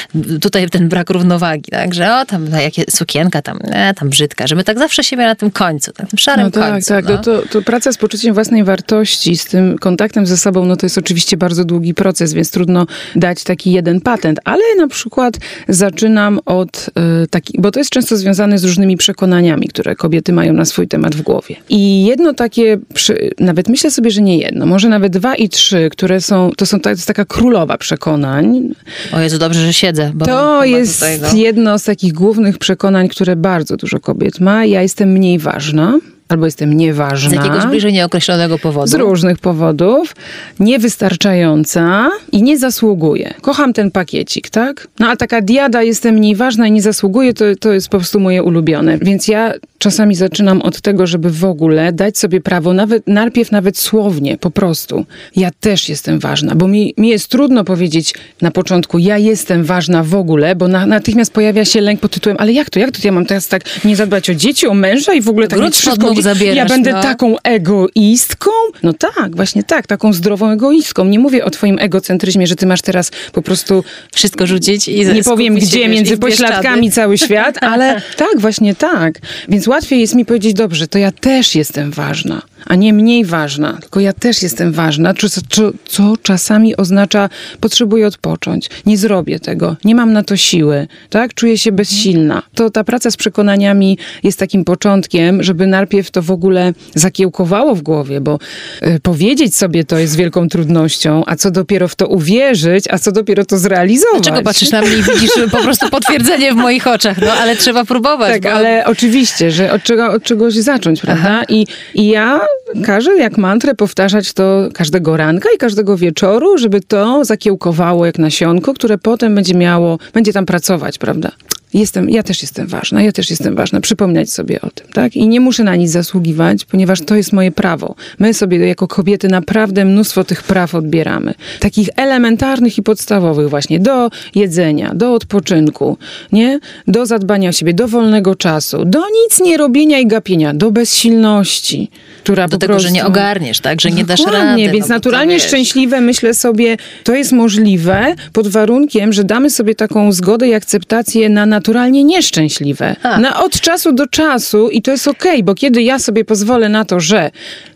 tutaj 0.40 0.70
ten 0.70 0.88
brak 0.88 1.10
równowagi, 1.10 1.70
tak? 1.70 1.94
Że 1.94 2.14
o, 2.14 2.24
tam 2.24 2.48
no, 2.48 2.60
jakie 2.60 2.84
sukienka 2.90 3.42
tam, 3.42 3.58
e, 3.62 3.94
tam 3.94 4.08
brzydka, 4.08 4.46
że 4.46 4.54
my 4.54 4.64
tak 4.64 4.78
zawsze 4.78 5.04
siebie 5.04 5.24
na 5.24 5.34
tym 5.34 5.50
końcu, 5.50 5.90
na 5.98 6.06
tym 6.06 6.18
szarym 6.18 6.44
no 6.44 6.50
tak, 6.50 6.72
końcu. 6.72 6.88
Tak, 6.88 7.04
no. 7.04 7.10
no 7.10 7.18
to, 7.18 7.42
to 7.42 7.62
praca 7.62 7.92
z 7.92 7.98
poczuciem 7.98 8.34
własnej 8.34 8.64
wartości, 8.64 9.36
z 9.36 9.44
tym 9.44 9.78
kontaktem 9.78 10.26
ze 10.26 10.36
sobą, 10.36 10.64
no 10.64 10.76
to 10.76 10.86
jest 10.86 10.98
oczywiście 10.98 11.36
bardzo 11.36 11.64
długi 11.64 11.94
proces, 11.94 12.32
więc 12.32 12.50
trudno 12.50 12.86
dać 13.16 13.44
taki 13.44 13.72
jeden 13.72 14.00
patent, 14.00 14.40
ale 14.44 14.62
na 14.76 14.88
przykład 14.88 15.38
zaczynam 15.68 16.40
od 16.46 16.90
y, 17.24 17.26
taki, 17.26 17.60
bo 17.60 17.70
to 17.70 17.80
jest 17.80 17.90
często 17.90 18.16
związane 18.16 18.58
z 18.58 18.64
różnymi 18.64 18.96
przekonaniami, 18.96 19.68
które 19.68 19.96
kobiety 19.96 20.32
mają 20.32 20.52
na 20.52 20.64
swój 20.64 20.88
temat 20.88 21.14
w 21.14 21.22
głowie. 21.22 21.56
I 21.68 22.04
jedno 22.04 22.34
takie, 22.34 22.78
przy, 22.94 23.30
nawet 23.38 23.68
myślę 23.68 23.77
sobie, 23.78 24.10
że 24.10 24.22
nie 24.22 24.38
jedno, 24.38 24.66
może 24.66 24.88
nawet 24.88 25.12
dwa 25.12 25.34
i 25.34 25.48
trzy, 25.48 25.88
które 25.92 26.20
są, 26.20 26.50
to 26.56 26.66
są 26.66 26.80
to 26.80 26.90
jest 26.90 27.06
taka 27.06 27.24
królowa 27.24 27.78
przekonań. 27.78 28.74
O 29.12 29.20
Jezu, 29.20 29.38
dobrze, 29.38 29.60
że 29.60 29.72
siedzę. 29.72 30.12
To 30.24 30.64
jest 30.64 30.94
tutaj, 30.94 31.20
no. 31.20 31.28
jedno 31.34 31.78
z 31.78 31.84
takich 31.84 32.12
głównych 32.12 32.58
przekonań, 32.58 33.08
które 33.08 33.36
bardzo 33.36 33.76
dużo 33.76 34.00
kobiet 34.00 34.40
ma. 34.40 34.64
Ja 34.64 34.82
jestem 34.82 35.08
mniej 35.08 35.38
ważna. 35.38 35.98
Albo 36.28 36.44
jestem 36.44 36.72
nieważna. 36.72 37.30
Z 37.30 37.32
jakiegoś 37.32 37.66
bliżej 37.66 37.92
nieokreślonego 37.92 38.58
powodu. 38.58 38.86
Z 38.86 38.94
różnych 38.94 39.38
powodów. 39.38 40.16
Niewystarczająca 40.60 42.10
i 42.32 42.42
nie 42.42 42.58
zasługuję. 42.58 43.34
Kocham 43.40 43.72
ten 43.72 43.90
pakiecik, 43.90 44.50
tak? 44.50 44.88
No 44.98 45.08
a 45.08 45.16
taka 45.16 45.40
diada, 45.40 45.82
jestem 45.82 46.14
mniej 46.14 46.36
ważna 46.36 46.66
i 46.66 46.72
nie 46.72 46.82
zasługuję, 46.82 47.34
to, 47.34 47.44
to 47.60 47.72
jest 47.72 47.88
po 47.88 47.98
prostu 47.98 48.20
moje 48.20 48.42
ulubione. 48.42 48.98
Więc 48.98 49.28
ja 49.28 49.52
czasami 49.78 50.14
zaczynam 50.14 50.62
od 50.62 50.80
tego, 50.80 51.06
żeby 51.06 51.30
w 51.30 51.44
ogóle 51.44 51.92
dać 51.92 52.18
sobie 52.18 52.40
prawo, 52.40 52.72
nawet 52.72 53.06
najpierw 53.06 53.52
nawet 53.52 53.78
słownie, 53.78 54.38
po 54.38 54.50
prostu. 54.50 55.04
Ja 55.36 55.50
też 55.60 55.88
jestem 55.88 56.18
ważna, 56.18 56.54
bo 56.54 56.68
mi, 56.68 56.94
mi 56.96 57.08
jest 57.08 57.28
trudno 57.28 57.64
powiedzieć 57.64 58.14
na 58.42 58.50
początku, 58.50 58.98
ja 58.98 59.18
jestem 59.18 59.64
ważna 59.64 60.04
w 60.04 60.14
ogóle, 60.14 60.56
bo 60.56 60.68
na, 60.68 60.86
natychmiast 60.86 61.32
pojawia 61.32 61.64
się 61.64 61.80
lęk 61.80 62.00
pod 62.00 62.12
tytułem, 62.12 62.36
ale 62.40 62.52
jak 62.52 62.70
to, 62.70 62.78
jak 62.78 62.90
to 62.90 62.98
ja 63.04 63.12
mam 63.12 63.26
teraz 63.26 63.48
tak 63.48 63.62
nie 63.84 63.96
zadbać 63.96 64.30
o 64.30 64.34
dzieci, 64.34 64.66
o 64.66 64.74
męża 64.74 65.12
i 65.12 65.20
w 65.20 65.28
ogóle 65.28 65.48
tak 65.48 65.58
wszystko. 65.78 66.14
Zabierasz, 66.22 66.56
ja 66.56 66.66
będę 66.66 66.92
no. 66.92 67.02
taką 67.02 67.36
egoistką? 67.42 68.50
No 68.82 68.92
tak, 68.92 69.36
właśnie 69.36 69.62
tak, 69.62 69.86
taką 69.86 70.12
zdrową 70.12 70.50
egoistką. 70.50 71.04
Nie 71.04 71.18
mówię 71.18 71.44
o 71.44 71.50
twoim 71.50 71.78
egocentryzmie, 71.78 72.46
że 72.46 72.56
ty 72.56 72.66
masz 72.66 72.82
teraz 72.82 73.10
po 73.32 73.42
prostu 73.42 73.84
Wszystko 74.14 74.46
rzucić 74.46 74.88
i 74.88 75.06
nie 75.06 75.22
powiem 75.22 75.54
gdzie, 75.54 75.88
między 75.88 76.16
pośladkami 76.16 76.90
cały 76.90 77.18
świat, 77.18 77.58
ale 77.72 78.02
tak, 78.16 78.38
właśnie 78.38 78.74
tak. 78.74 79.14
Więc 79.48 79.66
łatwiej 79.66 80.00
jest 80.00 80.14
mi 80.14 80.24
powiedzieć, 80.24 80.54
dobrze, 80.54 80.88
to 80.88 80.98
ja 80.98 81.12
też 81.12 81.54
jestem 81.54 81.90
ważna, 81.90 82.42
a 82.66 82.74
nie 82.74 82.92
mniej 82.92 83.24
ważna, 83.24 83.78
tylko 83.80 84.00
ja 84.00 84.12
też 84.12 84.42
jestem 84.42 84.72
ważna, 84.72 85.14
co, 85.14 85.28
co, 85.48 85.70
co 85.84 86.14
czasami 86.22 86.76
oznacza, 86.76 87.28
potrzebuję 87.60 88.06
odpocząć, 88.06 88.70
nie 88.86 88.98
zrobię 88.98 89.40
tego, 89.40 89.76
nie 89.84 89.94
mam 89.94 90.12
na 90.12 90.22
to 90.22 90.36
siły, 90.36 90.86
tak? 91.10 91.34
Czuję 91.34 91.58
się 91.58 91.72
bezsilna. 91.72 92.42
To 92.54 92.70
ta 92.70 92.84
praca 92.84 93.10
z 93.10 93.16
przekonaniami 93.16 93.98
jest 94.22 94.38
takim 94.38 94.64
początkiem, 94.64 95.42
żeby 95.42 95.66
najpierw 95.66 96.10
to 96.10 96.22
w 96.22 96.30
ogóle 96.30 96.72
zakiełkowało 96.94 97.74
w 97.74 97.82
głowie, 97.82 98.20
bo 98.20 98.38
y, 98.82 99.00
powiedzieć 99.00 99.56
sobie 99.56 99.84
to 99.84 99.98
jest 99.98 100.16
wielką 100.16 100.48
trudnością, 100.48 101.22
a 101.26 101.36
co 101.36 101.50
dopiero 101.50 101.88
w 101.88 101.94
to 101.94 102.06
uwierzyć, 102.06 102.84
a 102.90 102.98
co 102.98 103.12
dopiero 103.12 103.44
to 103.44 103.58
zrealizować. 103.58 104.22
Dlaczego 104.22 104.42
patrzysz 104.42 104.70
na 104.70 104.80
mnie 104.80 104.96
i 104.96 105.02
widzisz 105.02 105.30
po 105.50 105.62
prostu 105.62 105.90
potwierdzenie 105.90 106.52
w 106.52 106.56
moich 106.56 106.86
oczach? 106.86 107.18
No 107.20 107.32
ale 107.32 107.56
trzeba 107.56 107.84
próbować. 107.84 108.32
Tak, 108.32 108.42
bo... 108.42 108.50
ale 108.50 108.86
oczywiście, 108.86 109.50
że 109.50 109.72
od, 109.72 109.82
czego, 109.82 110.10
od 110.10 110.22
czegoś 110.22 110.54
zacząć, 110.54 111.00
prawda? 111.00 111.42
I, 111.48 111.66
I 111.94 112.08
ja 112.08 112.40
każę 112.84 113.16
jak 113.16 113.38
mantrę 113.38 113.74
powtarzać 113.74 114.32
to 114.32 114.68
każdego 114.74 115.16
ranka 115.16 115.48
i 115.54 115.58
każdego 115.58 115.96
wieczoru, 115.96 116.58
żeby 116.58 116.80
to 116.80 117.24
zakiełkowało 117.24 118.06
jak 118.06 118.18
nasionko, 118.18 118.74
które 118.74 118.98
potem 118.98 119.34
będzie 119.34 119.54
miało, 119.54 119.98
będzie 120.14 120.32
tam 120.32 120.46
pracować, 120.46 120.98
prawda? 120.98 121.32
Jestem, 121.74 122.10
ja 122.10 122.22
też 122.22 122.42
jestem 122.42 122.66
ważna, 122.66 123.02
ja 123.02 123.12
też 123.12 123.30
jestem 123.30 123.54
ważna. 123.54 123.80
Przypominać 123.80 124.32
sobie 124.32 124.60
o 124.60 124.70
tym, 124.70 124.86
tak? 124.92 125.16
I 125.16 125.28
nie 125.28 125.40
muszę 125.40 125.64
na 125.64 125.76
nic 125.76 125.90
zasługiwać, 125.90 126.64
ponieważ 126.64 127.00
to 127.00 127.14
jest 127.14 127.32
moje 127.32 127.52
prawo. 127.52 127.94
My 128.18 128.34
sobie 128.34 128.68
jako 128.68 128.88
kobiety 128.88 129.28
naprawdę 129.28 129.84
mnóstwo 129.84 130.24
tych 130.24 130.42
praw 130.42 130.74
odbieramy. 130.74 131.34
Takich 131.60 131.88
elementarnych 131.96 132.78
i 132.78 132.82
podstawowych 132.82 133.50
właśnie. 133.50 133.80
Do 133.80 134.10
jedzenia, 134.34 134.94
do 134.94 135.14
odpoczynku, 135.14 135.96
nie? 136.32 136.60
Do 136.86 137.06
zadbania 137.06 137.48
o 137.48 137.52
siebie, 137.52 137.74
do 137.74 137.88
wolnego 137.88 138.34
czasu, 138.34 138.84
do 138.84 138.98
nic 138.98 139.40
nie 139.40 139.56
robienia 139.56 139.98
i 139.98 140.06
gapienia, 140.06 140.54
do 140.54 140.70
bezsilności, 140.70 141.90
która 142.22 142.48
Do 142.48 142.50
po 142.50 142.58
tego, 142.58 142.72
prostu... 142.72 142.88
że 142.88 142.94
nie 142.94 143.06
ogarniesz, 143.06 143.60
tak? 143.60 143.80
Że 143.80 143.90
nie 143.90 144.04
dasz 144.04 144.20
Dokładnie, 144.20 144.66
rady. 144.66 144.78
więc 144.78 144.88
no 144.88 144.94
bo 144.94 145.00
to 145.00 145.08
naturalnie 145.08 145.40
szczęśliwe, 145.40 146.00
myślę 146.00 146.34
sobie, 146.34 146.76
to 147.04 147.14
jest 147.14 147.32
możliwe 147.32 148.14
pod 148.32 148.48
warunkiem, 148.48 149.12
że 149.12 149.24
damy 149.24 149.50
sobie 149.50 149.74
taką 149.74 150.12
zgodę 150.12 150.48
i 150.48 150.54
akceptację 150.54 151.28
na 151.28 151.46
naturalnie 151.58 152.04
nieszczęśliwe. 152.04 152.96
A. 153.02 153.18
Na 153.18 153.44
od 153.44 153.60
czasu 153.60 153.92
do 153.92 154.06
czasu 154.06 154.68
i 154.70 154.82
to 154.82 154.90
jest 154.90 155.08
okej, 155.08 155.42
bo 155.42 155.54
kiedy 155.54 155.82
ja 155.82 155.98
sobie 155.98 156.24
pozwolę 156.24 156.68
na 156.68 156.84
to, 156.84 157.00
że 157.00 157.30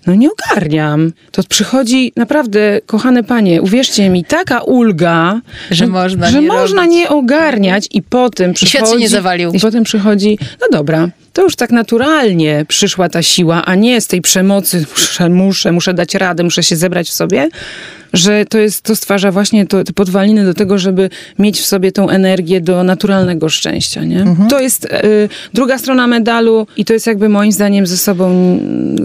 no 0.07 0.15
nie 0.15 0.29
ogarniam, 0.33 1.13
to 1.31 1.43
przychodzi 1.49 2.13
naprawdę, 2.17 2.81
kochane 2.87 3.25
panie, 3.25 3.63
uwierzcie 3.63 4.09
mi, 4.11 4.25
taka 4.25 4.61
ulga, 4.61 5.41
Że 5.71 5.87
można 5.87 6.31
że 6.31 6.41
nie 6.41 6.47
można 6.47 6.83
robić. 6.83 6.97
nie 6.97 7.09
ogarniać 7.09 7.89
i 7.93 8.03
potem 8.03 8.53
przychodzi... 8.53 8.71
świat 8.77 8.91
się 8.91 8.97
nie 8.97 9.09
zawalił. 9.09 9.53
I 9.53 9.61
potem 9.61 9.85
przychodzi, 9.85 10.39
no 10.61 10.67
dobra, 10.79 11.09
to 11.33 11.43
już 11.43 11.57
tak 11.57 11.71
naturalnie 11.71 12.65
przyszła 12.69 13.09
ta 13.09 13.23
siła, 13.23 13.65
a 13.65 13.75
nie 13.75 14.01
z 14.01 14.07
tej 14.07 14.21
przemocy, 14.21 14.85
muszę, 14.91 15.29
muszę, 15.29 15.73
muszę 15.73 15.95
dać 15.95 16.15
radę, 16.15 16.43
muszę 16.45 16.63
się 16.63 16.77
zebrać 16.77 17.09
w 17.09 17.13
sobie, 17.13 17.49
że 18.13 18.45
to 18.45 18.59
jest, 18.59 18.83
to 18.83 18.97
stwarza 18.97 19.33
właśnie 19.33 19.67
to, 19.67 19.85
te 19.85 19.93
podwaliny 19.93 20.45
do 20.45 20.55
tego, 20.55 20.79
żeby 20.79 21.11
mieć 21.39 21.61
w 21.61 21.67
sobie 21.67 21.93
tą 21.93 22.09
energię 22.09 22.61
do 22.61 22.85
naturalnego 22.85 23.49
szczęścia, 23.49 24.05
nie? 24.05 24.25
To 24.51 24.61
jest 24.61 24.85
y, 24.85 24.89
druga 25.55 25.79
strona 25.79 26.07
medalu 26.07 26.67
i 26.77 26.85
to 26.85 26.93
jest 26.93 27.07
jakby 27.07 27.29
moim 27.29 27.53
zdaniem 27.53 27.87
ze 27.87 27.97
sobą 27.97 28.59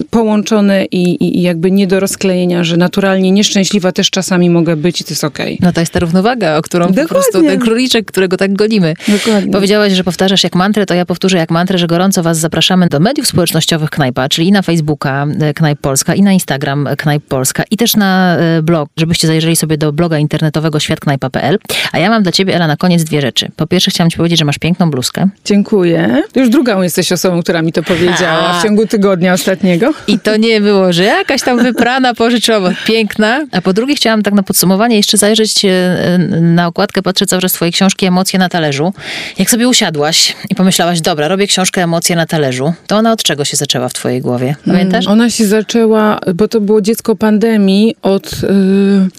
połączone 0.09 0.85
i, 0.85 1.03
i, 1.03 1.39
i 1.39 1.41
jakby 1.41 1.71
nie 1.71 1.87
do 1.87 1.99
rozklejenia, 1.99 2.63
że 2.63 2.77
naturalnie 2.77 3.31
nieszczęśliwa 3.31 3.91
też 3.91 4.09
czasami 4.09 4.49
mogę 4.49 4.75
być 4.75 5.01
i 5.01 5.03
to 5.03 5.09
jest 5.09 5.23
okej. 5.23 5.57
No 5.61 5.73
to 5.73 5.79
jest 5.79 5.93
ta 5.93 5.99
równowaga, 5.99 6.57
o 6.57 6.61
którą 6.61 6.87
po 6.87 6.93
Dokładnie. 6.93 7.09
prostu 7.09 7.41
ten 7.41 7.59
króliczek, 7.59 8.05
którego 8.05 8.37
tak 8.37 8.53
gonimy. 8.53 8.93
Dokładnie. 9.07 9.51
Powiedziałaś, 9.51 9.93
że 9.93 10.03
powtarzasz 10.03 10.43
jak 10.43 10.55
mantrę, 10.55 10.85
to 10.85 10.93
ja 10.93 11.05
powtórzę 11.05 11.37
jak 11.37 11.51
mantrę, 11.51 11.77
że 11.77 11.87
gorąco 11.87 12.16
was 12.23 12.37
zapraszamy 12.37 12.87
do 12.87 12.99
mediów 12.99 13.27
społecznościowych 13.27 13.89
Knajpa, 13.89 14.29
czyli 14.29 14.47
i 14.47 14.51
na 14.51 14.61
Facebooka 14.61 15.25
e, 15.39 15.53
Knajp 15.53 15.79
Polska, 15.79 16.15
i 16.15 16.21
na 16.21 16.31
Instagram 16.31 16.89
Knajp 16.97 17.23
Polska, 17.23 17.63
i 17.71 17.77
też 17.77 17.95
na 17.95 18.37
e, 18.37 18.61
blog, 18.61 18.89
żebyście 18.97 19.27
zajrzeli 19.27 19.55
sobie 19.55 19.77
do 19.77 19.93
bloga 19.93 20.17
internetowego 20.17 20.79
światknajpa.pl. 20.79 21.59
A 21.91 21.99
ja 21.99 22.09
mam 22.09 22.23
dla 22.23 22.31
ciebie, 22.31 22.55
Ela, 22.55 22.67
na 22.67 22.77
koniec 22.77 23.03
dwie 23.03 23.21
rzeczy. 23.21 23.51
Po 23.55 23.67
pierwsze 23.67 23.91
chciałam 23.91 24.11
ci 24.11 24.17
powiedzieć, 24.17 24.39
że 24.39 24.45
masz 24.45 24.57
piękną 24.59 24.91
bluzkę. 24.91 25.29
Dziękuję. 25.45 26.23
Już 26.35 26.49
drugą 26.49 26.81
jesteś 26.81 27.11
osobą, 27.11 27.41
która 27.41 27.61
mi 27.61 27.71
to 27.71 27.83
powiedziała 27.83 28.53
w 28.59 28.63
ciągu 28.63 28.87
tygodnia 28.87 29.33
ostatniego. 29.33 29.93
I 30.07 30.19
to 30.19 30.37
nie 30.37 30.61
było, 30.61 30.93
że 30.93 31.03
jakaś 31.03 31.41
tam 31.41 31.63
wyprana 31.63 32.13
pożyczowa, 32.13 32.71
piękna. 32.85 33.45
A 33.51 33.61
po 33.61 33.73
drugie 33.73 33.95
chciałam 33.95 34.23
tak 34.23 34.33
na 34.33 34.43
podsumowanie 34.43 34.95
jeszcze 34.97 35.17
zajrzeć 35.17 35.65
e, 35.65 36.17
na 36.41 36.67
okładkę, 36.67 37.01
patrzę 37.01 37.25
cały 37.25 37.41
czas 37.41 37.51
twojej 37.51 37.71
książki 37.73 38.05
Emocje 38.05 38.39
na 38.39 38.49
talerzu. 38.49 38.93
Jak 39.37 39.49
sobie 39.49 39.67
usiadłaś 39.67 40.35
i 40.49 40.55
pomyślałaś, 40.55 41.01
dobra, 41.01 41.27
robię 41.27 41.47
książkę 41.47 41.83
Emocje 41.83 42.06
na 42.15 42.25
talerzu, 42.25 42.73
to 42.87 42.95
ona 42.97 43.11
od 43.11 43.23
czego 43.23 43.45
się 43.45 43.57
zaczęła 43.57 43.89
w 43.89 43.93
twojej 43.93 44.21
głowie? 44.21 44.55
Pamiętasz? 44.65 45.05
Mm, 45.05 45.19
Ona 45.19 45.29
się 45.29 45.47
zaczęła, 45.47 46.19
bo 46.35 46.47
to 46.47 46.61
było 46.61 46.81
dziecko 46.81 47.15
pandemii, 47.15 47.95
od 48.01 48.33
y, 48.33 48.37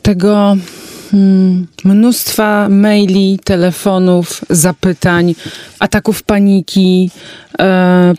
tego 0.02 0.56
mm, 1.14 1.66
mnóstwa 1.84 2.68
maili, 2.68 3.38
telefonów, 3.44 4.40
zapytań, 4.50 5.34
ataków 5.78 6.22
paniki, 6.22 7.10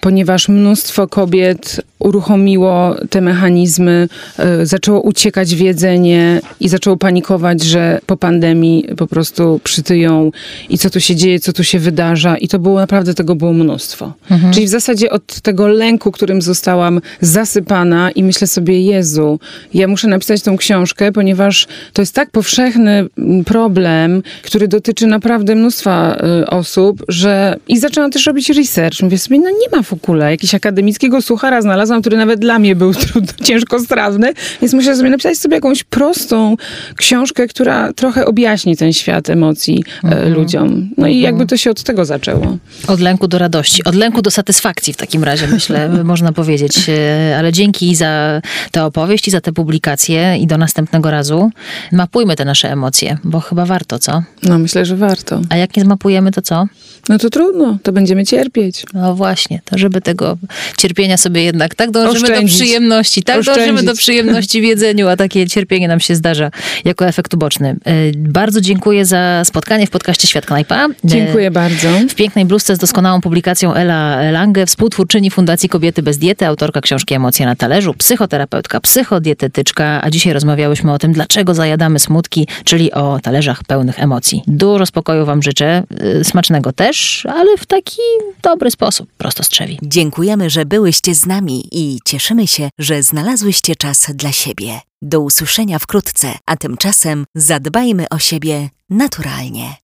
ponieważ 0.02 0.50
mnóstwo 0.50 1.08
kobiet 1.08 1.82
uruchomiło 2.00 2.96
te 3.10 3.22
mechanizmy, 3.22 4.08
e, 4.38 4.66
zaczęło 4.66 5.02
uciekać 5.02 5.56
w 5.56 5.60
jedzenie 5.60 6.42
i 6.60 6.70
zaczęło 6.70 6.98
panikować, 6.98 7.64
że 7.64 8.00
po 8.06 8.18
pandemii 8.18 8.86
po 8.98 9.08
prostu 9.08 9.60
przytyją 9.64 10.32
i 10.70 10.78
co 10.78 10.90
tu 10.90 11.00
się 11.00 11.16
dzieje, 11.16 11.40
co 11.40 11.54
tu 11.54 11.64
się 11.64 11.80
wydarza 11.80 12.38
i 12.38 12.48
to 12.48 12.60
było 12.60 12.80
naprawdę, 12.80 13.14
tego 13.14 13.36
było 13.36 13.54
mnóstwo. 13.54 14.14
Czyli 14.52 14.66
w 14.66 14.70
zasadzie 14.70 15.10
od 15.10 15.42
tego 15.42 15.68
lęku, 15.68 16.12
którym 16.12 16.42
zostałam 16.42 17.02
zasypana 17.22 18.12
i 18.12 18.24
myślę 18.24 18.48
sobie, 18.48 18.82
Jezu, 18.82 19.40
ja 19.74 19.88
muszę 19.88 20.08
napisać 20.08 20.42
tą 20.42 20.58
książkę, 20.58 21.12
ponieważ 21.12 21.68
to 21.94 22.02
jest 22.02 22.16
tak 22.16 22.32
powszechny 22.32 23.06
mm, 23.18 23.44
problem, 23.44 24.24
który 24.44 24.68
dotyczy 24.68 25.08
naprawdę 25.08 25.56
mnóstwa 25.56 26.18
y, 26.42 26.48
osób, 26.48 27.04
że 27.08 27.58
i 27.68 27.80
zaczęłam 27.80 28.12
też 28.12 28.26
robić 28.26 28.50
research. 28.50 29.02
Mówię 29.02 29.18
sobie, 29.30 29.40
no 29.40 29.50
nie 29.50 29.78
ma 29.78 29.84
w 29.84 29.94
ogóle 29.94 30.32
jakiegoś 30.32 30.56
akademickiego 30.56 31.22
suchara 31.22 31.62
znalazłam, 31.62 32.02
który 32.02 32.18
nawet 32.18 32.40
dla 32.40 32.60
mnie 32.60 32.76
był 32.76 32.94
trudno, 33.04 33.34
ciężko 33.44 33.80
strawny, 33.80 34.34
więc 34.62 34.74
muszę 34.74 34.96
sobie 34.96 35.10
napisać 35.10 35.38
sobie 35.38 35.56
jakąś 35.56 35.84
prostą 35.84 36.56
książkę, 36.96 37.48
która 37.48 37.94
trochę 37.94 38.26
objaśni 38.26 38.78
ten 38.78 38.94
świat 38.94 39.30
emocji 39.30 39.84
y, 40.26 40.30
ludziom. 40.30 40.90
No 40.98 41.08
i 41.08 41.20
jakby 41.20 41.46
to 41.46 41.58
się 41.58 41.72
od 41.72 41.84
tego 41.84 42.06
zaczęło. 42.06 42.58
Od 42.88 43.00
lęku 43.00 43.28
do 43.28 43.38
radości, 43.38 43.84
od 43.84 43.96
lęku 43.96 44.22
do 44.22 44.32
satysfakcji 44.32 44.94
w 44.94 44.98
takim 44.98 45.24
razie, 45.24 45.48
myślę, 45.48 45.90
można 46.04 46.32
powiedzieć. 46.32 46.90
E, 46.90 47.36
Ale 47.40 47.52
dzięki 47.52 47.96
za 47.96 48.42
tę 48.72 48.86
opowieść 48.86 49.28
i 49.28 49.32
za 49.32 49.42
te 49.42 49.52
publikacje 49.54 50.38
i 50.38 50.48
do 50.48 50.58
następnego 50.58 51.12
razu. 51.12 51.52
Mapujmy 51.92 52.36
te 52.36 52.46
nasze 52.46 52.72
emocje, 52.72 53.18
bo 53.24 53.40
chyba 53.40 53.66
warto, 53.66 54.00
co? 54.00 54.24
No 54.44 54.60
myślę, 54.60 54.86
że 54.86 54.96
warto. 54.96 55.42
A 55.50 55.58
jak 55.58 55.78
nie 55.78 55.84
zmapujemy, 55.84 56.32
to 56.32 56.42
co? 56.42 56.68
No 57.10 57.18
to 57.18 57.30
trudno, 57.30 57.78
to 57.84 57.92
będziemy 57.92 58.26
cierpieć. 58.26 58.86
No 58.94 59.16
właśnie, 59.20 59.62
to 59.66 59.78
żeby 59.78 60.02
tego 60.02 60.38
cierpienia 60.78 61.18
sobie 61.18 61.44
jednak, 61.44 61.76
tak 61.76 61.92
dążymy 61.92 62.24
Oszczędzić. 62.28 62.58
do 62.58 62.64
przyjemności, 62.64 63.24
tak 63.24 63.40
Oszczędzić. 63.40 63.66
dążymy 63.66 63.84
do 63.84 63.96
przyjemności 63.96 64.62
w 64.62 64.64
jedzeniu, 64.64 65.08
a 65.08 65.16
takie 65.18 65.48
cierpienie 65.48 65.88
nam 65.88 66.00
się 66.00 66.16
zdarza 66.16 66.52
jako 66.86 67.08
efekt 67.08 67.34
uboczny. 67.34 67.70
E, 67.86 67.94
Bardzo 68.18 68.62
dziękuję 68.62 69.06
za 69.06 69.42
spotkanie 69.46 69.88
w 69.88 69.90
podcaście 69.90 70.28
Świat 70.28 70.46
Knajpa. 70.46 70.86
E, 70.86 70.90
Dziękuję 71.04 71.52
bardzo. 71.52 71.88
W 72.10 72.16
pięknej 72.16 72.46
bluzce 72.46 72.76
z 72.76 72.80
doskonałą 72.80 73.22
publikacją 73.22 73.74
Ela 73.74 74.32
Lange, 74.32 74.66
współtwórczyni 74.66 75.32
Fundacji 75.32 75.70
Kobiety 75.70 76.02
bez 76.04 76.18
Diety, 76.18 76.46
autorka 76.48 76.82
książki 76.82 77.14
Emocje 77.16 77.46
na 77.46 77.56
talerzu, 77.56 77.94
psychoterapeutka, 77.94 78.80
psychodietetyczka, 78.80 80.02
a 80.04 80.10
dzisiaj 80.10 80.34
rozmawiałyśmy 80.34 80.94
o 80.94 81.00
tym, 81.00 81.14
dlaczego 81.14 81.54
zajadamy 81.54 82.00
smutki, 82.00 82.48
czyli 82.64 82.92
o 82.92 83.20
talerzach 83.24 83.64
pełnych 83.64 84.00
emocji. 84.00 84.44
Dużo 84.48 84.86
spokoju 84.86 85.26
Wam 85.26 85.44
życzę, 85.44 85.84
y, 86.20 86.24
smacznego 86.24 86.72
też, 86.72 87.26
ale 87.26 87.58
w 87.58 87.66
taki 87.66 87.98
dobry 88.44 88.72
sposób, 88.72 89.09
prosto 89.18 89.44
z 89.44 89.50
trzewi. 89.50 89.80
Dziękujemy, 89.84 90.50
że 90.50 90.66
byłyście 90.66 91.16
z 91.16 91.26
nami 91.26 91.68
i 91.72 92.00
cieszymy 92.06 92.48
się, 92.48 92.70
że 92.80 93.04
znalazłyście 93.04 93.76
czas 93.76 94.12
dla 94.14 94.32
siebie. 94.32 94.80
Do 95.02 95.20
usłyszenia 95.20 95.80
wkrótce, 95.80 96.34
a 96.46 96.58
tymczasem 96.58 97.26
zadbajmy 97.36 98.10
o 98.10 98.20
siebie 98.20 98.70
naturalnie. 98.90 99.89